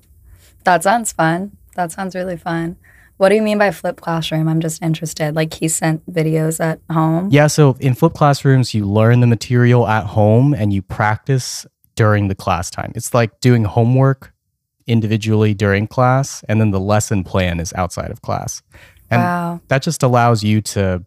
That 0.65 0.83
sounds 0.83 1.11
fun. 1.13 1.55
That 1.75 1.91
sounds 1.91 2.13
really 2.13 2.37
fun. 2.37 2.77
What 3.17 3.29
do 3.29 3.35
you 3.35 3.41
mean 3.43 3.59
by 3.59 3.69
flip 3.69 4.01
classroom? 4.01 4.47
I'm 4.47 4.59
just 4.59 4.81
interested. 4.81 5.35
Like 5.35 5.53
he 5.53 5.67
sent 5.67 6.11
videos 6.11 6.59
at 6.59 6.81
home? 6.91 7.29
Yeah, 7.31 7.47
so 7.47 7.77
in 7.79 7.93
flip 7.93 8.13
classrooms, 8.13 8.73
you 8.73 8.85
learn 8.85 9.19
the 9.19 9.27
material 9.27 9.87
at 9.87 10.05
home 10.07 10.55
and 10.55 10.73
you 10.73 10.81
practice 10.81 11.65
during 11.95 12.29
the 12.29 12.35
class 12.35 12.71
time. 12.71 12.91
It's 12.95 13.13
like 13.13 13.39
doing 13.39 13.63
homework 13.63 14.33
individually 14.87 15.53
during 15.53 15.87
class, 15.87 16.43
and 16.47 16.59
then 16.59 16.71
the 16.71 16.79
lesson 16.79 17.23
plan 17.23 17.59
is 17.59 17.73
outside 17.73 18.11
of 18.11 18.21
class. 18.21 18.61
And 19.09 19.21
wow. 19.21 19.61
that 19.67 19.81
just 19.81 20.03
allows 20.03 20.43
you 20.43 20.61
to 20.61 21.05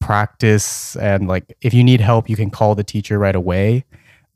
practice 0.00 0.96
and 0.96 1.28
like 1.28 1.56
if 1.60 1.74
you 1.74 1.84
need 1.84 2.00
help, 2.00 2.28
you 2.28 2.36
can 2.36 2.50
call 2.50 2.74
the 2.74 2.84
teacher 2.84 3.18
right 3.18 3.34
away. 3.34 3.84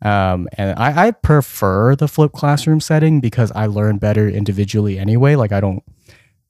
Um, 0.03 0.49
and 0.59 0.79
I, 0.79 1.07
I 1.07 1.11
prefer 1.13 1.97
the 1.97 2.09
flip 2.09 2.33
classroom 2.33 2.81
setting 2.81 3.21
because 3.21 3.51
I 3.53 3.67
learn 3.67 3.99
better 3.99 4.29
individually 4.29 4.99
anyway. 4.99 5.35
Like 5.37 5.53
I 5.53 5.61
don't 5.61 5.83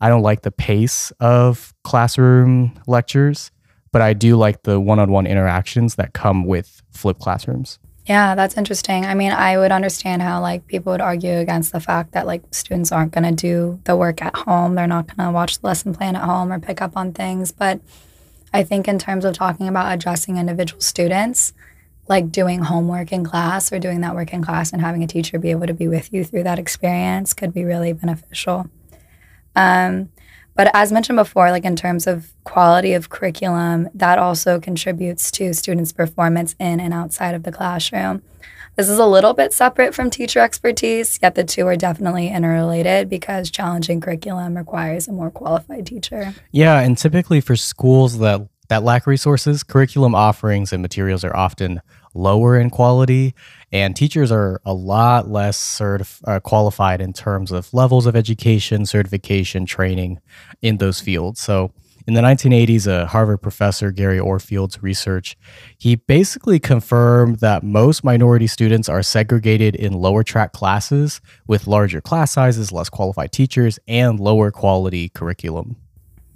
I 0.01 0.09
don't 0.09 0.22
like 0.22 0.43
the 0.43 0.51
pace 0.51 1.12
of 1.20 1.72
classroom 1.85 2.78
lectures, 2.87 3.53
but 3.93 4.03
I 4.03 4.12
do 4.12 4.37
like 4.37 4.64
the 4.64 4.80
one 4.80 4.99
on 4.99 5.11
one 5.11 5.26
interactions 5.26 5.95
that 5.95 6.12
come 6.12 6.45
with 6.45 6.82
flipped 6.91 7.20
classrooms. 7.20 7.78
Yeah, 8.07 8.35
that's 8.35 8.59
interesting. 8.59 9.07
I 9.07 9.15
mean, 9.15 9.33
I 9.33 9.57
would 9.57 9.73
understand 9.73 10.21
how 10.21 10.41
like 10.43 10.67
people 10.67 10.93
would 10.93 11.01
argue 11.01 11.39
against 11.39 11.73
the 11.73 11.81
fact 11.81 12.13
that 12.13 12.27
like 12.27 12.43
students 12.53 12.93
aren't 12.93 13.13
going 13.13 13.25
to 13.25 13.33
do 13.33 13.81
the 13.85 13.97
work 13.97 14.21
at 14.21 14.37
home. 14.37 14.75
They're 14.75 14.87
not 14.87 15.07
going 15.07 15.27
to 15.27 15.33
watch 15.33 15.59
the 15.59 15.67
lesson 15.67 15.95
plan 15.95 16.15
at 16.15 16.23
home 16.25 16.53
or 16.53 16.61
pick 16.61 16.83
up 16.83 16.97
on 16.97 17.13
things, 17.13 17.51
but 17.51 17.81
I 18.53 18.63
think 18.63 18.89
in 18.89 18.99
terms 18.99 19.25
of 19.25 19.35
talking 19.35 19.69
about 19.69 19.93
addressing 19.93 20.37
individual 20.37 20.83
students, 20.83 21.55
like 22.07 22.31
doing 22.31 22.61
homework 22.61 23.11
in 23.11 23.25
class 23.25 23.73
or 23.73 23.79
doing 23.79 24.03
that 24.03 24.15
work 24.15 24.35
in 24.35 24.45
class 24.45 24.73
and 24.73 24.83
having 24.83 25.03
a 25.03 25.07
teacher 25.07 25.39
be 25.39 25.51
able 25.51 25.67
to 25.67 25.75
be 25.75 25.89
with 25.89 26.13
you 26.13 26.25
through 26.25 26.43
that 26.43 26.59
experience 26.59 27.33
could 27.33 27.55
be 27.55 27.65
really 27.65 27.95
beneficial. 27.95 28.69
Um, 29.57 30.11
but 30.55 30.71
as 30.75 30.93
mentioned 30.93 31.17
before, 31.17 31.51
like 31.51 31.65
in 31.65 31.77
terms 31.77 32.07
of 32.07 32.33
quality 32.45 32.93
of 32.93 33.09
curriculum, 33.09 33.89
that 33.95 34.19
also 34.19 34.61
contributes 34.61 35.31
to 35.33 35.53
students' 35.53 35.93
performance 35.93 36.55
in 36.59 36.81
and 36.81 36.95
outside 36.95 37.35
of 37.35 37.43
the 37.43 37.53
classroom. 37.53 38.23
This 38.77 38.89
is 38.89 38.99
a 38.99 39.07
little 39.07 39.35
bit 39.35 39.53
separate 39.53 39.95
from 39.95 40.11
teacher 40.11 40.41
expertise, 40.41 41.21
yet 41.23 41.37
the 41.37 41.45
two 41.45 41.65
are 41.67 41.77
definitely 41.77 42.29
interrelated 42.29 43.09
because 43.09 43.51
challenging 43.51 44.01
curriculum 44.01 44.57
requires 44.57 45.07
a 45.07 45.13
more 45.13 45.31
qualified 45.31 45.87
teacher. 45.87 46.35
Yeah, 46.51 46.81
and 46.81 46.99
typically 46.99 47.41
for 47.41 47.55
schools 47.55 48.19
that 48.19 48.49
that 48.69 48.83
lack 48.83 49.07
resources, 49.07 49.63
curriculum 49.63 50.15
offerings 50.15 50.73
and 50.73 50.81
materials 50.81 51.23
are 51.23 51.37
often 51.37 51.81
lower 52.15 52.59
in 52.59 52.71
quality, 52.71 53.35
and 53.75 53.97
teachers 53.97 54.31
are 54.31 54.61
a 54.64 54.72
lot 54.72 55.29
less 55.29 55.59
certif- 55.61 56.20
uh, 56.29 56.39
qualified 56.39 57.01
in 57.01 57.12
terms 57.12 57.51
of 57.51 57.75
levels 57.75 58.07
of 58.07 58.14
education, 58.14 58.87
certification, 58.87 59.66
training 59.66 60.20
in 60.62 60.77
those 60.77 61.01
fields. 61.01 61.41
So, 61.41 61.72
in 62.07 62.14
the 62.14 62.20
1980s, 62.20 62.87
a 62.87 63.07
Harvard 63.07 63.43
professor, 63.43 63.91
Gary 63.91 64.20
Orfield's 64.20 64.81
research, 64.81 65.37
he 65.77 65.97
basically 65.97 66.61
confirmed 66.61 67.41
that 67.41 67.64
most 67.64 68.05
minority 68.05 68.47
students 68.47 68.89
are 68.89 69.03
segregated 69.03 69.75
in 69.75 69.95
lower 69.95 70.22
track 70.22 70.53
classes 70.53 71.20
with 71.49 71.66
larger 71.66 72.01
class 72.01 72.31
sizes, 72.31 72.70
less 72.70 72.91
qualified 72.91 73.33
teachers, 73.33 73.81
and 73.89 74.20
lower 74.20 74.53
quality 74.53 75.09
curriculum. 75.09 75.77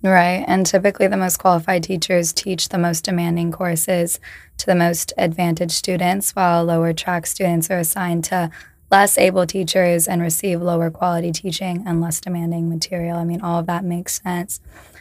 Right. 0.02 0.44
And 0.46 0.64
typically, 0.64 1.08
the 1.08 1.16
most 1.16 1.38
qualified 1.38 1.82
teachers 1.82 2.32
teach 2.32 2.68
the 2.68 2.78
most 2.78 3.04
demanding 3.04 3.50
courses 3.50 4.20
to 4.58 4.66
the 4.66 4.76
most 4.76 5.12
advantaged 5.18 5.72
students, 5.72 6.36
while 6.36 6.64
lower 6.64 6.92
track 6.92 7.26
students 7.26 7.70
are 7.70 7.78
assigned 7.78 8.24
to 8.24 8.50
less 8.90 9.18
able 9.18 9.46
teachers 9.46 10.08
and 10.08 10.22
receive 10.22 10.62
lower 10.62 10.90
quality 10.90 11.32
teaching 11.32 11.82
and 11.86 12.00
less 12.00 12.20
demanding 12.20 12.68
material. 12.68 13.18
I 13.18 13.24
mean, 13.24 13.40
all 13.40 13.58
of 13.58 13.66
that 13.66 13.84
makes 13.84 14.22
sense. 14.22 14.60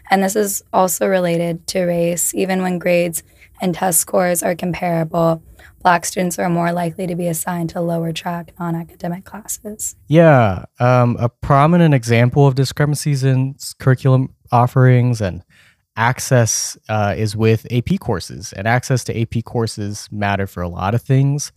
And 0.09 0.23
this 0.23 0.35
is 0.35 0.63
also 0.73 1.07
related 1.07 1.67
to 1.67 1.83
race. 1.83 2.33
Even 2.33 2.61
when 2.61 2.79
grades 2.79 3.23
and 3.61 3.75
test 3.75 3.99
scores 3.99 4.43
are 4.43 4.55
comparable, 4.55 5.41
black 5.83 6.05
students 6.05 6.37
are 6.39 6.49
more 6.49 6.71
likely 6.71 7.07
to 7.07 7.15
be 7.15 7.27
assigned 7.27 7.69
to 7.71 7.81
lower 7.81 8.11
track 8.11 8.53
non 8.59 8.75
academic 8.75 9.25
classes. 9.25 9.95
Yeah. 10.07 10.65
Um, 10.79 11.17
a 11.19 11.29
prominent 11.29 11.93
example 11.93 12.47
of 12.47 12.55
discrepancies 12.55 13.23
in 13.23 13.55
curriculum 13.79 14.33
offerings 14.51 15.21
and 15.21 15.43
access 15.95 16.77
uh, 16.89 17.15
is 17.17 17.35
with 17.35 17.65
AP 17.71 17.99
courses, 17.99 18.53
and 18.53 18.67
access 18.67 19.03
to 19.05 19.19
AP 19.19 19.43
courses 19.43 20.07
matter 20.11 20.47
for 20.47 20.61
a 20.61 20.69
lot 20.69 20.93
of 20.93 21.01
things. 21.01 21.51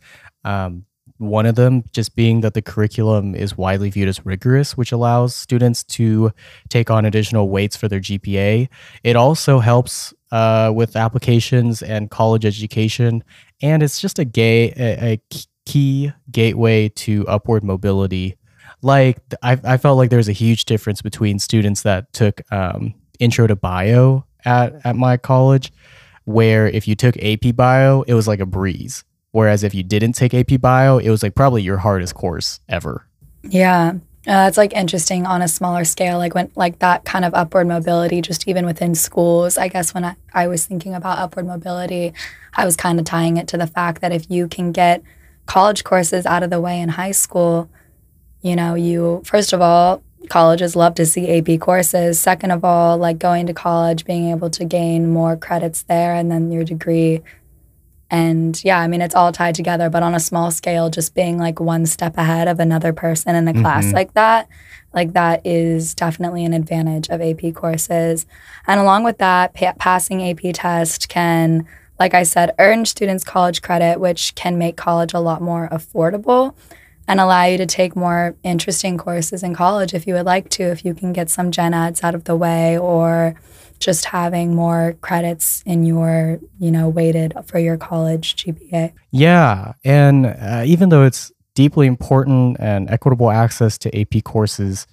Um, 0.44 0.86
one 1.18 1.44
of 1.44 1.54
them 1.54 1.84
just 1.92 2.16
being 2.16 2.40
that 2.40 2.54
the 2.54 2.62
curriculum 2.62 3.34
is 3.34 3.56
widely 3.56 3.90
viewed 3.90 4.08
as 4.08 4.24
rigorous, 4.24 4.76
which 4.76 4.90
allows 4.90 5.34
students 5.34 5.84
to 5.84 6.30
take 6.70 6.90
on 6.90 7.04
additional 7.04 7.50
weights 7.50 7.76
for 7.76 7.88
their 7.88 8.00
GPA. 8.00 8.68
It 9.04 9.16
also 9.16 9.58
helps 9.58 10.14
uh, 10.32 10.72
with 10.74 10.96
applications 10.96 11.82
and 11.82 12.10
college 12.10 12.46
education, 12.46 13.22
and 13.60 13.82
it's 13.82 14.00
just 14.00 14.18
a 14.18 14.24
gay 14.24 14.72
a, 14.78 15.12
a 15.12 15.20
key 15.66 16.10
gateway 16.30 16.88
to 16.88 17.26
upward 17.28 17.62
mobility 17.62 18.36
like 18.82 19.18
I, 19.42 19.58
I 19.64 19.76
felt 19.76 19.98
like 19.98 20.10
there 20.10 20.16
was 20.16 20.28
a 20.28 20.32
huge 20.32 20.64
difference 20.64 21.02
between 21.02 21.38
students 21.38 21.82
that 21.82 22.12
took 22.12 22.40
um, 22.52 22.94
intro 23.18 23.46
to 23.46 23.56
bio 23.56 24.24
at, 24.44 24.74
at 24.84 24.96
my 24.96 25.16
college, 25.16 25.72
where 26.24 26.68
if 26.68 26.88
you 26.88 26.94
took 26.94 27.16
AP 27.22 27.54
bio, 27.54 28.02
it 28.02 28.14
was 28.14 28.26
like 28.26 28.40
a 28.40 28.46
breeze. 28.46 29.04
Whereas 29.32 29.62
if 29.62 29.74
you 29.74 29.82
didn't 29.82 30.14
take 30.14 30.34
AP 30.34 30.60
bio, 30.60 30.98
it 30.98 31.10
was 31.10 31.22
like 31.22 31.34
probably 31.34 31.62
your 31.62 31.78
hardest 31.78 32.14
course 32.14 32.60
ever. 32.68 33.06
Yeah. 33.42 33.94
Uh, 34.26 34.46
it's 34.48 34.58
like 34.58 34.72
interesting 34.74 35.24
on 35.24 35.40
a 35.40 35.48
smaller 35.48 35.84
scale, 35.84 36.18
like 36.18 36.34
when 36.34 36.50
like 36.54 36.78
that 36.80 37.04
kind 37.04 37.24
of 37.24 37.32
upward 37.32 37.66
mobility, 37.66 38.20
just 38.20 38.46
even 38.46 38.66
within 38.66 38.94
schools. 38.94 39.56
I 39.56 39.68
guess 39.68 39.94
when 39.94 40.04
I, 40.04 40.16
I 40.34 40.46
was 40.46 40.66
thinking 40.66 40.94
about 40.94 41.18
upward 41.18 41.46
mobility, 41.46 42.12
I 42.54 42.66
was 42.66 42.76
kind 42.76 42.98
of 42.98 43.06
tying 43.06 43.38
it 43.38 43.48
to 43.48 43.56
the 43.56 43.66
fact 43.66 44.02
that 44.02 44.12
if 44.12 44.30
you 44.30 44.46
can 44.46 44.72
get 44.72 45.02
college 45.46 45.84
courses 45.84 46.26
out 46.26 46.42
of 46.42 46.50
the 46.50 46.60
way 46.60 46.80
in 46.80 46.90
high 46.90 47.12
school, 47.12 47.70
you 48.42 48.56
know, 48.56 48.74
you, 48.74 49.22
first 49.24 49.52
of 49.52 49.60
all, 49.60 50.02
colleges 50.28 50.76
love 50.76 50.94
to 50.94 51.06
see 51.06 51.38
AP 51.38 51.60
courses. 51.60 52.20
Second 52.20 52.50
of 52.50 52.64
all, 52.64 52.96
like 52.96 53.18
going 53.18 53.46
to 53.46 53.54
college, 53.54 54.04
being 54.04 54.30
able 54.30 54.50
to 54.50 54.64
gain 54.64 55.10
more 55.10 55.36
credits 55.36 55.82
there 55.82 56.14
and 56.14 56.30
then 56.30 56.50
your 56.50 56.64
degree. 56.64 57.22
And 58.10 58.62
yeah, 58.64 58.78
I 58.78 58.88
mean, 58.88 59.02
it's 59.02 59.14
all 59.14 59.32
tied 59.32 59.54
together, 59.54 59.88
but 59.88 60.02
on 60.02 60.14
a 60.14 60.20
small 60.20 60.50
scale, 60.50 60.90
just 60.90 61.14
being 61.14 61.38
like 61.38 61.60
one 61.60 61.86
step 61.86 62.18
ahead 62.18 62.48
of 62.48 62.58
another 62.58 62.92
person 62.92 63.36
in 63.36 63.46
a 63.46 63.52
mm-hmm. 63.52 63.62
class 63.62 63.92
like 63.92 64.14
that, 64.14 64.48
like 64.92 65.12
that 65.12 65.46
is 65.46 65.94
definitely 65.94 66.44
an 66.44 66.52
advantage 66.52 67.08
of 67.08 67.20
AP 67.20 67.54
courses. 67.54 68.26
And 68.66 68.80
along 68.80 69.04
with 69.04 69.18
that, 69.18 69.54
pa- 69.54 69.74
passing 69.78 70.28
AP 70.28 70.54
test 70.54 71.08
can, 71.08 71.68
like 72.00 72.14
I 72.14 72.24
said, 72.24 72.54
earn 72.58 72.84
students 72.84 73.22
college 73.22 73.62
credit, 73.62 74.00
which 74.00 74.34
can 74.34 74.58
make 74.58 74.76
college 74.76 75.14
a 75.14 75.20
lot 75.20 75.40
more 75.40 75.68
affordable 75.70 76.54
and 77.08 77.20
allow 77.20 77.44
you 77.44 77.58
to 77.58 77.66
take 77.66 77.96
more 77.96 78.36
interesting 78.42 78.96
courses 78.96 79.42
in 79.42 79.54
college 79.54 79.94
if 79.94 80.06
you 80.06 80.14
would 80.14 80.26
like 80.26 80.48
to, 80.50 80.62
if 80.62 80.84
you 80.84 80.94
can 80.94 81.12
get 81.12 81.28
some 81.30 81.50
gen 81.50 81.74
eds 81.74 82.02
out 82.04 82.14
of 82.14 82.24
the 82.24 82.36
way 82.36 82.78
or 82.78 83.34
just 83.78 84.04
having 84.06 84.54
more 84.54 84.94
credits 85.00 85.62
in 85.66 85.84
your, 85.84 86.38
you 86.58 86.70
know, 86.70 86.88
weighted 86.88 87.34
for 87.46 87.58
your 87.58 87.76
college 87.76 88.36
GPA. 88.36 88.92
Yeah. 89.10 89.72
And 89.84 90.26
uh, 90.26 90.62
even 90.66 90.90
though 90.90 91.02
it's 91.02 91.32
deeply 91.54 91.86
important 91.86 92.58
and 92.60 92.88
equitable 92.90 93.30
access 93.30 93.78
to 93.78 94.00
AP 94.00 94.22
courses, 94.24 94.86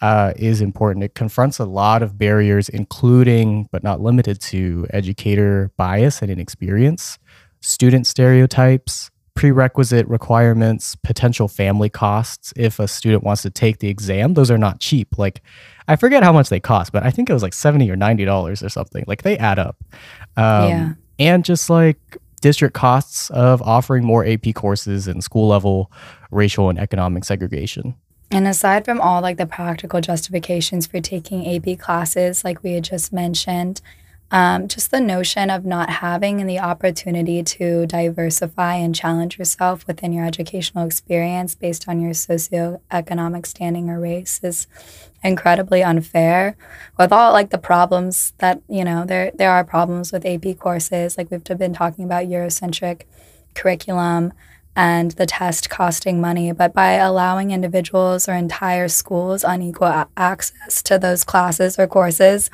uh, 0.00 0.34
is 0.36 0.60
important. 0.60 1.02
It 1.02 1.14
confronts 1.14 1.58
a 1.58 1.64
lot 1.64 2.02
of 2.02 2.18
barriers, 2.18 2.68
including 2.68 3.68
but 3.72 3.82
not 3.82 4.02
limited 4.02 4.38
to 4.42 4.86
educator 4.90 5.70
bias 5.78 6.20
and 6.20 6.30
inexperience, 6.30 7.18
student 7.62 8.06
stereotypes, 8.06 9.10
prerequisite 9.34 10.06
requirements, 10.08 10.94
potential 10.96 11.48
family 11.48 11.88
costs 11.88 12.52
if 12.56 12.78
a 12.78 12.86
student 12.86 13.24
wants 13.24 13.42
to 13.42 13.50
take 13.50 13.78
the 13.78 13.88
exam. 13.88 14.34
Those 14.34 14.50
are 14.50 14.58
not 14.58 14.80
cheap. 14.80 15.18
Like, 15.18 15.42
I 15.88 15.96
forget 15.96 16.22
how 16.22 16.32
much 16.32 16.48
they 16.48 16.60
cost, 16.60 16.92
but 16.92 17.02
I 17.04 17.10
think 17.10 17.28
it 17.28 17.32
was 17.32 17.42
like 17.42 17.52
70 17.52 17.90
or 17.90 17.96
$90 17.96 18.62
or 18.62 18.68
something. 18.68 19.04
Like, 19.06 19.22
they 19.22 19.36
add 19.36 19.58
up. 19.58 19.76
Um, 20.36 20.68
yeah. 20.68 20.92
And 21.18 21.44
just 21.44 21.68
like 21.68 22.16
district 22.40 22.74
costs 22.74 23.30
of 23.30 23.62
offering 23.62 24.04
more 24.04 24.24
AP 24.26 24.54
courses 24.54 25.08
and 25.08 25.24
school 25.24 25.48
level 25.48 25.90
racial 26.30 26.68
and 26.68 26.78
economic 26.78 27.24
segregation. 27.24 27.94
And 28.30 28.46
aside 28.46 28.84
from 28.84 29.00
all 29.00 29.22
like 29.22 29.36
the 29.36 29.46
practical 29.46 30.00
justifications 30.00 30.86
for 30.86 31.00
taking 31.00 31.46
AP 31.46 31.78
classes, 31.78 32.44
like 32.44 32.62
we 32.62 32.72
had 32.72 32.84
just 32.84 33.12
mentioned, 33.12 33.80
um, 34.34 34.66
just 34.66 34.90
the 34.90 35.00
notion 35.00 35.48
of 35.48 35.64
not 35.64 35.88
having 35.88 36.44
the 36.44 36.58
opportunity 36.58 37.40
to 37.44 37.86
diversify 37.86 38.74
and 38.74 38.92
challenge 38.92 39.38
yourself 39.38 39.86
within 39.86 40.12
your 40.12 40.26
educational 40.26 40.84
experience 40.84 41.54
based 41.54 41.88
on 41.88 42.00
your 42.00 42.10
socioeconomic 42.10 43.46
standing 43.46 43.88
or 43.88 44.00
race 44.00 44.40
is 44.42 44.66
incredibly 45.22 45.84
unfair 45.84 46.56
with 46.98 47.12
all 47.12 47.32
like 47.32 47.50
the 47.50 47.58
problems 47.58 48.32
that 48.38 48.60
you 48.68 48.84
know 48.84 49.04
there 49.04 49.30
there 49.36 49.52
are 49.52 49.62
problems 49.62 50.10
with 50.10 50.26
AP 50.26 50.58
courses. 50.58 51.16
Like 51.16 51.30
we've 51.30 51.44
been 51.44 51.72
talking 51.72 52.04
about 52.04 52.26
eurocentric 52.26 53.02
curriculum 53.54 54.32
and 54.74 55.12
the 55.12 55.26
test 55.26 55.70
costing 55.70 56.20
money 56.20 56.50
but 56.50 56.74
by 56.74 56.94
allowing 56.94 57.52
individuals 57.52 58.28
or 58.28 58.32
entire 58.32 58.88
schools 58.88 59.44
unequal 59.44 60.06
access 60.16 60.82
to 60.82 60.98
those 60.98 61.22
classes 61.22 61.78
or 61.78 61.86
courses 61.86 62.50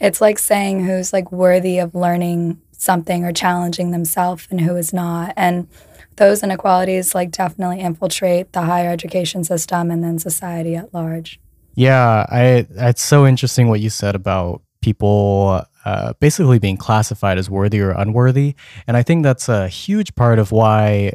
it's 0.00 0.20
like 0.20 0.38
saying 0.38 0.84
who's 0.84 1.12
like 1.12 1.32
worthy 1.32 1.78
of 1.78 1.94
learning 1.94 2.60
something 2.72 3.24
or 3.24 3.32
challenging 3.32 3.90
themselves 3.90 4.46
and 4.50 4.60
who 4.60 4.76
is 4.76 4.92
not. 4.92 5.34
And 5.36 5.68
those 6.16 6.42
inequalities 6.42 7.14
like 7.14 7.30
definitely 7.30 7.80
infiltrate 7.80 8.52
the 8.52 8.62
higher 8.62 8.90
education 8.90 9.44
system 9.44 9.90
and 9.90 10.02
then 10.02 10.18
society 10.18 10.76
at 10.76 10.92
large. 10.94 11.40
Yeah, 11.74 12.26
I 12.28 12.66
it's 12.70 13.02
so 13.02 13.26
interesting 13.26 13.68
what 13.68 13.80
you 13.80 13.90
said 13.90 14.14
about 14.14 14.62
people 14.82 15.62
uh, 15.84 16.12
basically 16.14 16.58
being 16.58 16.76
classified 16.76 17.38
as 17.38 17.48
worthy 17.48 17.80
or 17.80 17.92
unworthy, 17.92 18.56
and 18.86 18.96
I 18.96 19.04
think 19.04 19.22
that's 19.22 19.48
a 19.48 19.68
huge 19.68 20.14
part 20.16 20.40
of 20.40 20.50
why 20.50 21.12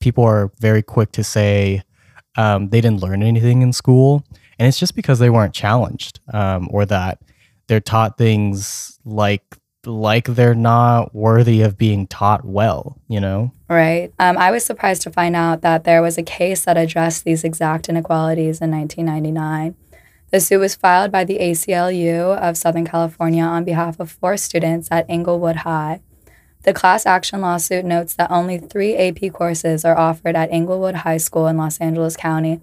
people 0.00 0.22
are 0.22 0.52
very 0.60 0.82
quick 0.82 1.10
to 1.12 1.24
say 1.24 1.82
um, 2.36 2.68
they 2.68 2.80
didn't 2.80 3.02
learn 3.02 3.24
anything 3.24 3.62
in 3.62 3.72
school, 3.72 4.24
and 4.58 4.68
it's 4.68 4.78
just 4.78 4.94
because 4.94 5.18
they 5.18 5.30
weren't 5.30 5.52
challenged 5.52 6.20
um, 6.32 6.68
or 6.70 6.86
that 6.86 7.18
they're 7.68 7.80
taught 7.80 8.18
things 8.18 8.98
like 9.04 9.44
like 9.86 10.24
they're 10.24 10.54
not 10.54 11.14
worthy 11.14 11.62
of 11.62 11.78
being 11.78 12.06
taught 12.06 12.44
well, 12.44 13.00
you 13.08 13.20
know? 13.20 13.52
Right. 13.68 14.12
Um, 14.18 14.36
I 14.36 14.50
was 14.50 14.64
surprised 14.64 15.02
to 15.02 15.10
find 15.10 15.36
out 15.36 15.62
that 15.62 15.84
there 15.84 16.02
was 16.02 16.18
a 16.18 16.22
case 16.22 16.64
that 16.64 16.76
addressed 16.76 17.24
these 17.24 17.44
exact 17.44 17.88
inequalities 17.88 18.60
in 18.60 18.70
1999. 18.70 19.76
The 20.30 20.40
suit 20.40 20.58
was 20.58 20.74
filed 20.74 21.10
by 21.10 21.24
the 21.24 21.38
ACLU 21.38 22.36
of 22.36 22.58
Southern 22.58 22.86
California 22.86 23.42
on 23.42 23.64
behalf 23.64 23.98
of 23.98 24.10
four 24.10 24.36
students 24.36 24.88
at 24.90 25.08
Inglewood 25.08 25.56
High. 25.56 26.02
The 26.64 26.74
class 26.74 27.06
action 27.06 27.40
lawsuit 27.40 27.84
notes 27.84 28.14
that 28.14 28.30
only 28.30 28.58
three 28.58 28.96
AP 28.96 29.32
courses 29.32 29.84
are 29.84 29.96
offered 29.96 30.36
at 30.36 30.52
Inglewood 30.52 30.96
High 30.96 31.16
School 31.16 31.46
in 31.46 31.56
Los 31.56 31.78
Angeles 31.78 32.16
County, 32.16 32.60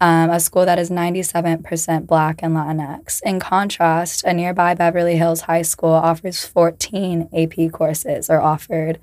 um, 0.00 0.30
a 0.30 0.40
school 0.40 0.64
that 0.64 0.78
is 0.78 0.90
97% 0.90 2.06
Black 2.06 2.42
and 2.42 2.56
Latinx. 2.56 3.22
In 3.22 3.38
contrast, 3.38 4.24
a 4.24 4.32
nearby 4.32 4.74
Beverly 4.74 5.16
Hills 5.16 5.42
High 5.42 5.62
School 5.62 5.90
offers 5.92 6.44
14 6.44 7.28
AP 7.32 7.70
courses 7.72 8.30
are 8.30 8.40
offered, 8.40 8.98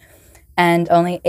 and 0.58 0.90
only 0.90 1.20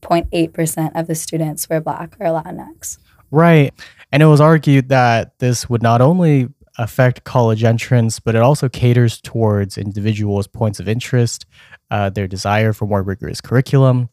8.8% 0.00 0.92
of 0.94 1.06
the 1.08 1.14
students 1.14 1.68
were 1.68 1.80
Black 1.80 2.16
or 2.20 2.26
Latinx. 2.26 2.98
Right. 3.30 3.74
And 4.12 4.22
it 4.22 4.26
was 4.26 4.40
argued 4.40 4.88
that 4.88 5.38
this 5.38 5.68
would 5.68 5.82
not 5.82 6.00
only 6.00 6.48
affect 6.78 7.24
college 7.24 7.64
entrance, 7.64 8.20
but 8.20 8.36
it 8.36 8.42
also 8.42 8.68
caters 8.68 9.20
towards 9.20 9.76
individuals' 9.76 10.46
points 10.46 10.78
of 10.78 10.88
interest, 10.88 11.44
uh, 11.90 12.08
their 12.08 12.28
desire 12.28 12.72
for 12.72 12.86
more 12.86 13.02
rigorous 13.02 13.40
curriculum, 13.40 14.08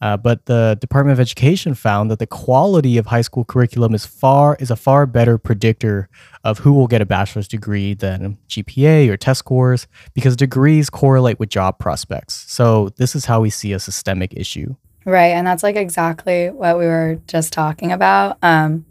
uh, 0.00 0.16
but 0.16 0.46
the 0.46 0.76
Department 0.80 1.12
of 1.12 1.20
Education 1.20 1.74
found 1.74 2.10
that 2.10 2.18
the 2.18 2.26
quality 2.26 2.98
of 2.98 3.06
high 3.06 3.20
school 3.20 3.44
curriculum 3.44 3.94
is 3.94 4.06
far 4.06 4.56
is 4.60 4.70
a 4.70 4.76
far 4.76 5.06
better 5.06 5.38
predictor 5.38 6.08
of 6.44 6.58
who 6.58 6.72
will 6.72 6.86
get 6.86 7.02
a 7.02 7.06
bachelor's 7.06 7.48
degree 7.48 7.94
than 7.94 8.38
GPA 8.48 9.08
or 9.08 9.16
test 9.16 9.40
scores 9.40 9.88
because 10.14 10.36
degrees 10.36 10.88
correlate 10.88 11.38
with 11.38 11.48
job 11.48 11.78
prospects. 11.78 12.44
So 12.48 12.90
this 12.96 13.16
is 13.16 13.24
how 13.24 13.40
we 13.40 13.50
see 13.50 13.72
a 13.72 13.80
systemic 13.80 14.34
issue. 14.34 14.76
Right, 15.04 15.32
and 15.32 15.46
that's 15.46 15.62
like 15.62 15.76
exactly 15.76 16.50
what 16.50 16.78
we 16.78 16.84
were 16.84 17.18
just 17.26 17.52
talking 17.52 17.92
about. 17.92 18.36
Um, 18.42 18.84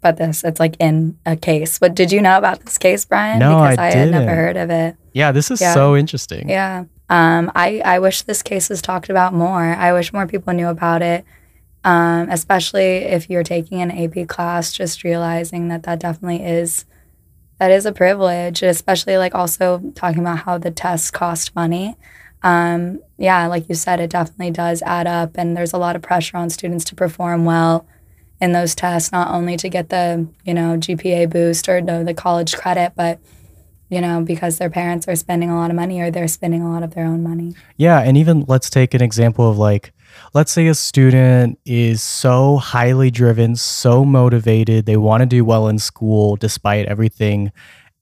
but 0.00 0.16
this, 0.16 0.42
it's 0.42 0.58
like 0.58 0.76
in 0.80 1.16
a 1.24 1.36
case. 1.36 1.78
What 1.78 1.94
did 1.94 2.10
you 2.10 2.20
know 2.20 2.36
about 2.36 2.60
this 2.60 2.78
case, 2.78 3.04
Brian? 3.04 3.38
No, 3.38 3.62
because 3.62 3.78
I, 3.78 3.86
I 3.88 3.90
had 3.92 4.10
never 4.10 4.34
heard 4.34 4.56
of 4.56 4.70
it. 4.70 4.96
Yeah, 5.12 5.30
this 5.30 5.50
is 5.50 5.60
yeah. 5.60 5.74
so 5.74 5.96
interesting. 5.96 6.48
Yeah. 6.48 6.84
Um, 7.12 7.52
I, 7.54 7.82
I 7.84 7.98
wish 7.98 8.22
this 8.22 8.42
case 8.42 8.70
was 8.70 8.80
talked 8.80 9.10
about 9.10 9.34
more. 9.34 9.60
I 9.60 9.92
wish 9.92 10.14
more 10.14 10.26
people 10.26 10.54
knew 10.54 10.68
about 10.68 11.02
it, 11.02 11.26
um, 11.84 12.30
especially 12.30 13.04
if 13.04 13.28
you're 13.28 13.42
taking 13.42 13.82
an 13.82 13.90
AP 13.90 14.26
class, 14.28 14.72
just 14.72 15.04
realizing 15.04 15.68
that 15.68 15.82
that 15.82 16.00
definitely 16.00 16.42
is 16.42 16.86
that 17.58 17.70
is 17.70 17.84
a 17.84 17.92
privilege, 17.92 18.62
especially 18.62 19.18
like 19.18 19.34
also 19.34 19.92
talking 19.94 20.20
about 20.20 20.38
how 20.38 20.56
the 20.56 20.70
tests 20.70 21.10
cost 21.10 21.54
money. 21.54 21.98
Um, 22.42 23.00
yeah, 23.18 23.46
like 23.46 23.68
you 23.68 23.74
said, 23.74 24.00
it 24.00 24.08
definitely 24.08 24.50
does 24.50 24.80
add 24.80 25.06
up, 25.06 25.32
and 25.34 25.54
there's 25.54 25.74
a 25.74 25.78
lot 25.78 25.96
of 25.96 26.00
pressure 26.00 26.38
on 26.38 26.48
students 26.48 26.86
to 26.86 26.94
perform 26.94 27.44
well 27.44 27.86
in 28.40 28.52
those 28.52 28.74
tests, 28.74 29.12
not 29.12 29.30
only 29.34 29.58
to 29.58 29.68
get 29.68 29.90
the 29.90 30.26
you 30.46 30.54
know 30.54 30.78
GPA 30.78 31.28
boost 31.28 31.68
or 31.68 31.82
the, 31.82 32.02
the 32.04 32.14
college 32.14 32.54
credit, 32.54 32.94
but 32.96 33.20
you 33.92 34.00
know, 34.00 34.22
because 34.22 34.56
their 34.56 34.70
parents 34.70 35.06
are 35.06 35.14
spending 35.14 35.50
a 35.50 35.54
lot 35.54 35.68
of 35.68 35.76
money 35.76 36.00
or 36.00 36.10
they're 36.10 36.26
spending 36.26 36.62
a 36.62 36.72
lot 36.72 36.82
of 36.82 36.94
their 36.94 37.04
own 37.04 37.22
money. 37.22 37.54
Yeah. 37.76 38.00
And 38.00 38.16
even 38.16 38.46
let's 38.48 38.70
take 38.70 38.94
an 38.94 39.02
example 39.02 39.50
of 39.50 39.58
like, 39.58 39.92
let's 40.32 40.50
say 40.50 40.66
a 40.68 40.74
student 40.74 41.58
is 41.66 42.02
so 42.02 42.56
highly 42.56 43.10
driven, 43.10 43.54
so 43.54 44.02
motivated, 44.02 44.86
they 44.86 44.96
want 44.96 45.20
to 45.20 45.26
do 45.26 45.44
well 45.44 45.68
in 45.68 45.78
school 45.78 46.36
despite 46.36 46.86
everything, 46.86 47.52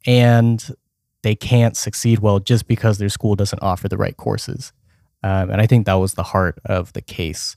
and 0.07 0.77
they 1.25 1.35
can't 1.35 1.77
succeed 1.77 2.21
well 2.21 2.39
just 2.39 2.69
because 2.69 2.99
their 2.99 3.09
school 3.09 3.35
doesn't 3.35 3.61
offer 3.61 3.89
the 3.89 3.99
right 3.99 4.17
courses. 4.17 4.73
Um, 5.25 5.51
and 5.51 5.61
I 5.61 5.67
think 5.67 5.87
that 5.87 5.95
was 5.95 6.15
the 6.15 6.23
heart 6.23 6.61
of 6.65 6.93
the 6.93 7.03
case. 7.03 7.57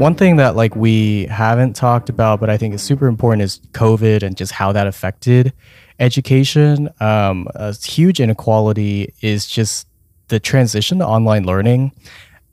One 0.00 0.14
thing 0.14 0.36
that 0.36 0.56
like 0.56 0.74
we 0.74 1.26
haven't 1.26 1.76
talked 1.76 2.08
about, 2.08 2.40
but 2.40 2.48
I 2.48 2.56
think 2.56 2.72
is 2.72 2.80
super 2.80 3.06
important 3.06 3.42
is 3.42 3.60
COVID 3.72 4.22
and 4.22 4.34
just 4.34 4.50
how 4.50 4.72
that 4.72 4.86
affected 4.86 5.52
education. 5.98 6.88
Um, 7.00 7.46
a 7.54 7.74
huge 7.74 8.18
inequality 8.18 9.12
is 9.20 9.46
just 9.46 9.86
the 10.28 10.40
transition 10.40 11.00
to 11.00 11.06
online 11.06 11.44
learning, 11.44 11.92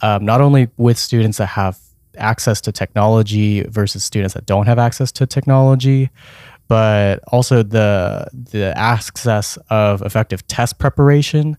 um, 0.02 0.26
not 0.26 0.42
only 0.42 0.68
with 0.76 0.98
students 0.98 1.38
that 1.38 1.46
have 1.46 1.80
access 2.18 2.60
to 2.60 2.74
technology 2.74 3.64
versus 3.64 4.04
students 4.04 4.34
that 4.34 4.46
don't 4.46 4.66
have 4.66 4.78
access 4.78 5.10
to 5.14 5.26
technology, 5.26 6.10
but 6.68 7.22
also 7.28 7.64
the 7.64 8.28
the 8.34 8.78
access 8.78 9.58
of 9.70 10.02
effective 10.02 10.46
test 10.50 10.80
preparation, 10.80 11.56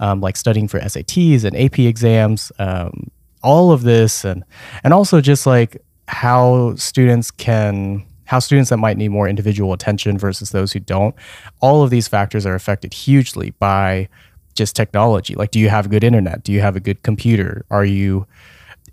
um, 0.00 0.20
like 0.20 0.36
studying 0.36 0.68
for 0.68 0.80
SATs 0.80 1.44
and 1.44 1.56
AP 1.56 1.78
exams. 1.78 2.52
Um, 2.58 3.10
all 3.42 3.72
of 3.72 3.82
this 3.82 4.24
and 4.24 4.44
and 4.84 4.92
also 4.92 5.20
just 5.20 5.46
like 5.46 5.82
how 6.08 6.74
students 6.76 7.30
can 7.30 8.04
how 8.24 8.38
students 8.38 8.70
that 8.70 8.76
might 8.76 8.96
need 8.96 9.08
more 9.08 9.28
individual 9.28 9.72
attention 9.72 10.18
versus 10.18 10.50
those 10.50 10.72
who 10.72 10.80
don't 10.80 11.14
all 11.60 11.82
of 11.82 11.90
these 11.90 12.08
factors 12.08 12.44
are 12.46 12.54
affected 12.54 12.92
hugely 12.92 13.50
by 13.58 14.08
just 14.54 14.76
technology. 14.76 15.34
Like 15.34 15.50
do 15.50 15.58
you 15.58 15.68
have 15.68 15.90
good 15.90 16.04
internet? 16.04 16.42
Do 16.42 16.52
you 16.52 16.60
have 16.60 16.76
a 16.76 16.80
good 16.80 17.02
computer? 17.02 17.64
Are 17.70 17.84
you 17.84 18.26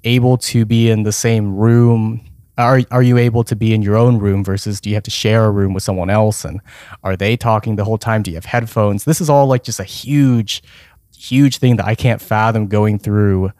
able 0.03 0.37
to 0.37 0.65
be 0.65 0.89
in 0.89 1.03
the 1.03 1.11
same 1.11 1.55
room? 1.55 2.21
Are, 2.57 2.81
are 2.89 3.03
you 3.03 3.17
able 3.17 3.43
to 3.43 3.55
be 3.55 3.73
in 3.73 3.81
your 3.81 3.97
own 3.97 4.17
room 4.17 4.43
versus 4.43 4.81
do 4.81 4.89
you 4.89 4.95
have 4.95 5.03
to 5.03 5.11
share 5.11 5.45
a 5.45 5.51
room 5.51 5.73
with 5.73 5.83
someone 5.83 6.09
else? 6.09 6.43
And 6.43 6.61
are 7.03 7.15
they 7.15 7.37
talking 7.37 7.75
the 7.75 7.83
whole 7.83 7.97
time? 7.97 8.23
Do 8.23 8.31
you 8.31 8.37
have 8.37 8.45
headphones? 8.45 9.03
This 9.03 9.21
is 9.21 9.29
all 9.29 9.45
like 9.47 9.63
just 9.63 9.79
a 9.79 9.83
huge 9.83 10.63
huge 11.19 11.57
thing 11.57 11.77
that 11.77 11.85
i 11.87 11.95
can't 11.95 12.21
fathom 12.21 12.67
going 12.67 12.99
through 12.99 13.51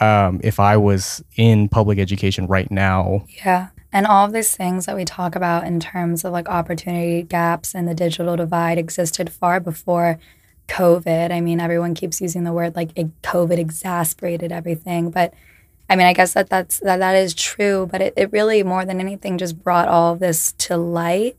um, 0.00 0.40
if 0.42 0.58
I 0.60 0.76
was 0.76 1.22
in 1.36 1.68
public 1.68 1.98
education 1.98 2.46
right 2.46 2.70
now. 2.70 3.24
Yeah. 3.44 3.68
And 3.92 4.06
all 4.06 4.26
of 4.26 4.32
these 4.32 4.56
things 4.56 4.86
that 4.86 4.96
we 4.96 5.04
talk 5.04 5.36
about 5.36 5.64
in 5.64 5.78
terms 5.78 6.24
of 6.24 6.32
like 6.32 6.48
opportunity 6.48 7.22
gaps 7.22 7.74
and 7.74 7.86
the 7.86 7.94
digital 7.94 8.36
divide 8.36 8.76
existed 8.76 9.30
far 9.30 9.60
before 9.60 10.18
COVID. 10.68 11.30
I 11.30 11.40
mean, 11.40 11.60
everyone 11.60 11.94
keeps 11.94 12.20
using 12.20 12.44
the 12.44 12.52
word 12.52 12.74
like 12.74 12.94
COVID 12.94 13.58
exasperated 13.58 14.50
everything, 14.50 15.10
but 15.10 15.32
I 15.88 15.96
mean, 15.96 16.06
I 16.06 16.12
guess 16.14 16.32
that 16.32 16.48
that's 16.48 16.80
that 16.80 16.96
that 16.98 17.14
is 17.14 17.34
true, 17.34 17.88
but 17.90 18.00
it, 18.00 18.14
it 18.16 18.32
really 18.32 18.62
more 18.62 18.84
than 18.84 19.00
anything 19.00 19.36
just 19.36 19.62
brought 19.62 19.88
all 19.88 20.14
of 20.14 20.18
this 20.18 20.52
to 20.52 20.76
light. 20.76 21.36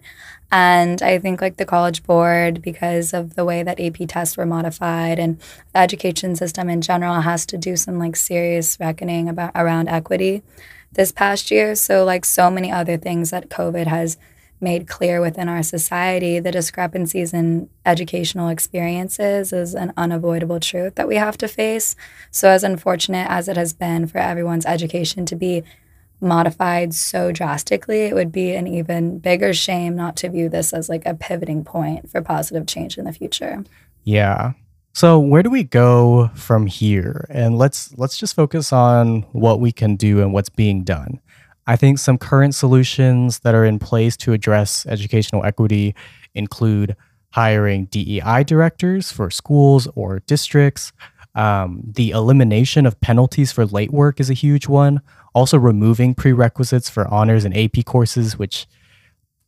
And 0.55 1.01
I 1.01 1.19
think 1.19 1.41
like 1.41 1.57
the 1.57 1.65
College 1.65 2.01
Board, 2.03 2.61
because 2.61 3.13
of 3.13 3.35
the 3.35 3.43
way 3.43 3.61
that 3.61 3.77
AP 3.77 4.07
tests 4.07 4.37
were 4.37 4.45
modified 4.45 5.19
and 5.19 5.37
the 5.73 5.79
education 5.79 6.33
system 6.33 6.69
in 6.69 6.79
general 6.79 7.19
has 7.19 7.45
to 7.47 7.57
do 7.57 7.75
some 7.75 7.99
like 7.99 8.15
serious 8.15 8.79
reckoning 8.79 9.27
about 9.27 9.51
around 9.53 9.89
equity 9.89 10.43
this 10.93 11.11
past 11.11 11.51
year. 11.51 11.75
So 11.75 12.05
like 12.05 12.23
so 12.23 12.49
many 12.49 12.71
other 12.71 12.95
things 12.95 13.31
that 13.31 13.49
COVID 13.49 13.87
has 13.87 14.17
made 14.61 14.87
clear 14.87 15.19
within 15.19 15.49
our 15.49 15.61
society, 15.61 16.39
the 16.39 16.53
discrepancies 16.53 17.33
in 17.33 17.69
educational 17.85 18.47
experiences 18.47 19.51
is 19.51 19.75
an 19.75 19.91
unavoidable 19.97 20.61
truth 20.61 20.95
that 20.95 21.09
we 21.09 21.17
have 21.17 21.37
to 21.39 21.49
face. 21.49 21.97
So, 22.31 22.47
as 22.47 22.63
unfortunate 22.63 23.29
as 23.29 23.49
it 23.49 23.57
has 23.57 23.73
been 23.73 24.07
for 24.07 24.19
everyone's 24.19 24.65
education 24.65 25.25
to 25.25 25.35
be 25.35 25.63
modified 26.26 26.93
so 26.93 27.32
drastically, 27.32 28.01
it 28.01 28.13
would 28.13 28.32
be 28.32 28.53
an 28.53 28.67
even 28.67 29.19
bigger 29.19 29.53
shame 29.53 29.95
not 29.95 30.17
to 30.17 30.30
view 30.30 30.49
this 30.49 30.73
as 30.73 30.89
like 30.89 31.05
a 31.05 31.13
pivoting 31.13 31.63
point 31.63 32.09
for 32.09 32.21
positive 32.21 32.67
change 32.67 32.97
in 32.97 33.05
the 33.05 33.13
future. 33.13 33.63
Yeah. 34.03 34.53
So 34.93 35.19
where 35.19 35.43
do 35.43 35.49
we 35.49 35.63
go 35.63 36.30
from 36.36 36.67
here? 36.67 37.28
And 37.30 37.57
let's 37.57 37.93
let's 37.97 38.17
just 38.17 38.36
focus 38.36 38.71
on 38.73 39.21
what 39.34 39.59
we 39.59 39.71
can 39.71 39.95
do 39.95 40.21
and 40.21 40.34
what's 40.34 40.49
being 40.49 40.84
done. 40.84 41.19
I 41.67 41.76
think 41.76 41.99
some 41.99 42.17
current 42.17 42.55
solutions 42.55 43.39
that 43.39 43.55
are 43.55 43.65
in 43.65 43.80
place 43.80 44.15
to 44.17 44.34
address 44.34 44.86
educational 44.86 45.43
equity 45.43 45.95
include 46.34 46.95
hiring 47.32 47.86
DEI 47.86 48.43
directors 48.45 49.11
for 49.11 49.30
schools 49.30 49.88
or 49.95 50.19
districts. 50.21 50.93
Um, 51.34 51.82
the 51.84 52.11
elimination 52.11 52.86
of 52.86 53.01
penalties 53.01 53.51
for 53.51 53.65
late 53.65 53.91
work 53.91 54.21
is 54.21 54.30
a 54.30 54.34
huge 54.34 54.67
one. 54.69 55.01
Also, 55.36 55.59
removing 55.59 56.15
prerequisites 56.15 56.89
for 56.89 57.07
honors 57.13 57.45
and 57.45 57.55
AP 57.55 57.86
courses, 57.86 58.39
which 58.39 58.65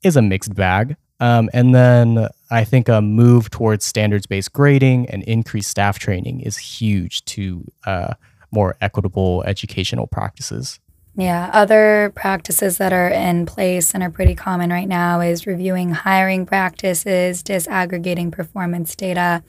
is 0.03 0.15
a 0.15 0.21
mixed 0.21 0.53
bag. 0.53 0.95
Um, 1.19 1.49
and 1.53 1.73
then 1.73 2.27
I 2.51 2.63
think 2.63 2.87
a 2.87 3.01
move 3.01 3.49
towards 3.49 3.85
standards 3.85 4.27
based 4.27 4.53
grading 4.53 5.09
and 5.09 5.23
increased 5.23 5.71
staff 5.71 5.97
training 5.97 6.41
is 6.41 6.57
huge 6.57 7.25
to 7.25 7.65
uh, 7.85 8.13
more 8.51 8.77
equitable 8.81 9.43
educational 9.47 10.05
practices. 10.05 10.79
Yeah, 11.15 11.49
other 11.51 12.11
practices 12.13 12.77
that 12.77 12.93
are 12.93 13.09
in 13.09 13.47
place 13.47 13.95
and 13.95 14.03
are 14.03 14.11
pretty 14.11 14.35
common 14.35 14.69
right 14.69 14.87
now 14.87 15.19
is 15.19 15.47
reviewing 15.47 15.89
hiring 15.89 16.45
practices, 16.45 17.41
disaggregating 17.41 18.31
performance 18.31 18.95
data, 18.95 19.41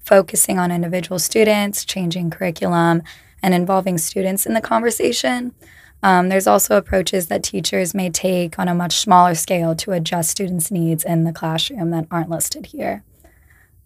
focusing 0.00 0.58
on 0.58 0.72
individual 0.72 1.20
students, 1.20 1.84
changing 1.84 2.30
curriculum, 2.30 3.04
and 3.40 3.54
involving 3.54 3.98
students 3.98 4.46
in 4.46 4.54
the 4.54 4.60
conversation. 4.60 5.54
Um, 6.02 6.28
there's 6.28 6.46
also 6.46 6.76
approaches 6.76 7.28
that 7.28 7.44
teachers 7.44 7.94
may 7.94 8.10
take 8.10 8.58
on 8.58 8.68
a 8.68 8.74
much 8.74 8.96
smaller 8.96 9.34
scale 9.34 9.74
to 9.76 9.92
adjust 9.92 10.30
students' 10.30 10.70
needs 10.70 11.04
in 11.04 11.24
the 11.24 11.32
classroom 11.32 11.90
that 11.90 12.06
aren't 12.10 12.30
listed 12.30 12.66
here. 12.66 13.04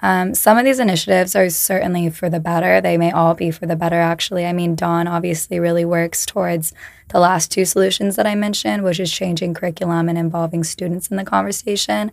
Um, 0.01 0.35
some 0.35 0.59
of 0.59 0.65
these 0.65 0.79
initiatives 0.79 1.35
are 1.35 1.49
certainly 1.49 2.11
for 2.11 2.29
the 2.29 2.41
better. 2.41 2.81
They 2.81 2.99
may 2.99 3.11
all 3.11 3.35
be 3.35 3.51
for 3.51 3.67
the 3.67 3.77
better, 3.77 3.97
actually. 3.97 4.45
I 4.47 4.53
mean, 4.53 4.75
Dawn 4.75 5.07
obviously 5.09 5.59
really 5.59 5.85
works 5.85 6.27
towards 6.27 6.75
the 7.09 7.21
last 7.21 7.51
two 7.51 7.65
solutions 7.65 8.17
that 8.17 8.27
I 8.27 8.35
mentioned, 8.35 8.83
which 8.83 9.01
is 9.01 9.11
changing 9.11 9.55
curriculum 9.55 10.09
and 10.09 10.19
involving 10.19 10.65
students 10.65 11.09
in 11.09 11.17
the 11.17 11.25
conversation. 11.25 12.13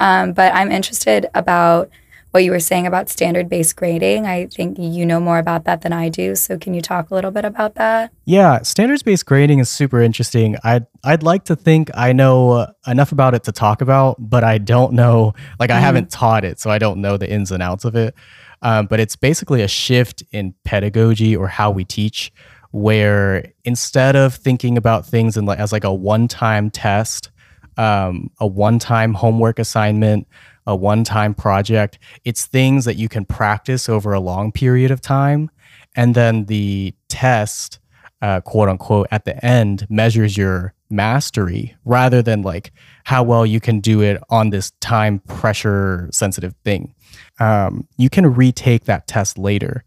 Um, 0.00 0.32
but 0.32 0.54
I'm 0.54 0.72
interested 0.72 1.28
about 1.34 1.90
what 2.30 2.44
you 2.44 2.50
were 2.50 2.60
saying 2.60 2.86
about 2.86 3.08
standard 3.08 3.48
based 3.48 3.76
grading. 3.76 4.26
I 4.26 4.46
think 4.46 4.78
you 4.78 5.04
know 5.04 5.20
more 5.20 5.38
about 5.38 5.64
that 5.64 5.82
than 5.82 5.92
I 5.92 6.08
do. 6.08 6.34
So 6.34 6.58
can 6.58 6.74
you 6.74 6.80
talk 6.80 7.10
a 7.10 7.14
little 7.14 7.30
bit 7.30 7.44
about 7.44 7.74
that? 7.74 8.12
Yeah, 8.24 8.62
standards 8.62 9.02
based 9.02 9.26
grading 9.26 9.58
is 9.58 9.68
super 9.68 10.00
interesting. 10.00 10.56
I'd 10.62 10.86
I'd 11.02 11.22
like 11.22 11.44
to 11.44 11.56
think 11.56 11.90
I 11.94 12.12
know 12.12 12.68
enough 12.86 13.12
about 13.12 13.34
it 13.34 13.44
to 13.44 13.52
talk 13.52 13.80
about, 13.80 14.16
but 14.18 14.44
I 14.44 14.58
don't 14.58 14.92
know. 14.92 15.34
Like 15.58 15.70
I 15.70 15.78
mm 15.78 15.80
haven't 15.80 16.10
taught 16.10 16.44
it, 16.44 16.60
so 16.60 16.70
I 16.70 16.78
don't 16.78 17.00
know 17.00 17.16
the 17.16 17.28
ins 17.28 17.50
and 17.50 17.62
outs 17.62 17.86
of 17.86 17.96
it. 17.96 18.14
Um, 18.62 18.86
but 18.86 19.00
it's 19.00 19.16
basically 19.16 19.62
a 19.62 19.68
shift 19.68 20.22
in 20.30 20.54
pedagogy 20.64 21.34
or 21.34 21.48
how 21.48 21.70
we 21.70 21.84
teach, 21.84 22.30
where 22.70 23.50
instead 23.64 24.14
of 24.14 24.34
thinking 24.34 24.76
about 24.76 25.06
things 25.06 25.38
in 25.38 25.46
like, 25.46 25.58
as 25.58 25.72
like 25.72 25.84
a 25.84 25.92
one 25.92 26.28
time 26.28 26.70
test, 26.70 27.30
um, 27.78 28.30
a 28.38 28.46
one 28.46 28.78
time 28.78 29.14
homework 29.14 29.58
assignment 29.58 30.26
a 30.70 30.76
one 30.76 31.02
time 31.02 31.34
project. 31.34 31.98
It's 32.24 32.46
things 32.46 32.84
that 32.84 32.94
you 32.94 33.08
can 33.08 33.24
practice 33.24 33.88
over 33.88 34.12
a 34.12 34.20
long 34.20 34.52
period 34.52 34.92
of 34.92 35.00
time. 35.00 35.50
And 35.96 36.14
then 36.14 36.44
the 36.44 36.94
test, 37.08 37.80
uh, 38.22 38.40
quote 38.40 38.68
unquote, 38.68 39.08
at 39.10 39.24
the 39.24 39.44
end 39.44 39.86
measures 39.90 40.36
your 40.36 40.72
mastery 40.88 41.76
rather 41.84 42.22
than 42.22 42.42
like 42.42 42.72
how 43.04 43.22
well 43.22 43.44
you 43.44 43.60
can 43.60 43.80
do 43.80 44.00
it 44.00 44.22
on 44.30 44.50
this 44.50 44.70
time 44.80 45.18
pressure 45.20 46.08
sensitive 46.12 46.54
thing. 46.64 46.94
Um, 47.40 47.88
you 47.96 48.08
can 48.08 48.32
retake 48.32 48.84
that 48.84 49.08
test 49.08 49.38
later 49.38 49.84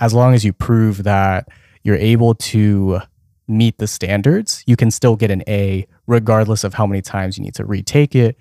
as 0.00 0.14
long 0.14 0.34
as 0.34 0.44
you 0.44 0.52
prove 0.52 1.04
that 1.04 1.48
you're 1.84 1.96
able 1.96 2.34
to 2.34 3.00
meet 3.46 3.78
the 3.78 3.86
standards. 3.86 4.64
You 4.66 4.74
can 4.74 4.90
still 4.90 5.14
get 5.14 5.30
an 5.30 5.44
A 5.46 5.86
regardless 6.08 6.64
of 6.64 6.74
how 6.74 6.86
many 6.86 7.02
times 7.02 7.38
you 7.38 7.44
need 7.44 7.54
to 7.54 7.64
retake 7.64 8.16
it 8.16 8.36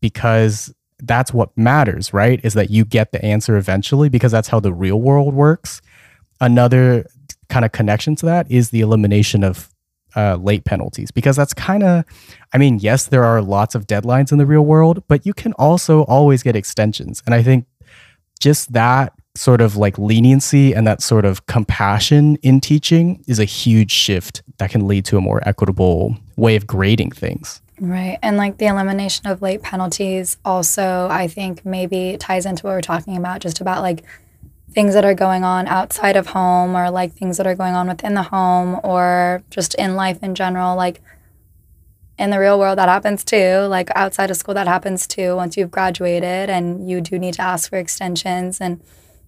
because 0.00 0.72
that's 0.98 1.32
what 1.32 1.56
matters, 1.56 2.12
right? 2.12 2.40
Is 2.42 2.54
that 2.54 2.70
you 2.70 2.84
get 2.84 3.12
the 3.12 3.24
answer 3.24 3.56
eventually 3.56 4.08
because 4.08 4.32
that's 4.32 4.48
how 4.48 4.60
the 4.60 4.72
real 4.72 5.00
world 5.00 5.34
works. 5.34 5.82
Another 6.40 7.06
kind 7.48 7.64
of 7.64 7.72
connection 7.72 8.16
to 8.16 8.26
that 8.26 8.50
is 8.50 8.70
the 8.70 8.80
elimination 8.80 9.44
of 9.44 9.70
uh, 10.16 10.36
late 10.36 10.64
penalties 10.64 11.10
because 11.10 11.36
that's 11.36 11.52
kind 11.52 11.82
of, 11.82 12.04
I 12.54 12.58
mean, 12.58 12.78
yes, 12.78 13.06
there 13.06 13.24
are 13.24 13.42
lots 13.42 13.74
of 13.74 13.86
deadlines 13.86 14.32
in 14.32 14.38
the 14.38 14.46
real 14.46 14.64
world, 14.64 15.02
but 15.08 15.26
you 15.26 15.34
can 15.34 15.52
also 15.54 16.02
always 16.04 16.42
get 16.42 16.56
extensions. 16.56 17.22
And 17.26 17.34
I 17.34 17.42
think 17.42 17.66
just 18.40 18.72
that 18.72 19.12
sort 19.36 19.60
of 19.60 19.76
like 19.76 19.98
leniency 19.98 20.74
and 20.74 20.86
that 20.86 21.02
sort 21.02 21.24
of 21.24 21.46
compassion 21.46 22.36
in 22.36 22.60
teaching 22.60 23.22
is 23.26 23.38
a 23.38 23.44
huge 23.44 23.90
shift 23.90 24.42
that 24.58 24.70
can 24.70 24.86
lead 24.86 25.04
to 25.04 25.16
a 25.16 25.20
more 25.20 25.46
equitable 25.46 26.16
way 26.36 26.56
of 26.56 26.66
grading 26.66 27.10
things. 27.10 27.60
Right. 27.78 28.18
And 28.22 28.36
like 28.36 28.56
the 28.56 28.66
elimination 28.66 29.26
of 29.26 29.42
late 29.42 29.62
penalties 29.62 30.38
also, 30.44 31.08
I 31.10 31.28
think 31.28 31.64
maybe 31.64 32.16
ties 32.18 32.46
into 32.46 32.64
what 32.64 32.72
we're 32.72 32.80
talking 32.80 33.16
about, 33.16 33.40
just 33.40 33.60
about 33.60 33.82
like 33.82 34.02
things 34.72 34.94
that 34.94 35.04
are 35.04 35.14
going 35.14 35.44
on 35.44 35.66
outside 35.68 36.16
of 36.16 36.28
home 36.28 36.74
or 36.74 36.90
like 36.90 37.12
things 37.12 37.36
that 37.36 37.46
are 37.46 37.54
going 37.54 37.74
on 37.74 37.88
within 37.88 38.14
the 38.14 38.22
home 38.22 38.80
or 38.82 39.42
just 39.50 39.74
in 39.74 39.94
life 39.94 40.22
in 40.22 40.34
general. 40.34 40.74
Like 40.74 41.02
in 42.18 42.30
the 42.30 42.38
real 42.38 42.58
world, 42.58 42.78
that 42.78 42.88
happens 42.88 43.24
too. 43.24 43.66
Like 43.68 43.90
outside 43.94 44.30
of 44.30 44.38
school, 44.38 44.54
that 44.54 44.66
happens 44.66 45.06
too 45.06 45.36
once 45.36 45.56
you've 45.56 45.70
graduated 45.70 46.48
and 46.48 46.88
you 46.88 47.02
do 47.02 47.18
need 47.18 47.34
to 47.34 47.42
ask 47.42 47.68
for 47.68 47.76
extensions. 47.76 48.58
And 48.60 48.80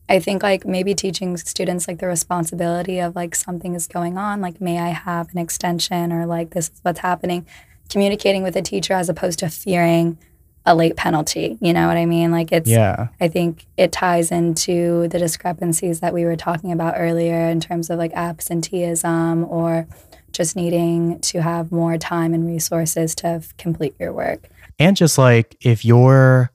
I 0.09 0.21
think 0.21 0.43
like 0.43 0.65
maybe 0.67 0.95
teaching 0.95 1.37
students 1.37 1.87
like 1.87 1.99
the 1.99 2.07
responsibility 2.07 2.99
of 2.99 3.15
like 3.15 3.35
something 3.35 3.75
is 3.75 3.87
going 3.87 4.17
on, 4.17 4.41
like, 4.41 4.61
may 4.61 4.79
I 4.79 4.89
have 4.89 5.31
an 5.33 5.39
extension 5.39 6.13
or 6.13 6.25
like 6.25 6.51
this 6.51 6.71
is 6.71 6.81
what's 6.83 7.01
happening 7.01 7.47
communicating 7.89 8.43
with 8.43 8.57
a 8.57 8.63
teacher 8.63 8.95
as 8.95 9.09
opposed 9.09 9.39
to 9.41 9.49
fearing 9.49 10.19
a 10.67 10.75
late 10.75 10.97
penalty. 10.97 11.57
You 11.61 11.73
know 11.73 11.87
what 11.87 11.97
I 11.97 12.05
mean? 12.05 12.31
Like 12.31 12.53
it's 12.53 12.69
yeah. 12.69 13.09
I 13.21 13.29
think 13.29 13.67
it 13.77 13.91
ties 13.91 14.31
into 14.31 15.09
the 15.09 15.19
discrepancies 15.19 16.01
that 16.01 16.13
we 16.13 16.25
were 16.25 16.37
talking 16.37 16.73
about 16.73 16.95
earlier 16.97 17.49
in 17.49 17.61
terms 17.61 17.89
of 17.89 17.99
like 17.99 18.13
absenteeism 18.13 19.45
or 19.45 19.87
just 20.33 20.57
needing 20.57 21.19
to 21.21 21.41
have 21.41 21.73
more 21.73 21.97
time 21.97 22.35
and 22.35 22.47
resources 22.47 23.15
to 23.17 23.27
f- 23.27 23.57
complete 23.57 23.95
your 23.99 24.13
work. 24.13 24.49
And 24.79 24.97
just 24.97 25.17
like 25.17 25.57
if 25.63 25.85
you're 25.85 26.51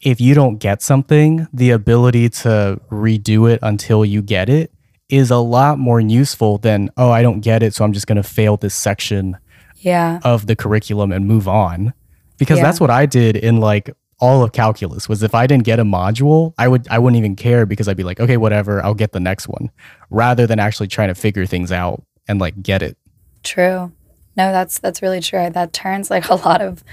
if 0.00 0.20
you 0.20 0.34
don't 0.34 0.58
get 0.58 0.82
something, 0.82 1.46
the 1.52 1.70
ability 1.70 2.28
to 2.28 2.80
redo 2.90 3.50
it 3.50 3.58
until 3.62 4.04
you 4.04 4.22
get 4.22 4.48
it 4.48 4.72
is 5.08 5.30
a 5.30 5.36
lot 5.36 5.78
more 5.78 6.00
useful 6.00 6.58
than, 6.58 6.90
oh, 6.96 7.10
I 7.10 7.22
don't 7.22 7.40
get 7.40 7.62
it, 7.62 7.74
so 7.74 7.84
I'm 7.84 7.92
just 7.92 8.06
going 8.06 8.16
to 8.16 8.22
fail 8.22 8.56
this 8.56 8.74
section 8.74 9.36
yeah. 9.76 10.20
of 10.24 10.46
the 10.46 10.56
curriculum 10.56 11.12
and 11.12 11.26
move 11.26 11.48
on. 11.48 11.94
Because 12.38 12.58
yeah. 12.58 12.64
that's 12.64 12.80
what 12.80 12.90
I 12.90 13.06
did 13.06 13.36
in 13.36 13.60
like 13.60 13.90
all 14.18 14.42
of 14.42 14.52
calculus 14.52 15.08
was 15.08 15.22
if 15.22 15.34
I 15.34 15.46
didn't 15.46 15.64
get 15.64 15.78
a 15.78 15.84
module, 15.84 16.54
I 16.58 16.68
would 16.68 16.86
I 16.88 16.98
wouldn't 16.98 17.18
even 17.18 17.36
care 17.36 17.66
because 17.66 17.88
I'd 17.88 17.96
be 17.96 18.02
like, 18.02 18.20
okay, 18.20 18.36
whatever, 18.36 18.84
I'll 18.84 18.94
get 18.94 19.12
the 19.12 19.20
next 19.20 19.48
one, 19.48 19.70
rather 20.10 20.46
than 20.46 20.58
actually 20.58 20.88
trying 20.88 21.08
to 21.08 21.14
figure 21.14 21.46
things 21.46 21.72
out 21.72 22.02
and 22.28 22.40
like 22.40 22.62
get 22.62 22.82
it. 22.82 22.96
True. 23.42 23.92
No, 24.36 24.52
that's 24.52 24.78
that's 24.78 25.02
really 25.02 25.20
true. 25.20 25.50
That 25.50 25.72
turns 25.72 26.10
like 26.10 26.28
a 26.30 26.34
lot 26.34 26.62
of 26.62 26.84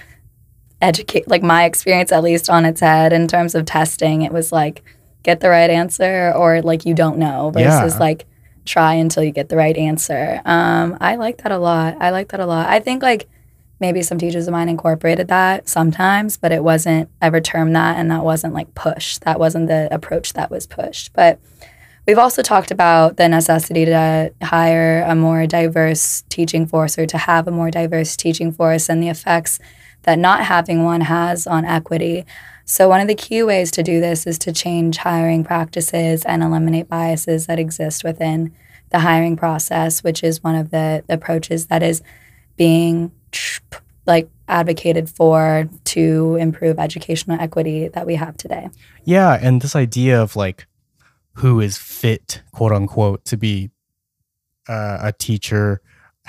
educate 0.84 1.27
like 1.27 1.41
my 1.41 1.63
experience 1.63 2.11
at 2.11 2.21
least 2.21 2.49
on 2.49 2.65
its 2.65 2.81
head 2.81 3.13
in 3.13 3.27
terms 3.27 3.55
of 3.55 3.65
testing. 3.65 4.21
It 4.21 4.31
was 4.31 4.51
like 4.51 4.84
get 5.23 5.39
the 5.39 5.49
right 5.49 5.69
answer 5.69 6.34
or 6.36 6.61
like 6.61 6.86
you 6.86 6.93
don't 6.93 7.17
know 7.17 7.49
versus 7.51 7.93
yeah. 7.93 7.99
like 7.99 8.25
try 8.65 8.93
until 8.95 9.23
you 9.23 9.31
get 9.31 9.49
the 9.49 9.57
right 9.57 9.77
answer. 9.77 10.41
Um, 10.45 10.97
I 10.99 11.15
like 11.15 11.41
that 11.43 11.51
a 11.51 11.57
lot. 11.57 11.97
I 11.99 12.11
like 12.11 12.29
that 12.29 12.39
a 12.39 12.45
lot. 12.45 12.67
I 12.67 12.79
think 12.79 13.01
like 13.01 13.29
maybe 13.79 14.01
some 14.01 14.17
teachers 14.17 14.47
of 14.47 14.51
mine 14.51 14.69
incorporated 14.69 15.29
that 15.29 15.67
sometimes, 15.67 16.38
but 16.38 16.51
it 16.51 16.63
wasn't 16.63 17.09
ever 17.21 17.41
termed 17.41 17.75
that 17.75 17.97
and 17.97 18.11
that 18.11 18.23
wasn't 18.23 18.53
like 18.53 18.73
pushed. 18.75 19.21
That 19.21 19.39
wasn't 19.39 19.67
the 19.67 19.88
approach 19.91 20.34
that 20.34 20.51
was 20.51 20.67
pushed. 20.67 21.13
But 21.13 21.39
we've 22.05 22.17
also 22.17 22.41
talked 22.41 22.71
about 22.71 23.17
the 23.17 23.27
necessity 23.29 23.86
to 23.86 24.34
hire 24.41 25.03
a 25.07 25.15
more 25.15 25.47
diverse 25.47 26.23
teaching 26.29 26.65
force 26.65 26.97
or 26.97 27.05
to 27.05 27.17
have 27.17 27.47
a 27.47 27.51
more 27.51 27.71
diverse 27.71 28.15
teaching 28.15 28.51
force 28.51 28.89
and 28.89 29.01
the 29.01 29.09
effects 29.09 29.59
that 30.04 30.20
not 30.20 30.45
having 30.45 30.84
one 30.84 31.01
has 31.01 31.47
on 31.47 31.66
equity. 31.66 32.26
So, 32.66 32.88
one 32.88 33.01
of 33.01 33.08
the 33.08 33.16
key 33.16 33.43
ways 33.43 33.72
to 33.72 33.84
do 33.84 33.99
this 33.99 34.26
is 34.26 34.38
to 34.39 34.54
change 34.54 34.97
hiring 34.97 35.43
practices 35.43 36.24
and 36.24 36.41
eliminate 36.41 36.88
biases 36.88 37.47
that 37.47 37.60
exist 37.60 38.04
within 38.04 38.54
the 38.89 38.99
hiring 38.99 39.36
process, 39.36 40.04
which 40.04 40.24
is 40.24 40.43
one 40.43 40.56
of 40.56 40.70
the 40.70 41.04
approaches 41.10 41.68
that 41.68 41.84
is 41.84 42.01
being 42.56 43.12
like 44.06 44.30
advocated 44.47 45.10
for 45.10 45.70
to 45.86 46.38
improve 46.39 46.78
educational 46.78 47.39
equity 47.39 47.88
that 47.89 48.06
we 48.06 48.16
have 48.16 48.38
today. 48.38 48.70
Yeah, 49.04 49.38
and 49.41 49.62
this 49.62 49.76
idea 49.76 50.22
of 50.22 50.36
like 50.36 50.68
who 51.38 51.60
is 51.60 51.78
fit, 51.78 52.43
quote 52.51 52.72
unquote, 52.72 53.26
to 53.26 53.38
be 53.38 53.72
uh, 54.68 54.99
a 55.01 55.12
teacher 55.12 55.82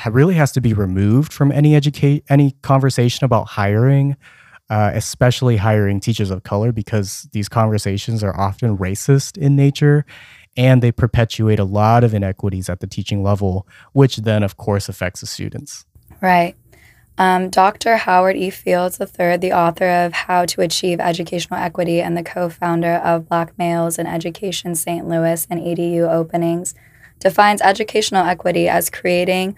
really 0.07 0.34
has 0.34 0.53
to 0.53 0.61
be 0.61 0.72
removed 0.72 1.32
from 1.32 1.53
any 1.53 1.74
educate 1.74 2.24
any 2.28 2.53
conversation 2.62 3.24
about 3.24 3.49
hiring, 3.49 4.16
uh, 4.70 4.90
especially 4.95 5.57
hiring 5.57 6.01
teachers 6.01 6.30
of 6.30 6.42
color, 6.42 6.72
because 6.72 7.28
these 7.32 7.49
conversations 7.49 8.22
are 8.22 8.38
often 8.38 8.76
racist 8.76 9.38
in 9.38 9.57
nature, 9.57 10.05
and 10.57 10.82
they 10.82 10.92
perpetuate 10.92 11.59
a 11.59 11.64
lot 11.64 12.05
of 12.05 12.14
inequities 12.14 12.68
at 12.68 12.80
the 12.80 12.86
teaching 12.86 13.22
level, 13.22 13.66
which 13.92 14.18
then, 14.18 14.42
of 14.42 14.57
course, 14.57 14.88
affects 14.88 15.20
the 15.20 15.26
students. 15.26 15.86
Right. 16.20 16.57
Um, 17.16 17.49
Dr. 17.49 17.97
Howard 17.97 18.36
E. 18.36 18.51
Fields 18.51 19.01
III, 19.01 19.36
the 19.36 19.53
author 19.53 19.88
of 19.88 20.12
How 20.12 20.47
to 20.47 20.62
Achieve 20.62 20.99
Educational 20.99 21.61
Equity 21.61 22.01
and 22.01 22.16
the 22.16 22.24
co 22.24 22.49
founder 22.49 22.95
of 22.95 23.28
Black 23.28 23.57
Males 23.57 23.99
in 23.99 24.07
Education 24.09 24.74
St. 24.74 25.07
Louis 25.07 25.47
and 25.49 25.61
EDU 25.61 26.11
Openings, 26.12 26.74
defines 27.20 27.62
educational 27.62 28.26
equity 28.26 28.68
as 28.68 28.90
creating 28.90 29.57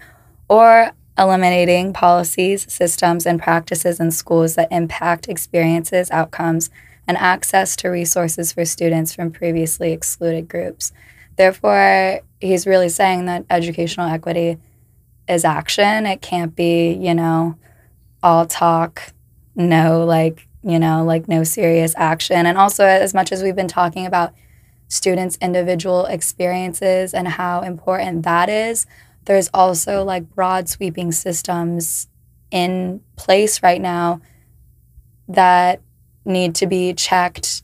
or 0.49 0.91
eliminating 1.17 1.93
policies, 1.93 2.71
systems, 2.71 3.25
and 3.25 3.41
practices 3.41 3.99
in 3.99 4.11
schools 4.11 4.55
that 4.55 4.71
impact 4.71 5.27
experiences, 5.27 6.11
outcomes, 6.11 6.69
and 7.07 7.17
access 7.17 7.75
to 7.77 7.89
resources 7.89 8.51
for 8.53 8.65
students 8.65 9.13
from 9.13 9.31
previously 9.31 9.93
excluded 9.93 10.47
groups. 10.47 10.91
Therefore, 11.37 12.21
he's 12.39 12.67
really 12.67 12.89
saying 12.89 13.25
that 13.25 13.45
educational 13.49 14.09
equity 14.09 14.57
is 15.27 15.45
action. 15.45 16.05
It 16.05 16.21
can't 16.21 16.55
be, 16.55 16.91
you 16.93 17.13
know, 17.13 17.55
all 18.21 18.45
talk, 18.45 19.13
no, 19.55 20.03
like, 20.05 20.47
you 20.63 20.79
know, 20.79 21.03
like 21.03 21.27
no 21.27 21.43
serious 21.43 21.93
action. 21.97 22.45
And 22.45 22.57
also, 22.57 22.85
as 22.85 23.13
much 23.13 23.31
as 23.31 23.41
we've 23.41 23.55
been 23.55 23.67
talking 23.67 24.05
about 24.05 24.33
students' 24.87 25.37
individual 25.41 26.05
experiences 26.05 27.13
and 27.13 27.27
how 27.27 27.61
important 27.61 28.23
that 28.23 28.49
is, 28.49 28.85
there's 29.27 29.49
also 29.53 30.03
like 30.03 30.33
broad 30.33 30.67
sweeping 30.67 31.11
systems 31.11 32.07
in 32.49 33.01
place 33.17 33.61
right 33.61 33.81
now 33.81 34.21
that 35.27 35.81
need 36.25 36.55
to 36.55 36.65
be 36.65 36.93
checked 36.93 37.61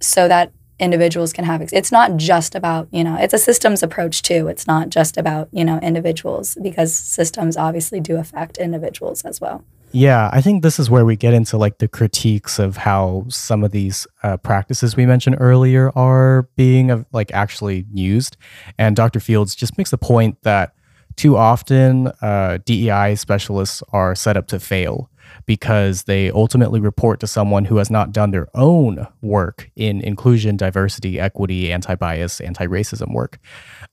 so 0.00 0.26
that 0.26 0.52
individuals 0.78 1.32
can 1.32 1.44
have 1.44 1.62
it's 1.72 1.92
not 1.92 2.16
just 2.16 2.56
about 2.56 2.88
you 2.90 3.04
know 3.04 3.16
it's 3.16 3.32
a 3.32 3.38
systems 3.38 3.84
approach 3.84 4.20
too. 4.22 4.48
It's 4.48 4.66
not 4.66 4.88
just 4.88 5.16
about 5.16 5.48
you 5.52 5.64
know 5.64 5.78
individuals 5.78 6.58
because 6.60 6.94
systems 6.94 7.56
obviously 7.56 8.00
do 8.00 8.16
affect 8.16 8.58
individuals 8.58 9.22
as 9.22 9.40
well. 9.40 9.64
Yeah 9.94 10.30
i 10.32 10.40
think 10.40 10.62
this 10.62 10.78
is 10.78 10.88
where 10.88 11.04
we 11.04 11.16
get 11.16 11.34
into 11.34 11.58
like 11.58 11.76
the 11.76 11.86
critiques 11.86 12.58
of 12.58 12.78
how 12.78 13.26
some 13.28 13.62
of 13.62 13.72
these 13.72 14.06
uh, 14.22 14.38
practices 14.38 14.96
we 14.96 15.04
mentioned 15.04 15.36
earlier 15.38 15.92
are 15.94 16.48
being 16.56 16.90
uh, 16.90 17.04
like 17.12 17.30
actually 17.32 17.84
used. 17.92 18.38
And 18.78 18.96
dr 18.96 19.20
fields 19.20 19.54
just 19.54 19.76
makes 19.76 19.90
the 19.90 19.98
point 19.98 20.42
that 20.42 20.74
too 21.16 21.36
often 21.36 22.08
uh, 22.20 22.58
dei 22.64 23.14
specialists 23.14 23.82
are 23.92 24.14
set 24.14 24.36
up 24.36 24.46
to 24.48 24.60
fail 24.60 25.10
because 25.46 26.04
they 26.04 26.30
ultimately 26.30 26.80
report 26.80 27.20
to 27.20 27.26
someone 27.26 27.64
who 27.64 27.76
has 27.76 27.90
not 27.90 28.12
done 28.12 28.30
their 28.30 28.48
own 28.54 29.06
work 29.20 29.70
in 29.76 30.00
inclusion, 30.00 30.56
diversity, 30.56 31.18
equity, 31.18 31.72
anti 31.72 31.94
bias, 31.94 32.40
anti 32.40 32.66
racism 32.66 33.12
work, 33.12 33.38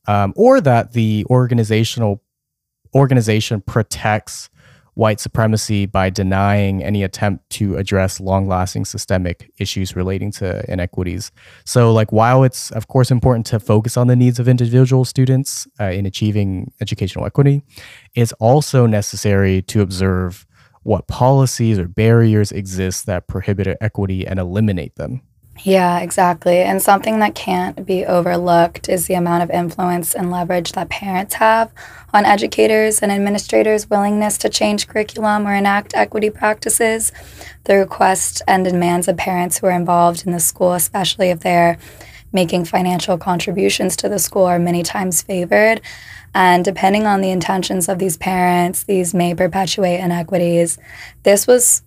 um, 0.08 0.34
or 0.36 0.62
that 0.62 0.94
the 0.94 1.26
organizational 1.30 2.22
organization 2.96 3.62
protects 3.62 4.50
white 5.00 5.22
supremacy 5.22 5.86
by 5.86 6.10
denying 6.10 6.84
any 6.84 7.04
attempt 7.04 7.50
to 7.50 7.78
address 7.78 8.20
long 8.20 8.50
lasting 8.50 8.84
systemic 8.84 9.50
issues 9.58 9.96
relating 9.96 10.30
to 10.30 10.62
inequities. 10.70 11.32
So, 11.64 11.94
like, 11.94 12.12
while 12.12 12.44
it's, 12.44 12.70
of 12.72 12.90
course, 12.90 13.10
important 13.10 13.46
to 13.48 13.62
focus 13.62 13.96
on 13.96 14.08
the 14.08 14.18
needs 14.18 14.40
of 14.40 14.50
individual 14.50 15.06
students 15.06 15.66
uh, 15.80 15.86
in 15.86 16.06
achieving 16.06 16.74
educational 16.82 17.26
equity, 17.26 17.62
it's 18.14 18.34
also 18.34 18.86
necessary 18.86 19.62
to 19.72 19.80
observe 19.80 20.46
what 20.84 21.08
policies 21.08 21.80
or 21.80 21.88
barriers 21.88 22.52
exist 22.52 23.06
that 23.06 23.26
prohibit 23.28 23.78
equity 23.80 24.28
and 24.28 24.38
eliminate 24.38 24.96
them. 24.96 25.22
Yeah, 25.64 26.00
exactly. 26.00 26.60
And 26.60 26.82
something 26.82 27.20
that 27.20 27.36
can't 27.36 27.86
be 27.86 28.06
overlooked 28.06 28.88
is 28.88 29.08
the 29.08 29.16
amount 29.16 29.44
of 29.44 29.50
influence 29.50 30.16
and 30.16 30.32
leverage 30.32 30.72
that 30.72 30.90
parents 30.90 31.36
have 31.36 31.74
on 32.14 32.24
educators 32.26 33.00
and 33.00 33.12
administrators' 33.12 33.90
willingness 33.90 34.38
to 34.40 34.50
change 34.50 34.88
curriculum 34.88 35.46
or 35.46 35.54
enact 35.54 35.94
equity 35.96 36.30
practices. 36.30 37.12
The 37.66 37.76
requests 37.76 38.42
and 38.48 38.64
demands 38.64 39.10
of 39.10 39.18
parents 39.18 39.58
who 39.58 39.68
are 39.68 39.72
involved 39.72 40.26
in 40.26 40.32
the 40.32 40.40
school, 40.40 40.74
especially 40.74 41.30
if 41.30 41.42
they're 41.42 41.78
making 42.32 42.64
financial 42.64 43.18
contributions 43.18 43.98
to 43.98 44.08
the 44.08 44.20
school, 44.20 44.46
are 44.46 44.60
many 44.60 44.82
times 44.82 45.22
favored. 45.22 45.82
And 46.34 46.64
depending 46.64 47.06
on 47.06 47.22
the 47.22 47.32
intentions 47.32 47.90
of 47.90 48.00
these 48.00 48.16
parents, 48.16 48.84
these 48.84 49.14
may 49.14 49.36
perpetuate 49.36 50.00
inequities. 50.00 50.78
This 51.24 51.48
was 51.48 51.82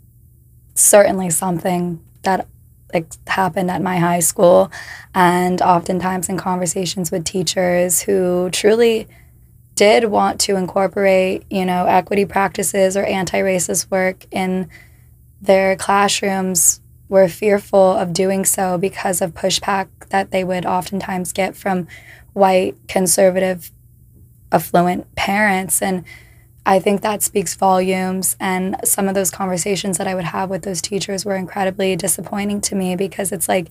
certainly 0.75 1.31
something 1.31 2.05
that 2.23 2.47
like, 2.93 3.07
happened 3.27 3.71
at 3.71 3.83
my 3.83 3.99
high 3.99 4.21
school, 4.21 4.71
and 5.15 5.61
oftentimes 5.61 6.29
in 6.29 6.37
conversations 6.37 7.11
with 7.11 7.25
teachers 7.25 8.03
who 8.03 8.51
truly 8.51 9.09
did 9.75 10.05
want 10.05 10.41
to 10.41 10.57
incorporate, 10.57 11.45
you 11.51 11.65
know, 11.65 11.87
equity 11.87 12.27
practices 12.27 12.97
or 12.97 13.05
anti-racist 13.05 13.91
work 13.91 14.27
in 14.31 14.69
their 15.41 15.77
classrooms 15.77 16.81
were 17.09 17.29
fearful 17.29 17.93
of 17.93 18.13
doing 18.13 18.45
so 18.45 18.79
because 18.79 19.21
of 19.21 19.35
pushback 19.35 19.89
that 20.11 20.31
they 20.31 20.45
would 20.45 20.65
oftentimes 20.65 21.33
get 21.33 21.57
from 21.57 21.87
white 22.33 22.77
conservative 22.89 23.71
affluent 24.51 25.15
parents. 25.15 25.83
And 25.83 26.05
I 26.65 26.79
think 26.79 27.01
that 27.01 27.23
speaks 27.23 27.55
volumes. 27.55 28.37
And 28.39 28.77
some 28.85 29.09
of 29.09 29.15
those 29.15 29.31
conversations 29.31 29.99
that 29.99 30.07
I 30.07 30.15
would 30.15 30.25
have 30.25 30.49
with 30.49 30.63
those 30.63 30.81
teachers 30.81 31.25
were 31.25 31.35
incredibly 31.35 31.97
disappointing 31.97 32.61
to 32.63 32.75
me 32.75 32.95
because 32.97 33.33
it's 33.33 33.49
like, 33.49 33.69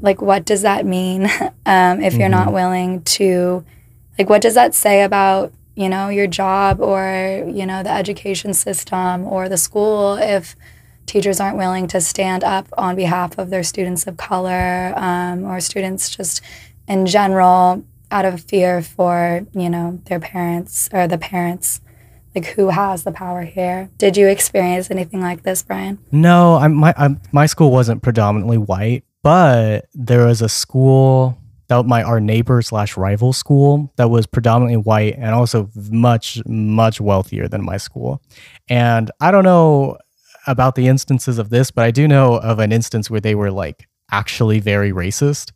like 0.00 0.20
what 0.22 0.44
does 0.44 0.62
that 0.62 0.86
mean 0.86 1.24
um, 1.66 2.00
if 2.00 2.12
mm-hmm. 2.12 2.20
you're 2.20 2.28
not 2.28 2.46
mm-hmm. 2.46 2.54
willing 2.54 3.02
to, 3.02 3.64
like, 4.18 4.28
what 4.28 4.42
does 4.42 4.54
that 4.54 4.74
say 4.74 5.02
about 5.02 5.52
you 5.76 5.90
know 5.90 6.08
your 6.08 6.26
job 6.26 6.80
or 6.80 7.44
you 7.46 7.66
know 7.66 7.82
the 7.82 7.90
education 7.90 8.54
system 8.54 9.24
or 9.26 9.48
the 9.48 9.58
school 9.58 10.16
if 10.16 10.56
teachers 11.04 11.38
aren't 11.38 11.56
willing 11.56 11.86
to 11.86 12.00
stand 12.00 12.42
up 12.42 12.66
on 12.76 12.96
behalf 12.96 13.38
of 13.38 13.50
their 13.50 13.62
students 13.62 14.06
of 14.06 14.16
color 14.16 14.92
um, 14.96 15.44
or 15.44 15.60
students 15.60 16.08
just 16.08 16.40
in 16.88 17.06
general 17.06 17.84
out 18.10 18.24
of 18.24 18.40
fear 18.40 18.82
for 18.82 19.46
you 19.52 19.70
know 19.70 20.00
their 20.04 20.20
parents 20.20 20.88
or 20.92 21.06
the 21.06 21.18
parents. 21.18 21.80
Like 22.34 22.46
who 22.46 22.68
has 22.68 23.04
the 23.04 23.12
power 23.12 23.42
here? 23.42 23.88
Did 23.96 24.18
you 24.18 24.28
experience 24.28 24.90
anything 24.90 25.22
like 25.22 25.42
this 25.42 25.62
brian? 25.62 25.98
No 26.12 26.56
I'm, 26.56 26.74
my 26.74 26.92
I'm, 26.96 27.20
my 27.32 27.46
school 27.46 27.70
wasn't 27.70 28.02
predominantly 28.02 28.58
white 28.58 29.04
but 29.22 29.86
there 29.92 30.26
was 30.26 30.40
a 30.40 30.48
school 30.48 31.36
that 31.66 31.84
my 31.84 32.02
our 32.02 32.20
neighbor 32.20 32.62
slash 32.62 32.96
rival 32.96 33.32
school 33.32 33.92
that 33.96 34.08
was 34.08 34.24
predominantly 34.24 34.76
white 34.76 35.14
and 35.16 35.34
also 35.34 35.68
much 35.90 36.40
much 36.46 37.00
wealthier 37.00 37.48
than 37.48 37.64
my 37.64 37.76
school. 37.76 38.22
And 38.68 39.10
i 39.20 39.30
don't 39.30 39.44
know 39.44 39.98
about 40.46 40.76
the 40.76 40.86
instances 40.86 41.38
of 41.38 41.50
this 41.50 41.72
but 41.72 41.84
i 41.84 41.90
do 41.90 42.06
know 42.06 42.36
of 42.36 42.60
an 42.60 42.70
instance 42.70 43.10
where 43.10 43.20
they 43.20 43.34
were 43.34 43.50
like 43.50 43.88
actually 44.12 44.60
very 44.60 44.92
racist 44.92 45.50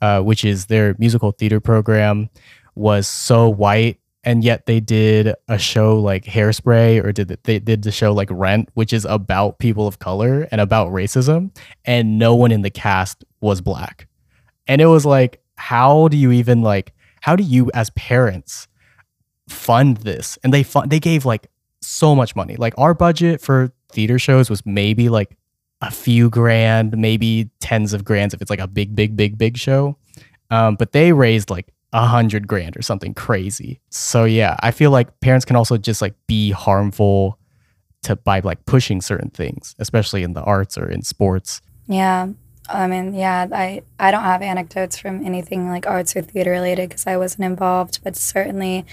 uh, 0.00 0.20
which 0.20 0.44
is 0.44 0.66
their 0.66 0.94
musical 0.98 1.32
theater 1.32 1.60
program, 1.60 2.28
was 2.74 3.06
so 3.06 3.48
white, 3.48 4.00
and 4.24 4.42
yet 4.42 4.66
they 4.66 4.80
did 4.80 5.34
a 5.48 5.58
show 5.58 6.00
like 6.00 6.24
Hairspray, 6.24 7.04
or 7.04 7.12
did 7.12 7.28
they 7.44 7.58
did 7.58 7.82
the 7.82 7.92
show 7.92 8.12
like 8.12 8.28
Rent, 8.30 8.68
which 8.74 8.92
is 8.92 9.04
about 9.04 9.58
people 9.58 9.86
of 9.86 9.98
color 9.98 10.48
and 10.50 10.60
about 10.60 10.92
racism, 10.92 11.56
and 11.84 12.18
no 12.18 12.34
one 12.34 12.50
in 12.52 12.62
the 12.62 12.70
cast 12.70 13.24
was 13.40 13.60
black, 13.60 14.08
and 14.66 14.80
it 14.80 14.86
was 14.86 15.06
like, 15.06 15.40
how 15.56 16.08
do 16.08 16.16
you 16.16 16.32
even 16.32 16.62
like, 16.62 16.92
how 17.20 17.36
do 17.36 17.44
you 17.44 17.70
as 17.74 17.90
parents 17.90 18.68
fund 19.48 19.98
this? 19.98 20.38
And 20.42 20.52
they 20.52 20.62
fund, 20.62 20.90
they 20.90 21.00
gave 21.00 21.24
like 21.24 21.46
so 21.80 22.14
much 22.14 22.34
money. 22.34 22.56
Like 22.56 22.74
our 22.78 22.94
budget 22.94 23.40
for 23.40 23.72
theater 23.92 24.18
shows 24.18 24.50
was 24.50 24.64
maybe 24.66 25.08
like 25.08 25.36
a 25.88 25.90
few 25.90 26.30
grand, 26.30 26.96
maybe 26.96 27.50
tens 27.60 27.92
of 27.92 28.04
grands 28.04 28.34
if 28.34 28.40
it's 28.40 28.50
like 28.50 28.60
a 28.60 28.66
big, 28.66 28.94
big, 28.94 29.16
big, 29.16 29.36
big 29.38 29.56
show. 29.56 29.96
Um, 30.50 30.76
but 30.76 30.92
they 30.92 31.12
raised 31.12 31.50
like 31.50 31.72
a 31.92 32.06
hundred 32.06 32.48
grand 32.48 32.76
or 32.76 32.82
something 32.82 33.14
crazy. 33.14 33.80
So 33.90 34.24
yeah, 34.24 34.56
I 34.60 34.70
feel 34.70 34.90
like 34.90 35.20
parents 35.20 35.44
can 35.44 35.56
also 35.56 35.76
just 35.76 36.02
like 36.02 36.14
be 36.26 36.50
harmful 36.50 37.38
to 38.02 38.16
by 38.16 38.40
like 38.40 38.64
pushing 38.66 39.00
certain 39.00 39.30
things, 39.30 39.74
especially 39.78 40.22
in 40.22 40.32
the 40.34 40.42
arts 40.42 40.76
or 40.76 40.88
in 40.88 41.02
sports. 41.02 41.60
Yeah. 41.86 42.28
I 42.68 42.86
mean, 42.86 43.14
yeah, 43.14 43.46
I, 43.52 43.82
I 43.98 44.10
don't 44.10 44.22
have 44.22 44.40
anecdotes 44.40 44.98
from 44.98 45.24
anything 45.24 45.68
like 45.68 45.86
arts 45.86 46.16
or 46.16 46.22
theater 46.22 46.52
related 46.52 46.88
because 46.88 47.06
I 47.06 47.16
wasn't 47.16 47.44
involved, 47.44 48.00
but 48.02 48.16
certainly, 48.16 48.86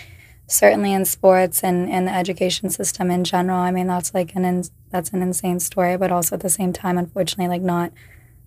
certainly 0.47 0.91
in 0.91 1.05
sports 1.05 1.63
and, 1.63 1.89
and 1.89 2.05
the 2.07 2.13
education 2.13 2.69
system 2.69 3.09
in 3.09 3.23
general. 3.23 3.59
I 3.59 3.71
mean, 3.71 3.87
that's 3.87 4.13
like 4.13 4.35
an 4.35 4.63
that's 4.91 5.11
an 5.11 5.21
insane 5.21 5.59
story, 5.59 5.97
but 5.97 6.11
also 6.11 6.35
at 6.35 6.41
the 6.41 6.49
same 6.49 6.73
time, 6.73 6.97
unfortunately, 6.97 7.47
like 7.47 7.61
not 7.61 7.91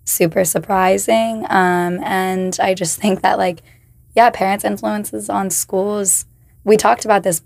super 0.03 0.45
surprising. 0.45 1.45
Um, 1.49 1.99
and 2.03 2.57
I 2.61 2.73
just 2.73 2.99
think 3.01 3.21
that 3.21 3.37
like, 3.37 3.61
yeah, 4.15 4.29
parents' 4.29 4.63
influences 4.63 5.29
on 5.29 5.49
schools. 5.49 6.25
We 6.63 6.77
talked 6.77 7.05
about 7.05 7.23
this 7.23 7.41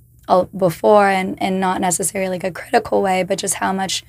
before, 0.56 1.08
and 1.08 1.41
and 1.41 1.60
not 1.60 1.82
necessarily 1.82 2.30
like 2.30 2.43
a 2.43 2.52
critical 2.52 3.02
way, 3.02 3.24
but 3.24 3.39
just 3.39 3.56
how 3.56 3.74
much 3.74 4.04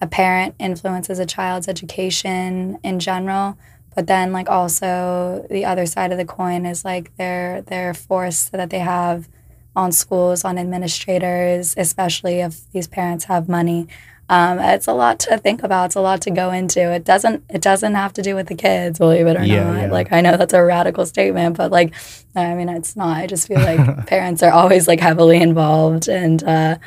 a 0.00 0.06
parent 0.06 0.54
influences 0.58 1.18
a 1.18 1.26
child's 1.26 1.68
education 1.68 2.78
in 2.82 2.98
general 2.98 3.56
but 3.94 4.06
then 4.06 4.32
like 4.32 4.48
also 4.48 5.46
the 5.50 5.64
other 5.64 5.86
side 5.86 6.12
of 6.12 6.18
the 6.18 6.24
coin 6.24 6.64
is 6.64 6.84
like 6.84 7.14
their 7.16 7.62
their 7.62 7.92
force 7.92 8.44
that 8.48 8.70
they 8.70 8.78
have 8.78 9.28
on 9.76 9.92
schools 9.92 10.44
on 10.44 10.58
administrators 10.58 11.74
especially 11.76 12.40
if 12.40 12.70
these 12.72 12.86
parents 12.86 13.24
have 13.24 13.48
money 13.48 13.86
um, 14.30 14.58
it's 14.58 14.86
a 14.86 14.94
lot 14.94 15.18
to 15.18 15.36
think 15.36 15.62
about 15.62 15.86
it's 15.86 15.96
a 15.96 16.00
lot 16.00 16.22
to 16.22 16.30
go 16.30 16.50
into 16.50 16.80
it 16.80 17.04
doesn't 17.04 17.44
it 17.50 17.60
doesn't 17.60 17.94
have 17.94 18.14
to 18.14 18.22
do 18.22 18.34
with 18.34 18.46
the 18.46 18.54
kids 18.54 18.98
believe 18.98 19.26
it 19.26 19.36
or 19.36 19.44
yeah, 19.44 19.64
not 19.64 19.80
yeah. 19.82 19.90
like 19.90 20.10
i 20.12 20.22
know 20.22 20.38
that's 20.38 20.54
a 20.54 20.62
radical 20.62 21.04
statement 21.04 21.56
but 21.56 21.70
like 21.70 21.92
i 22.34 22.54
mean 22.54 22.68
it's 22.68 22.96
not 22.96 23.16
i 23.18 23.26
just 23.26 23.46
feel 23.46 23.60
like 23.60 24.06
parents 24.06 24.42
are 24.42 24.52
always 24.52 24.88
like 24.88 25.00
heavily 25.00 25.42
involved 25.42 26.08
and 26.08 26.42
uh, 26.44 26.78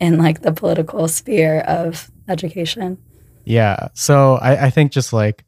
in 0.00 0.18
like 0.18 0.42
the 0.42 0.52
political 0.52 1.08
sphere 1.08 1.60
of 1.60 2.10
education. 2.28 2.98
Yeah. 3.44 3.88
So 3.94 4.34
I, 4.36 4.66
I 4.66 4.70
think 4.70 4.92
just 4.92 5.12
like, 5.12 5.44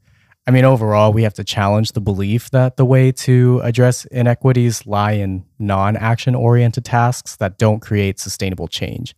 I 0.46 0.50
mean, 0.50 0.64
overall, 0.64 1.12
we 1.12 1.24
have 1.24 1.34
to 1.34 1.44
challenge 1.44 1.92
the 1.92 2.00
belief 2.00 2.50
that 2.52 2.78
the 2.78 2.84
way 2.84 3.12
to 3.12 3.60
address 3.62 4.06
inequities 4.06 4.86
lie 4.86 5.12
in 5.12 5.44
non 5.58 5.94
action 5.96 6.34
oriented 6.34 6.86
tasks 6.86 7.36
that 7.36 7.58
don't 7.58 7.80
create 7.80 8.18
sustainable 8.18 8.66
change, 8.66 9.14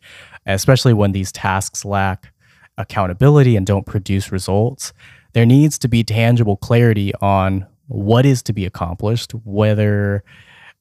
especially 0.47 0.93
when 0.93 1.12
these 1.12 1.32
tasks 1.32 1.84
lack 1.84 2.32
accountability 2.78 3.57
and 3.57 3.66
don't 3.66 3.86
produce 3.86 4.32
results. 4.32 4.93
There 5.32 5.47
needs 5.47 5.78
to 5.78 5.88
be 5.88 6.03
tangible 6.03 6.57
clarity 6.57 7.12
on 7.20 7.66
what 7.86 8.26
is 8.26 8.43
to 8.45 8.53
be 8.53 8.64
accomplished, 8.64 9.32
whether 9.45 10.24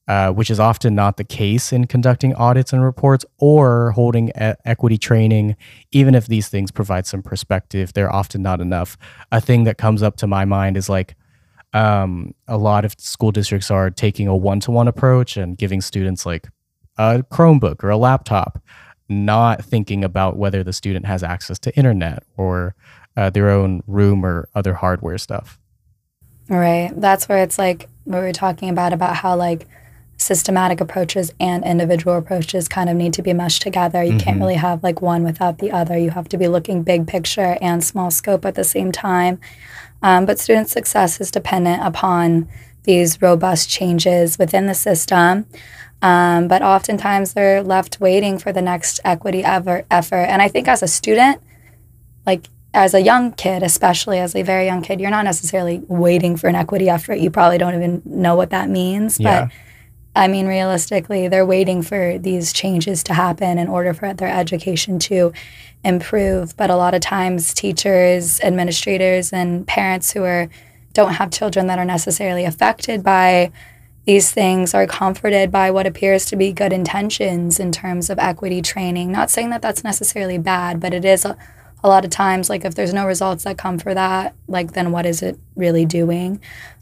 uh, 0.08 0.32
which 0.32 0.50
is 0.50 0.58
often 0.58 0.92
not 0.92 1.18
the 1.18 1.24
case 1.24 1.72
in 1.72 1.86
conducting 1.86 2.34
audits 2.34 2.72
and 2.72 2.82
reports 2.82 3.24
or 3.38 3.92
holding 3.92 4.30
e- 4.30 4.54
equity 4.64 4.98
training. 4.98 5.54
Even 5.92 6.16
if 6.16 6.26
these 6.26 6.48
things 6.48 6.72
provide 6.72 7.06
some 7.06 7.22
perspective, 7.22 7.92
they're 7.92 8.12
often 8.12 8.42
not 8.42 8.60
enough. 8.60 8.96
A 9.30 9.40
thing 9.40 9.62
that 9.64 9.78
comes 9.78 10.02
up 10.02 10.16
to 10.16 10.26
my 10.26 10.44
mind 10.44 10.76
is 10.76 10.88
like 10.88 11.14
um, 11.74 12.34
a 12.48 12.58
lot 12.58 12.84
of 12.84 12.94
school 12.98 13.30
districts 13.30 13.70
are 13.70 13.88
taking 13.88 14.26
a 14.26 14.36
one 14.36 14.58
to 14.60 14.72
one 14.72 14.88
approach 14.88 15.36
and 15.36 15.56
giving 15.56 15.80
students 15.80 16.26
like 16.26 16.48
a 16.98 17.22
Chromebook 17.30 17.84
or 17.84 17.90
a 17.90 17.96
laptop, 17.96 18.60
not 19.10 19.64
thinking 19.64 20.04
about 20.04 20.36
whether 20.36 20.62
the 20.62 20.72
student 20.72 21.06
has 21.06 21.22
access 21.22 21.58
to 21.58 21.76
internet 21.76 22.22
or 22.36 22.74
uh, 23.16 23.28
their 23.28 23.50
own 23.50 23.82
room 23.86 24.24
or 24.24 24.48
other 24.54 24.74
hardware 24.74 25.18
stuff. 25.18 25.58
Right. 26.48 26.92
That's 26.94 27.28
where 27.28 27.42
it's 27.42 27.58
like 27.58 27.88
what 28.04 28.18
we 28.18 28.26
were 28.26 28.32
talking 28.32 28.70
about 28.70 28.92
about 28.92 29.16
how 29.16 29.36
like 29.36 29.66
systematic 30.16 30.80
approaches 30.80 31.32
and 31.40 31.64
individual 31.64 32.16
approaches 32.16 32.68
kind 32.68 32.90
of 32.90 32.96
need 32.96 33.12
to 33.14 33.22
be 33.22 33.32
meshed 33.32 33.62
together. 33.62 34.02
You 34.02 34.12
mm-hmm. 34.12 34.18
can't 34.18 34.40
really 34.40 34.54
have 34.54 34.82
like 34.82 35.00
one 35.00 35.22
without 35.22 35.58
the 35.58 35.72
other. 35.72 35.96
You 35.96 36.10
have 36.10 36.28
to 36.28 36.36
be 36.36 36.46
looking 36.46 36.82
big 36.82 37.06
picture 37.06 37.56
and 37.60 37.82
small 37.82 38.10
scope 38.10 38.44
at 38.44 38.54
the 38.54 38.64
same 38.64 38.92
time. 38.92 39.40
Um, 40.02 40.26
but 40.26 40.38
student 40.38 40.68
success 40.68 41.20
is 41.20 41.30
dependent 41.30 41.82
upon 41.82 42.48
these 42.84 43.20
robust 43.22 43.68
changes 43.70 44.38
within 44.38 44.66
the 44.66 44.74
system. 44.74 45.46
Um, 46.02 46.48
but 46.48 46.62
oftentimes 46.62 47.34
they're 47.34 47.62
left 47.62 48.00
waiting 48.00 48.38
for 48.38 48.52
the 48.52 48.62
next 48.62 49.00
equity 49.04 49.44
ever, 49.44 49.84
effort. 49.90 50.24
And 50.24 50.40
I 50.40 50.48
think 50.48 50.66
as 50.66 50.82
a 50.82 50.88
student, 50.88 51.42
like 52.24 52.48
as 52.72 52.94
a 52.94 53.00
young 53.00 53.32
kid, 53.32 53.62
especially 53.62 54.18
as 54.18 54.34
a 54.34 54.42
very 54.42 54.66
young 54.66 54.82
kid, 54.82 55.00
you're 55.00 55.10
not 55.10 55.24
necessarily 55.24 55.82
waiting 55.88 56.36
for 56.36 56.48
an 56.48 56.54
equity 56.54 56.88
effort. 56.88 57.16
You 57.16 57.30
probably 57.30 57.58
don't 57.58 57.74
even 57.74 58.02
know 58.04 58.34
what 58.34 58.50
that 58.50 58.70
means. 58.70 59.18
Yeah. 59.18 59.42
But 59.42 59.52
I 60.14 60.26
mean, 60.26 60.46
realistically, 60.46 61.28
they're 61.28 61.46
waiting 61.46 61.82
for 61.82 62.18
these 62.18 62.52
changes 62.52 63.02
to 63.04 63.14
happen 63.14 63.58
in 63.58 63.68
order 63.68 63.94
for 63.94 64.12
their 64.12 64.28
education 64.28 64.98
to 65.00 65.32
improve. 65.84 66.56
But 66.56 66.70
a 66.70 66.76
lot 66.76 66.94
of 66.94 67.00
times, 67.00 67.54
teachers, 67.54 68.40
administrators, 68.40 69.32
and 69.32 69.66
parents 69.66 70.12
who 70.12 70.24
are 70.24 70.48
don't 70.92 71.12
have 71.12 71.30
children 71.30 71.68
that 71.68 71.78
are 71.78 71.84
necessarily 71.84 72.44
affected 72.44 73.04
by 73.04 73.52
these 74.10 74.32
things 74.32 74.74
are 74.74 74.88
comforted 74.88 75.52
by 75.52 75.70
what 75.70 75.86
appears 75.86 76.24
to 76.24 76.34
be 76.34 76.52
good 76.52 76.72
intentions 76.72 77.60
in 77.60 77.70
terms 77.70 78.10
of 78.10 78.18
equity 78.18 78.60
training. 78.60 79.12
Not 79.12 79.30
saying 79.30 79.50
that 79.50 79.62
that's 79.62 79.84
necessarily 79.84 80.36
bad, 80.36 80.80
but 80.80 80.92
it 80.92 81.04
is 81.04 81.24
a, 81.24 81.38
a 81.84 81.88
lot 81.88 82.04
of 82.04 82.10
times 82.10 82.50
like 82.50 82.64
if 82.64 82.74
there's 82.74 82.92
no 82.92 83.06
results 83.06 83.44
that 83.44 83.56
come 83.56 83.78
for 83.78 83.94
that, 83.94 84.34
like 84.48 84.72
then 84.72 84.90
what 84.90 85.06
is 85.06 85.22
it 85.22 85.38
really 85.54 85.86
doing? 85.86 86.40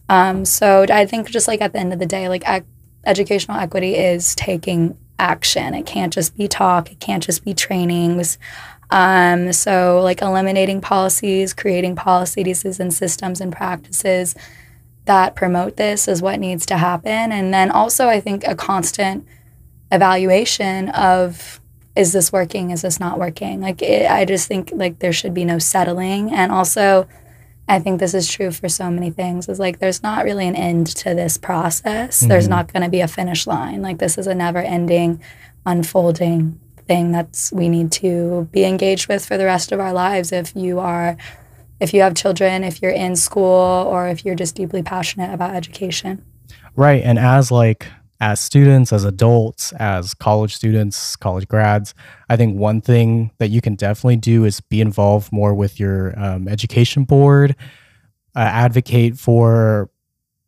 Um, 0.09 0.47
so 0.47 0.87
I 0.89 1.05
think 1.05 1.29
just 1.29 1.49
like 1.49 1.61
at 1.61 1.75
the 1.75 1.79
end 1.79 1.93
of 1.93 1.99
the 1.99 2.07
day, 2.07 2.31
like 2.31 2.45
educational 3.05 3.59
equity 3.59 3.95
is 3.95 4.35
taking 4.35 4.97
action. 5.19 5.75
It 5.75 5.85
can't 5.85 6.15
just 6.15 6.35
be 6.35 6.49
talk, 6.49 6.91
it 6.91 6.99
can't 6.99 7.23
just 7.23 7.45
be 7.45 7.53
trainings. 7.53 8.39
Um, 8.91 9.53
so, 9.53 10.01
like 10.03 10.23
eliminating 10.23 10.81
policies, 10.81 11.53
creating 11.53 11.95
policies 11.95 12.81
and 12.81 12.95
systems 12.95 13.43
and 13.43 13.53
practices 13.53 14.35
that 15.09 15.35
promote 15.35 15.77
this 15.77 16.07
is 16.07 16.23
what 16.23 16.39
needs 16.39 16.65
to 16.67 16.77
happen. 16.77 17.33
And 17.33 17.53
then 17.53 17.71
also, 17.71 18.09
I 18.09 18.21
think 18.21 18.47
a 18.47 18.55
constant 18.55 19.27
evaluation 19.91 20.91
of 20.91 21.61
is 21.97 22.13
this 22.13 22.33
working? 22.33 22.71
Is 22.71 22.83
this 22.83 23.01
not 23.01 23.19
working? 23.19 23.61
Like, 23.61 23.83
it, 23.83 24.09
I 24.09 24.25
just 24.25 24.47
think 24.47 24.71
like 24.73 25.01
there 25.01 25.13
should 25.13 25.35
be 25.35 25.45
no 25.45 25.59
settling. 25.59 26.33
And 26.33 26.53
also, 26.53 27.09
I 27.69 27.81
think 27.81 27.99
this 27.99 28.15
is 28.15 28.31
true 28.31 28.53
for 28.53 28.69
so 28.69 28.89
many 28.91 29.11
things. 29.11 29.49
Is 29.49 29.59
like 29.59 29.81
there's 29.81 30.03
not 30.03 30.25
really 30.25 30.47
an 30.47 30.55
end 30.55 30.87
to 30.99 31.15
this 31.15 31.37
process. 31.37 32.21
Mm-hmm. 32.21 32.29
There's 32.29 32.49
not 32.49 32.73
going 32.73 32.85
to 32.85 32.89
be 32.89 33.01
a 33.01 33.09
finish 33.09 33.47
line. 33.47 33.83
Like 33.83 33.99
this 33.99 34.17
is 34.17 34.29
a 34.29 34.35
never-ending, 34.35 35.21
unfolding 35.67 36.61
thing 36.87 37.13
that's 37.13 37.53
we 37.53 37.69
need 37.69 37.93
to 37.93 38.49
be 38.53 38.65
engaged 38.65 39.09
with 39.09 39.27
for 39.27 39.37
the 39.37 39.45
rest 39.45 39.73
of 39.73 39.81
our 39.81 39.93
lives. 39.93 40.33
If 40.33 40.55
you 40.55 40.79
are, 40.79 41.17
if 41.81 41.95
you 41.95 42.03
have 42.03 42.15
children, 42.15 42.65
if 42.65 42.83
you're 42.83 42.91
in 42.91 43.17
school, 43.17 43.45
or 43.45 44.09
if 44.09 44.25
you're 44.25 44.35
just 44.35 44.55
deeply 44.55 44.83
passionate 44.83 45.33
about 45.33 45.55
education. 45.55 46.25
Right, 46.77 47.03
and 47.03 47.19
as 47.19 47.51
like 47.51 47.87
as 48.21 48.41
students, 48.41 48.93
as 48.93 49.05
adults, 49.05 49.73
as 49.75 50.13
college 50.15 50.55
students, 50.55 51.15
college 51.17 51.47
grads, 51.47 51.95
I 52.29 52.37
think 52.37 52.59
one 52.59 52.81
thing 52.81 53.31
that 53.39 53.49
you 53.49 53.61
can 53.61 53.77
definitely 53.77 54.17
do 54.17 54.45
is 54.45 54.61
be 54.61 54.81
involved 54.81 55.33
more 55.33 55.55
with 55.55 55.79
your 55.79 56.19
um, 56.19 56.49
education 56.49 57.05
board, 57.05 57.55
uh, 58.35 58.41
advocate 58.41 59.17
for 59.17 59.89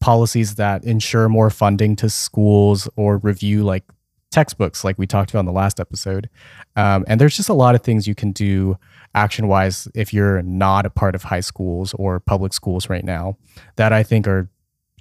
policies 0.01 0.57
that 0.57 0.85
ensure 0.85 1.29
more 1.29 1.51
funding 1.51 1.95
to 1.95 2.09
schools 2.09 2.89
or 2.97 3.19
review 3.19 3.63
like 3.63 3.85
textbooks, 4.31 4.83
like 4.83 4.99
we 4.99 5.07
talked 5.07 5.31
about 5.31 5.41
in 5.41 5.47
the 5.47 5.53
last 5.53 5.79
episode. 5.79 6.29
Um, 6.77 7.05
and 7.07 7.21
there's 7.21 7.37
just 7.37 7.49
a 7.49 7.55
lot 7.55 7.75
of 7.75 7.83
things 7.83 8.09
you 8.09 8.15
can 8.15 8.33
do 8.33 8.79
action 9.15 9.49
wise 9.49 9.89
if 9.95 10.13
you're 10.13 10.43
not 10.43 10.87
a 10.87 10.91
part 10.91 11.15
of 11.15 11.25
high 11.25 11.41
schools 11.41 11.95
or 11.95 12.21
public 12.21 12.53
schools 12.53 12.89
right 12.89 13.05
now 13.05 13.37
that 13.77 13.93
I 13.93 14.03
think 14.03 14.29
are 14.29 14.49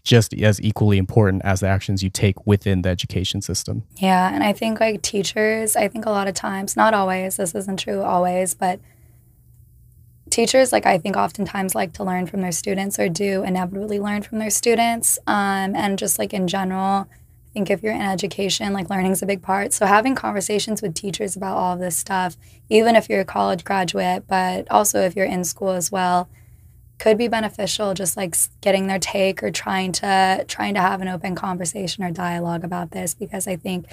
just 0.04 0.34
as 0.34 0.62
equally 0.62 0.98
important 0.98 1.44
as 1.44 1.60
the 1.60 1.68
actions 1.68 2.02
you 2.02 2.10
take 2.10 2.48
within 2.48 2.82
the 2.82 2.90
education 2.90 3.42
system. 3.42 3.84
Yeah, 3.98 4.34
and 4.34 4.44
I 4.44 4.54
think 4.54 4.80
like 4.80 5.02
teachers, 5.02 5.76
I 5.76 5.88
think 5.88 6.06
a 6.06 6.10
lot 6.10 6.28
of 6.28 6.34
times, 6.34 6.76
not 6.76 6.94
always, 6.94 7.38
this 7.38 7.54
isn't 7.54 7.80
true 7.80 8.02
always, 8.02 8.54
but 8.54 8.80
teachers 10.30 10.72
like 10.72 10.86
i 10.86 10.98
think 10.98 11.18
oftentimes 11.18 11.76
like 11.76 11.92
to 11.94 12.04
learn 12.04 12.28
from 12.28 12.42
their 12.42 12.52
students 12.52 13.00
or 13.00 13.10
do 13.10 13.44
inevitably 13.44 14.00
learn 14.00 14.22
from 14.22 14.40
their 14.40 14.50
students 14.50 15.18
um, 15.28 15.76
and 15.76 15.98
just 15.98 16.20
like 16.20 16.34
in 16.34 16.48
general 16.48 17.08
think 17.60 17.70
if 17.70 17.84
you're 17.84 17.94
in 17.94 18.02
education 18.02 18.72
like 18.72 18.90
learning 18.90 19.12
is 19.12 19.22
a 19.22 19.26
big 19.26 19.42
part. 19.42 19.74
So 19.74 19.86
having 19.86 20.16
conversations 20.16 20.82
with 20.82 20.94
teachers 20.94 21.36
about 21.36 21.58
all 21.58 21.78
this 21.78 21.98
stuff 21.98 22.38
even 22.70 22.96
if 22.96 23.10
you're 23.10 23.22
a 23.22 23.26
college 23.26 23.64
graduate 23.66 24.24
but 24.28 24.70
also 24.72 25.02
if 25.02 25.16
you're 25.16 25.26
in 25.26 25.44
school 25.44 25.72
as 25.72 25.92
well 25.92 26.30
could 27.00 27.18
be 27.18 27.28
beneficial 27.28 27.94
just 27.94 28.16
like 28.16 28.36
getting 28.62 28.88
their 28.88 29.00
take 29.00 29.44
or 29.44 29.52
trying 29.52 29.92
to 29.92 30.46
trying 30.48 30.74
to 30.74 30.80
have 30.80 31.02
an 31.02 31.08
open 31.08 31.36
conversation 31.36 32.04
or 32.04 32.12
dialogue 32.12 32.64
about 32.64 32.92
this 32.92 33.14
because 33.14 33.48
i 33.48 33.56
think 33.56 33.86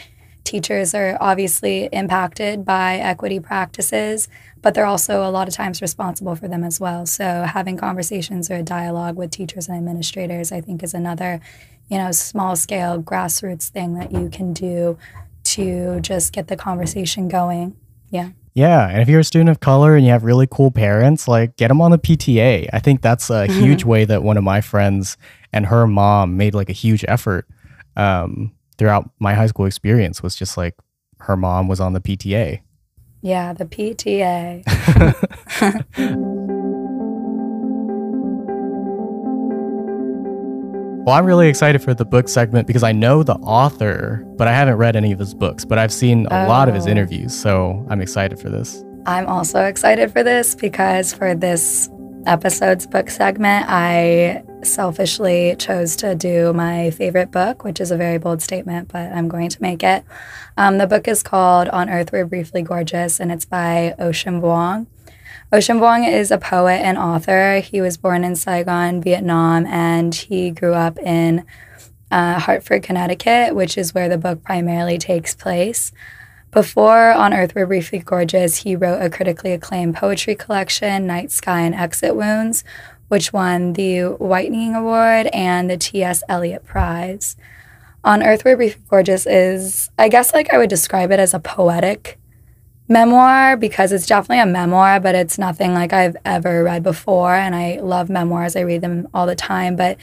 teachers 0.43 0.93
are 0.93 1.17
obviously 1.21 1.89
impacted 1.93 2.65
by 2.65 2.97
equity 2.97 3.41
practices 3.41 4.29
but 4.63 4.75
they're 4.75 4.87
also 4.87 5.23
a 5.23 5.31
lot 5.31 5.47
of 5.47 5.55
times 5.55 5.81
responsible 5.81 6.35
for 6.35 6.49
them 6.49 6.65
as 6.65 6.81
well. 6.81 7.07
So 7.07 7.45
having 7.45 7.77
conversations 7.77 8.51
or 8.51 8.57
a 8.57 8.65
dialogue 8.65 9.15
with 9.17 9.31
teachers 9.31 9.69
and 9.69 9.77
administrators 9.77 10.51
i 10.51 10.61
think 10.61 10.83
is 10.83 10.95
another 10.95 11.41
you 11.89 11.99
know, 11.99 12.11
small 12.13 12.57
scale 12.57 13.03
grassroots 13.03 13.69
thing 13.69 13.95
that 13.95 14.13
you 14.13 14.29
can 14.29 14.53
do 14.53 14.99
to 15.45 16.01
just 16.01 16.33
get 16.33 16.49
the 16.49 16.57
conversation 16.57 17.29
going. 17.29 17.77
Yeah. 18.11 18.31
Yeah, 18.55 18.89
and 18.89 19.03
if 19.03 19.09
you're 19.09 19.21
a 19.21 19.25
student 19.25 19.51
of 19.51 19.61
color 19.61 19.97
and 19.97 20.07
you 20.07 20.13
have 20.13 20.25
really 20.25 20.49
cool 20.51 20.71
parents, 20.71 21.29
like 21.29 21.57
get 21.57 21.69
them 21.69 21.83
on 21.83 21.91
the 21.91 21.99
PTA. 21.99 22.71
I 22.73 22.79
think 22.79 23.03
that's 23.03 23.29
a 23.29 23.47
huge 23.53 23.85
way 23.85 24.07
that 24.07 24.23
one 24.23 24.39
of 24.39 24.45
my 24.45 24.63
friends 24.63 25.19
and 25.53 25.67
her 25.67 25.87
mom 25.87 26.39
made 26.39 26.55
like 26.55 26.71
a 26.71 26.73
huge 26.73 27.05
effort 27.07 27.47
um, 27.97 28.55
throughout 28.79 29.11
my 29.19 29.35
high 29.35 29.47
school 29.47 29.67
experience. 29.67 30.23
Was 30.23 30.35
just 30.35 30.57
like 30.57 30.75
her 31.21 31.37
mom 31.37 31.69
was 31.69 31.81
on 31.81 31.93
the 31.93 32.01
PTA. 32.01 32.63
Yeah, 33.21 33.53
the 33.53 33.67
PTA. 33.67 34.63
Well, 41.07 41.15
I'm 41.15 41.25
really 41.25 41.47
excited 41.49 41.85
for 41.85 41.95
the 41.95 42.05
book 42.05 42.29
segment 42.29 42.67
because 42.67 42.83
I 42.83 42.91
know 42.91 43.23
the 43.23 43.37
author, 43.37 44.25
but 44.37 44.49
I 44.49 44.53
haven't 44.53 44.75
read 44.75 44.97
any 44.97 45.13
of 45.13 45.21
his 45.21 45.35
books, 45.35 45.65
but 45.65 45.79
I've 45.79 45.93
seen 45.93 46.27
a 46.33 46.47
oh. 46.47 46.49
lot 46.49 46.69
of 46.69 46.75
his 46.75 46.89
oh. 46.89 46.91
interviews. 46.91 47.33
So 47.33 47.87
I'm 47.89 48.01
excited 48.01 48.41
for 48.41 48.49
this. 48.49 48.83
I'm 49.07 49.29
also 49.29 49.63
excited 49.67 50.11
for 50.11 50.25
this 50.25 50.57
because 50.57 51.13
for 51.13 51.33
this 51.33 51.89
episode's 52.27 52.89
book 52.89 53.09
segment, 53.09 53.67
I 53.69 54.43
selfishly 54.65 55.55
chose 55.61 55.95
to 55.99 56.17
do 56.17 56.53
my 56.53 56.91
favorite 56.91 57.31
book, 57.31 57.63
which 57.63 57.81
is 57.81 57.93
a 57.93 57.97
very 57.97 58.19
bold 58.19 58.43
statement, 58.43 58.89
but 58.89 59.13
I'm 59.13 59.29
going 59.29 59.51
to 59.51 59.63
make 59.63 59.85
it. 59.85 60.05
Um, 60.57 60.79
the 60.79 60.89
book 60.89 61.07
is 61.07 61.23
called 61.23 61.69
On 61.69 61.89
Earth 61.89 62.11
We're 62.11 62.27
Briefly 62.27 62.63
Gorgeous, 62.63 63.21
and 63.21 63.31
it's 63.31 63.45
by 63.45 63.95
Ocean 64.01 64.41
Vuong. 64.43 64.89
Ocean 65.53 65.79
Vuong 65.79 66.11
is 66.11 66.31
a 66.31 66.39
poet 66.39 66.81
and 66.83 66.99
author. 66.99 67.61
He 67.61 67.81
was 67.81 67.97
born 67.97 68.25
in 68.25 68.37
Saigon, 68.37 69.01
Vietnam, 69.01 69.67
and 69.67 70.15
he 70.15 70.51
grew 70.51 70.75
up 70.75 70.99
in 70.99 71.45
uh, 72.11 72.39
Hartford, 72.39 72.83
Connecticut, 72.83 73.55
which 73.55 73.79
is 73.79 73.95
where 73.95 74.09
the 74.09 74.19
book 74.19 74.43
primarily 74.43 74.99
takes 74.99 75.35
place. 75.35 75.93
Before 76.51 77.13
On 77.13 77.35
Earth 77.35 77.55
We're 77.55 77.67
Briefly 77.67 77.99
Gorgeous, 77.99 78.59
he 78.59 78.77
wrote 78.77 79.03
a 79.03 79.11
critically 79.11 79.53
acclaimed 79.53 79.97
poetry 79.97 80.35
collection, 80.35 81.07
Night 81.07 81.31
Sky 81.31 81.61
and 81.61 81.75
Exit 81.75 82.17
Wounds, 82.17 82.65
which 83.09 83.33
won 83.33 83.75
the 83.75 84.05
Whiting 84.05 84.75
Award 84.75 85.27
and 85.29 85.69
the 85.69 85.77
T.S. 85.77 86.23
Eliot 86.29 86.65
Prize. 86.65 87.37
On 88.05 88.23
Earth 88.23 88.45
We're 88.45 88.57
Briefly 88.57 88.83
Gorgeous 88.89 89.27
is, 89.27 89.91
I 89.99 90.09
guess, 90.09 90.33
like 90.33 90.53
I 90.53 90.59
would 90.59 90.71
describe 90.71 91.11
it 91.11 91.21
as 91.21 91.35
a 91.35 91.41
poetic 91.41 92.19
memoir 92.89 93.57
because 93.57 93.93
it's 93.93 94.07
definitely 94.07 94.41
a 94.41 94.47
memoir, 94.47 95.01
but 95.01 95.15
it's 95.15 95.39
nothing 95.39 95.75
like 95.75 95.93
I've 95.93 96.17
ever 96.25 96.63
read 96.63 96.83
before. 96.83 97.35
And 97.35 97.55
I 97.55 97.81
love 97.81 98.09
memoirs, 98.09 98.57
I 98.57 98.61
read 98.61 98.81
them 98.81 99.09
all 99.13 99.27
the 99.27 99.35
time. 99.35 99.77
But 99.77 99.99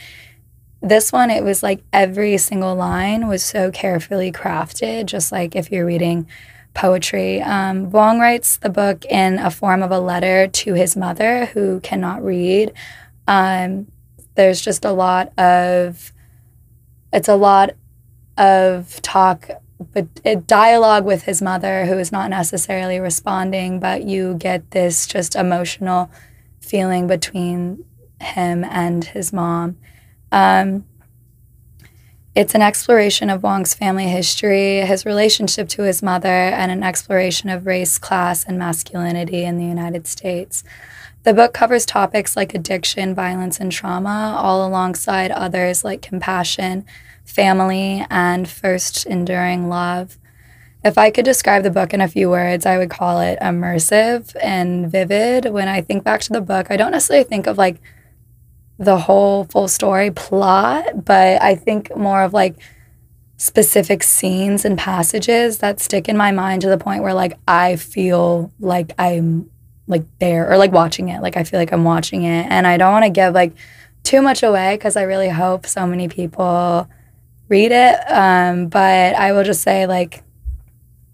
this 0.82 1.12
one, 1.12 1.30
it 1.30 1.42
was 1.42 1.62
like 1.62 1.82
every 1.92 2.36
single 2.36 2.74
line 2.74 3.26
was 3.26 3.42
so 3.42 3.70
carefully 3.70 4.30
crafted, 4.30 5.06
just 5.06 5.32
like 5.32 5.56
if 5.56 5.72
you're 5.72 5.86
reading 5.86 6.26
poetry. 6.74 7.40
Um, 7.40 7.90
Vuong 7.90 8.20
writes 8.20 8.58
the 8.58 8.68
book 8.68 9.04
in 9.06 9.38
a 9.38 9.50
form 9.50 9.82
of 9.82 9.90
a 9.90 10.00
letter 10.00 10.46
to 10.46 10.74
his 10.74 10.96
mother 10.96 11.46
who 11.46 11.80
cannot 11.80 12.22
read. 12.22 12.72
Um, 13.26 13.86
there's 14.34 14.60
just 14.60 14.84
a 14.84 14.92
lot 14.92 15.32
of, 15.38 16.12
it's 17.12 17.28
a 17.28 17.36
lot 17.36 17.70
of 18.36 19.00
talk 19.00 19.48
a 20.24 20.36
dialogue 20.36 21.04
with 21.04 21.22
his 21.24 21.42
mother 21.42 21.86
who 21.86 21.98
is 21.98 22.12
not 22.12 22.30
necessarily 22.30 23.00
responding, 23.00 23.80
but 23.80 24.04
you 24.04 24.34
get 24.34 24.70
this 24.70 25.06
just 25.06 25.34
emotional 25.34 26.10
feeling 26.60 27.06
between 27.06 27.84
him 28.20 28.64
and 28.64 29.04
his 29.04 29.32
mom. 29.32 29.76
Um, 30.32 30.84
it's 32.34 32.54
an 32.54 32.62
exploration 32.62 33.30
of 33.30 33.42
Vuong's 33.42 33.74
family 33.74 34.08
history, 34.08 34.80
his 34.80 35.06
relationship 35.06 35.68
to 35.70 35.82
his 35.82 36.02
mother, 36.02 36.28
and 36.28 36.72
an 36.72 36.82
exploration 36.82 37.48
of 37.48 37.64
race, 37.64 37.96
class, 37.96 38.44
and 38.44 38.58
masculinity 38.58 39.44
in 39.44 39.56
the 39.56 39.64
United 39.64 40.08
States. 40.08 40.64
The 41.22 41.32
book 41.32 41.54
covers 41.54 41.86
topics 41.86 42.36
like 42.36 42.52
addiction, 42.52 43.14
violence, 43.14 43.60
and 43.60 43.70
trauma, 43.70 44.36
all 44.36 44.66
alongside 44.66 45.30
others 45.30 45.84
like 45.84 46.02
compassion, 46.02 46.84
family, 47.24 48.06
and 48.10 48.48
first 48.48 49.06
enduring 49.06 49.68
love. 49.68 50.18
If 50.84 50.98
I 50.98 51.10
could 51.10 51.24
describe 51.24 51.62
the 51.62 51.70
book 51.70 51.94
in 51.94 52.00
a 52.00 52.08
few 52.08 52.28
words, 52.28 52.66
I 52.66 52.76
would 52.76 52.90
call 52.90 53.20
it 53.20 53.38
immersive 53.40 54.36
and 54.42 54.90
vivid. 54.90 55.46
When 55.46 55.66
I 55.66 55.80
think 55.80 56.04
back 56.04 56.20
to 56.22 56.32
the 56.32 56.42
book, 56.42 56.66
I 56.70 56.76
don't 56.76 56.92
necessarily 56.92 57.24
think 57.24 57.46
of 57.46 57.56
like 57.56 57.80
the 58.78 58.98
whole 58.98 59.44
full 59.44 59.68
story 59.68 60.10
plot, 60.10 61.04
but 61.04 61.40
I 61.40 61.54
think 61.54 61.96
more 61.96 62.22
of 62.22 62.34
like 62.34 62.56
specific 63.36 64.02
scenes 64.02 64.64
and 64.64 64.78
passages 64.78 65.58
that 65.58 65.80
stick 65.80 66.08
in 66.08 66.16
my 66.16 66.32
mind 66.32 66.62
to 66.62 66.68
the 66.68 66.78
point 66.78 67.02
where 67.02 67.14
like 67.14 67.38
I 67.48 67.76
feel 67.76 68.52
like 68.60 68.92
I'm 68.98 69.50
like 69.86 70.04
there 70.18 70.50
or 70.50 70.56
like 70.56 70.72
watching 70.72 71.08
it. 71.08 71.22
Like 71.22 71.36
I 71.36 71.44
feel 71.44 71.60
like 71.60 71.72
I'm 71.72 71.84
watching 71.84 72.24
it. 72.24 72.46
And 72.50 72.66
I 72.66 72.76
don't 72.76 72.92
want 72.92 73.04
to 73.04 73.10
give 73.10 73.34
like 73.34 73.52
too 74.02 74.22
much 74.22 74.42
away 74.42 74.76
because 74.76 74.96
I 74.96 75.02
really 75.02 75.30
hope 75.30 75.66
so 75.66 75.86
many 75.86 76.08
people 76.08 76.88
read 77.48 77.72
it. 77.72 77.98
Um, 78.10 78.68
but 78.68 79.14
I 79.14 79.32
will 79.32 79.44
just 79.44 79.62
say, 79.62 79.86
like, 79.86 80.22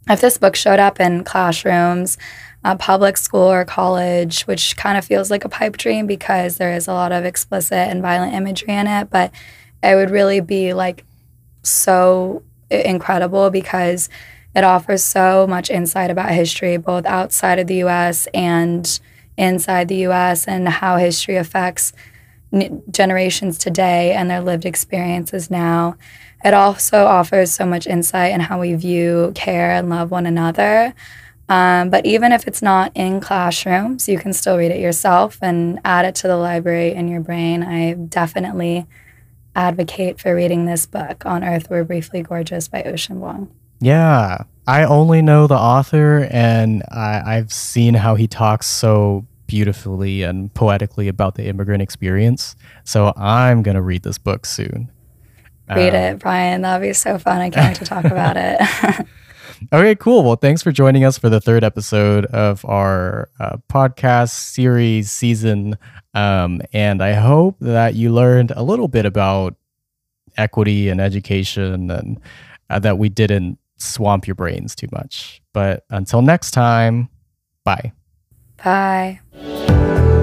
if 0.08 0.20
this 0.20 0.38
book 0.38 0.56
showed 0.56 0.80
up 0.80 1.00
in 1.00 1.24
classrooms, 1.24 2.18
uh, 2.64 2.76
public 2.76 3.16
school 3.16 3.50
or 3.50 3.64
college, 3.64 4.42
which 4.42 4.76
kind 4.76 4.98
of 4.98 5.04
feels 5.04 5.30
like 5.30 5.44
a 5.44 5.48
pipe 5.48 5.76
dream 5.76 6.06
because 6.06 6.56
there 6.56 6.74
is 6.74 6.88
a 6.88 6.92
lot 6.92 7.12
of 7.12 7.24
explicit 7.24 7.72
and 7.72 8.02
violent 8.02 8.34
imagery 8.34 8.74
in 8.74 8.86
it, 8.86 9.08
but 9.10 9.32
it 9.82 9.94
would 9.94 10.10
really 10.10 10.40
be 10.40 10.74
like 10.74 11.04
so 11.62 12.42
incredible 12.70 13.50
because 13.50 14.08
it 14.54 14.64
offers 14.64 15.02
so 15.02 15.46
much 15.46 15.70
insight 15.70 16.10
about 16.10 16.30
history, 16.30 16.76
both 16.76 17.06
outside 17.06 17.58
of 17.58 17.66
the 17.66 17.76
US 17.84 18.26
and 18.34 19.00
inside 19.36 19.88
the 19.88 20.06
US, 20.06 20.46
and 20.46 20.68
how 20.68 20.96
history 20.96 21.36
affects 21.36 21.92
generations 22.90 23.58
today 23.58 24.12
and 24.12 24.30
their 24.30 24.40
lived 24.40 24.64
experiences 24.64 25.50
now. 25.50 25.96
It 26.44 26.54
also 26.54 27.04
offers 27.04 27.52
so 27.52 27.66
much 27.66 27.86
insight 27.86 28.32
in 28.32 28.40
how 28.40 28.60
we 28.60 28.74
view, 28.74 29.32
care, 29.34 29.72
and 29.72 29.88
love 29.88 30.10
one 30.10 30.26
another. 30.26 30.94
Um, 31.48 31.90
but 31.90 32.06
even 32.06 32.32
if 32.32 32.46
it's 32.46 32.62
not 32.62 32.92
in 32.94 33.20
classrooms, 33.20 34.08
you 34.08 34.18
can 34.18 34.32
still 34.32 34.56
read 34.56 34.70
it 34.70 34.80
yourself 34.80 35.38
and 35.42 35.80
add 35.84 36.04
it 36.04 36.14
to 36.16 36.28
the 36.28 36.36
library 36.36 36.94
in 36.94 37.08
your 37.08 37.20
brain. 37.20 37.62
I 37.62 37.94
definitely 37.94 38.86
advocate 39.56 40.20
for 40.20 40.34
reading 40.34 40.66
this 40.66 40.86
book, 40.86 41.26
On 41.26 41.42
Earth 41.42 41.68
We're 41.68 41.84
Briefly 41.84 42.22
Gorgeous 42.22 42.68
by 42.68 42.84
Ocean 42.84 43.20
Vuong. 43.20 43.48
Yeah, 43.80 44.44
I 44.66 44.84
only 44.84 45.22
know 45.22 45.48
the 45.48 45.56
author, 45.56 46.28
and 46.30 46.84
I, 46.90 47.22
I've 47.24 47.52
seen 47.52 47.94
how 47.94 48.14
he 48.14 48.28
talks 48.28 48.66
so 48.66 49.26
beautifully 49.50 50.22
and 50.22 50.54
poetically 50.54 51.08
about 51.08 51.34
the 51.34 51.46
immigrant 51.46 51.82
experience. 51.82 52.54
So 52.84 53.12
I'm 53.16 53.64
going 53.64 53.74
to 53.74 53.82
read 53.82 54.04
this 54.04 54.16
book 54.16 54.46
soon. 54.46 54.92
Read 55.68 55.88
um, 55.88 55.94
it, 55.96 56.18
Brian. 56.20 56.62
That'd 56.62 56.88
be 56.88 56.92
so 56.92 57.18
fun. 57.18 57.40
I 57.40 57.50
can't 57.50 57.66
wait 57.66 57.76
to 57.78 57.84
talk 57.84 58.04
about 58.04 58.36
it. 58.36 58.60
okay, 59.72 59.96
cool. 59.96 60.22
Well, 60.22 60.36
thanks 60.36 60.62
for 60.62 60.70
joining 60.70 61.04
us 61.04 61.18
for 61.18 61.28
the 61.28 61.40
third 61.40 61.64
episode 61.64 62.26
of 62.26 62.64
our 62.64 63.28
uh, 63.40 63.56
podcast 63.68 64.30
series 64.30 65.10
season. 65.10 65.76
Um, 66.14 66.62
and 66.72 67.02
I 67.02 67.14
hope 67.14 67.56
that 67.60 67.96
you 67.96 68.12
learned 68.12 68.52
a 68.52 68.62
little 68.62 68.86
bit 68.86 69.04
about 69.04 69.56
equity 70.36 70.88
and 70.88 71.00
education 71.00 71.90
and 71.90 72.20
uh, 72.68 72.78
that 72.78 72.98
we 72.98 73.08
didn't 73.08 73.58
swamp 73.78 74.28
your 74.28 74.36
brains 74.36 74.76
too 74.76 74.88
much. 74.92 75.42
But 75.52 75.86
until 75.90 76.22
next 76.22 76.52
time, 76.52 77.08
bye. 77.64 77.90
Bye. 78.64 79.20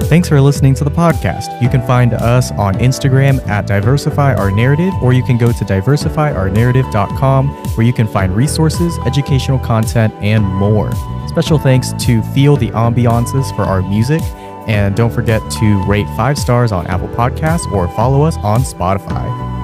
Thanks 0.08 0.26
for 0.26 0.40
listening 0.40 0.74
to 0.76 0.84
the 0.84 0.90
podcast. 0.90 1.60
You 1.60 1.68
can 1.68 1.86
find 1.86 2.14
us 2.14 2.50
on 2.52 2.74
Instagram 2.76 3.46
at 3.46 3.66
Diversify 3.66 4.34
Our 4.34 4.50
Narrative, 4.50 4.94
or 5.02 5.12
you 5.12 5.22
can 5.22 5.36
go 5.36 5.52
to 5.52 5.64
diversifyournarrative.com 5.66 7.48
where 7.48 7.86
you 7.86 7.92
can 7.92 8.08
find 8.08 8.34
resources, 8.34 8.96
educational 9.04 9.58
content, 9.58 10.14
and 10.22 10.46
more. 10.46 10.90
Special 11.28 11.58
thanks 11.58 11.92
to 12.04 12.22
Feel 12.32 12.56
the 12.56 12.70
Ambiances 12.70 13.54
for 13.54 13.62
our 13.62 13.82
music. 13.82 14.22
And 14.66 14.96
don't 14.96 15.12
forget 15.12 15.42
to 15.60 15.84
rate 15.84 16.06
five 16.16 16.38
stars 16.38 16.72
on 16.72 16.86
Apple 16.86 17.08
Podcasts 17.08 17.70
or 17.70 17.86
follow 17.88 18.22
us 18.22 18.36
on 18.38 18.62
Spotify. 18.62 19.57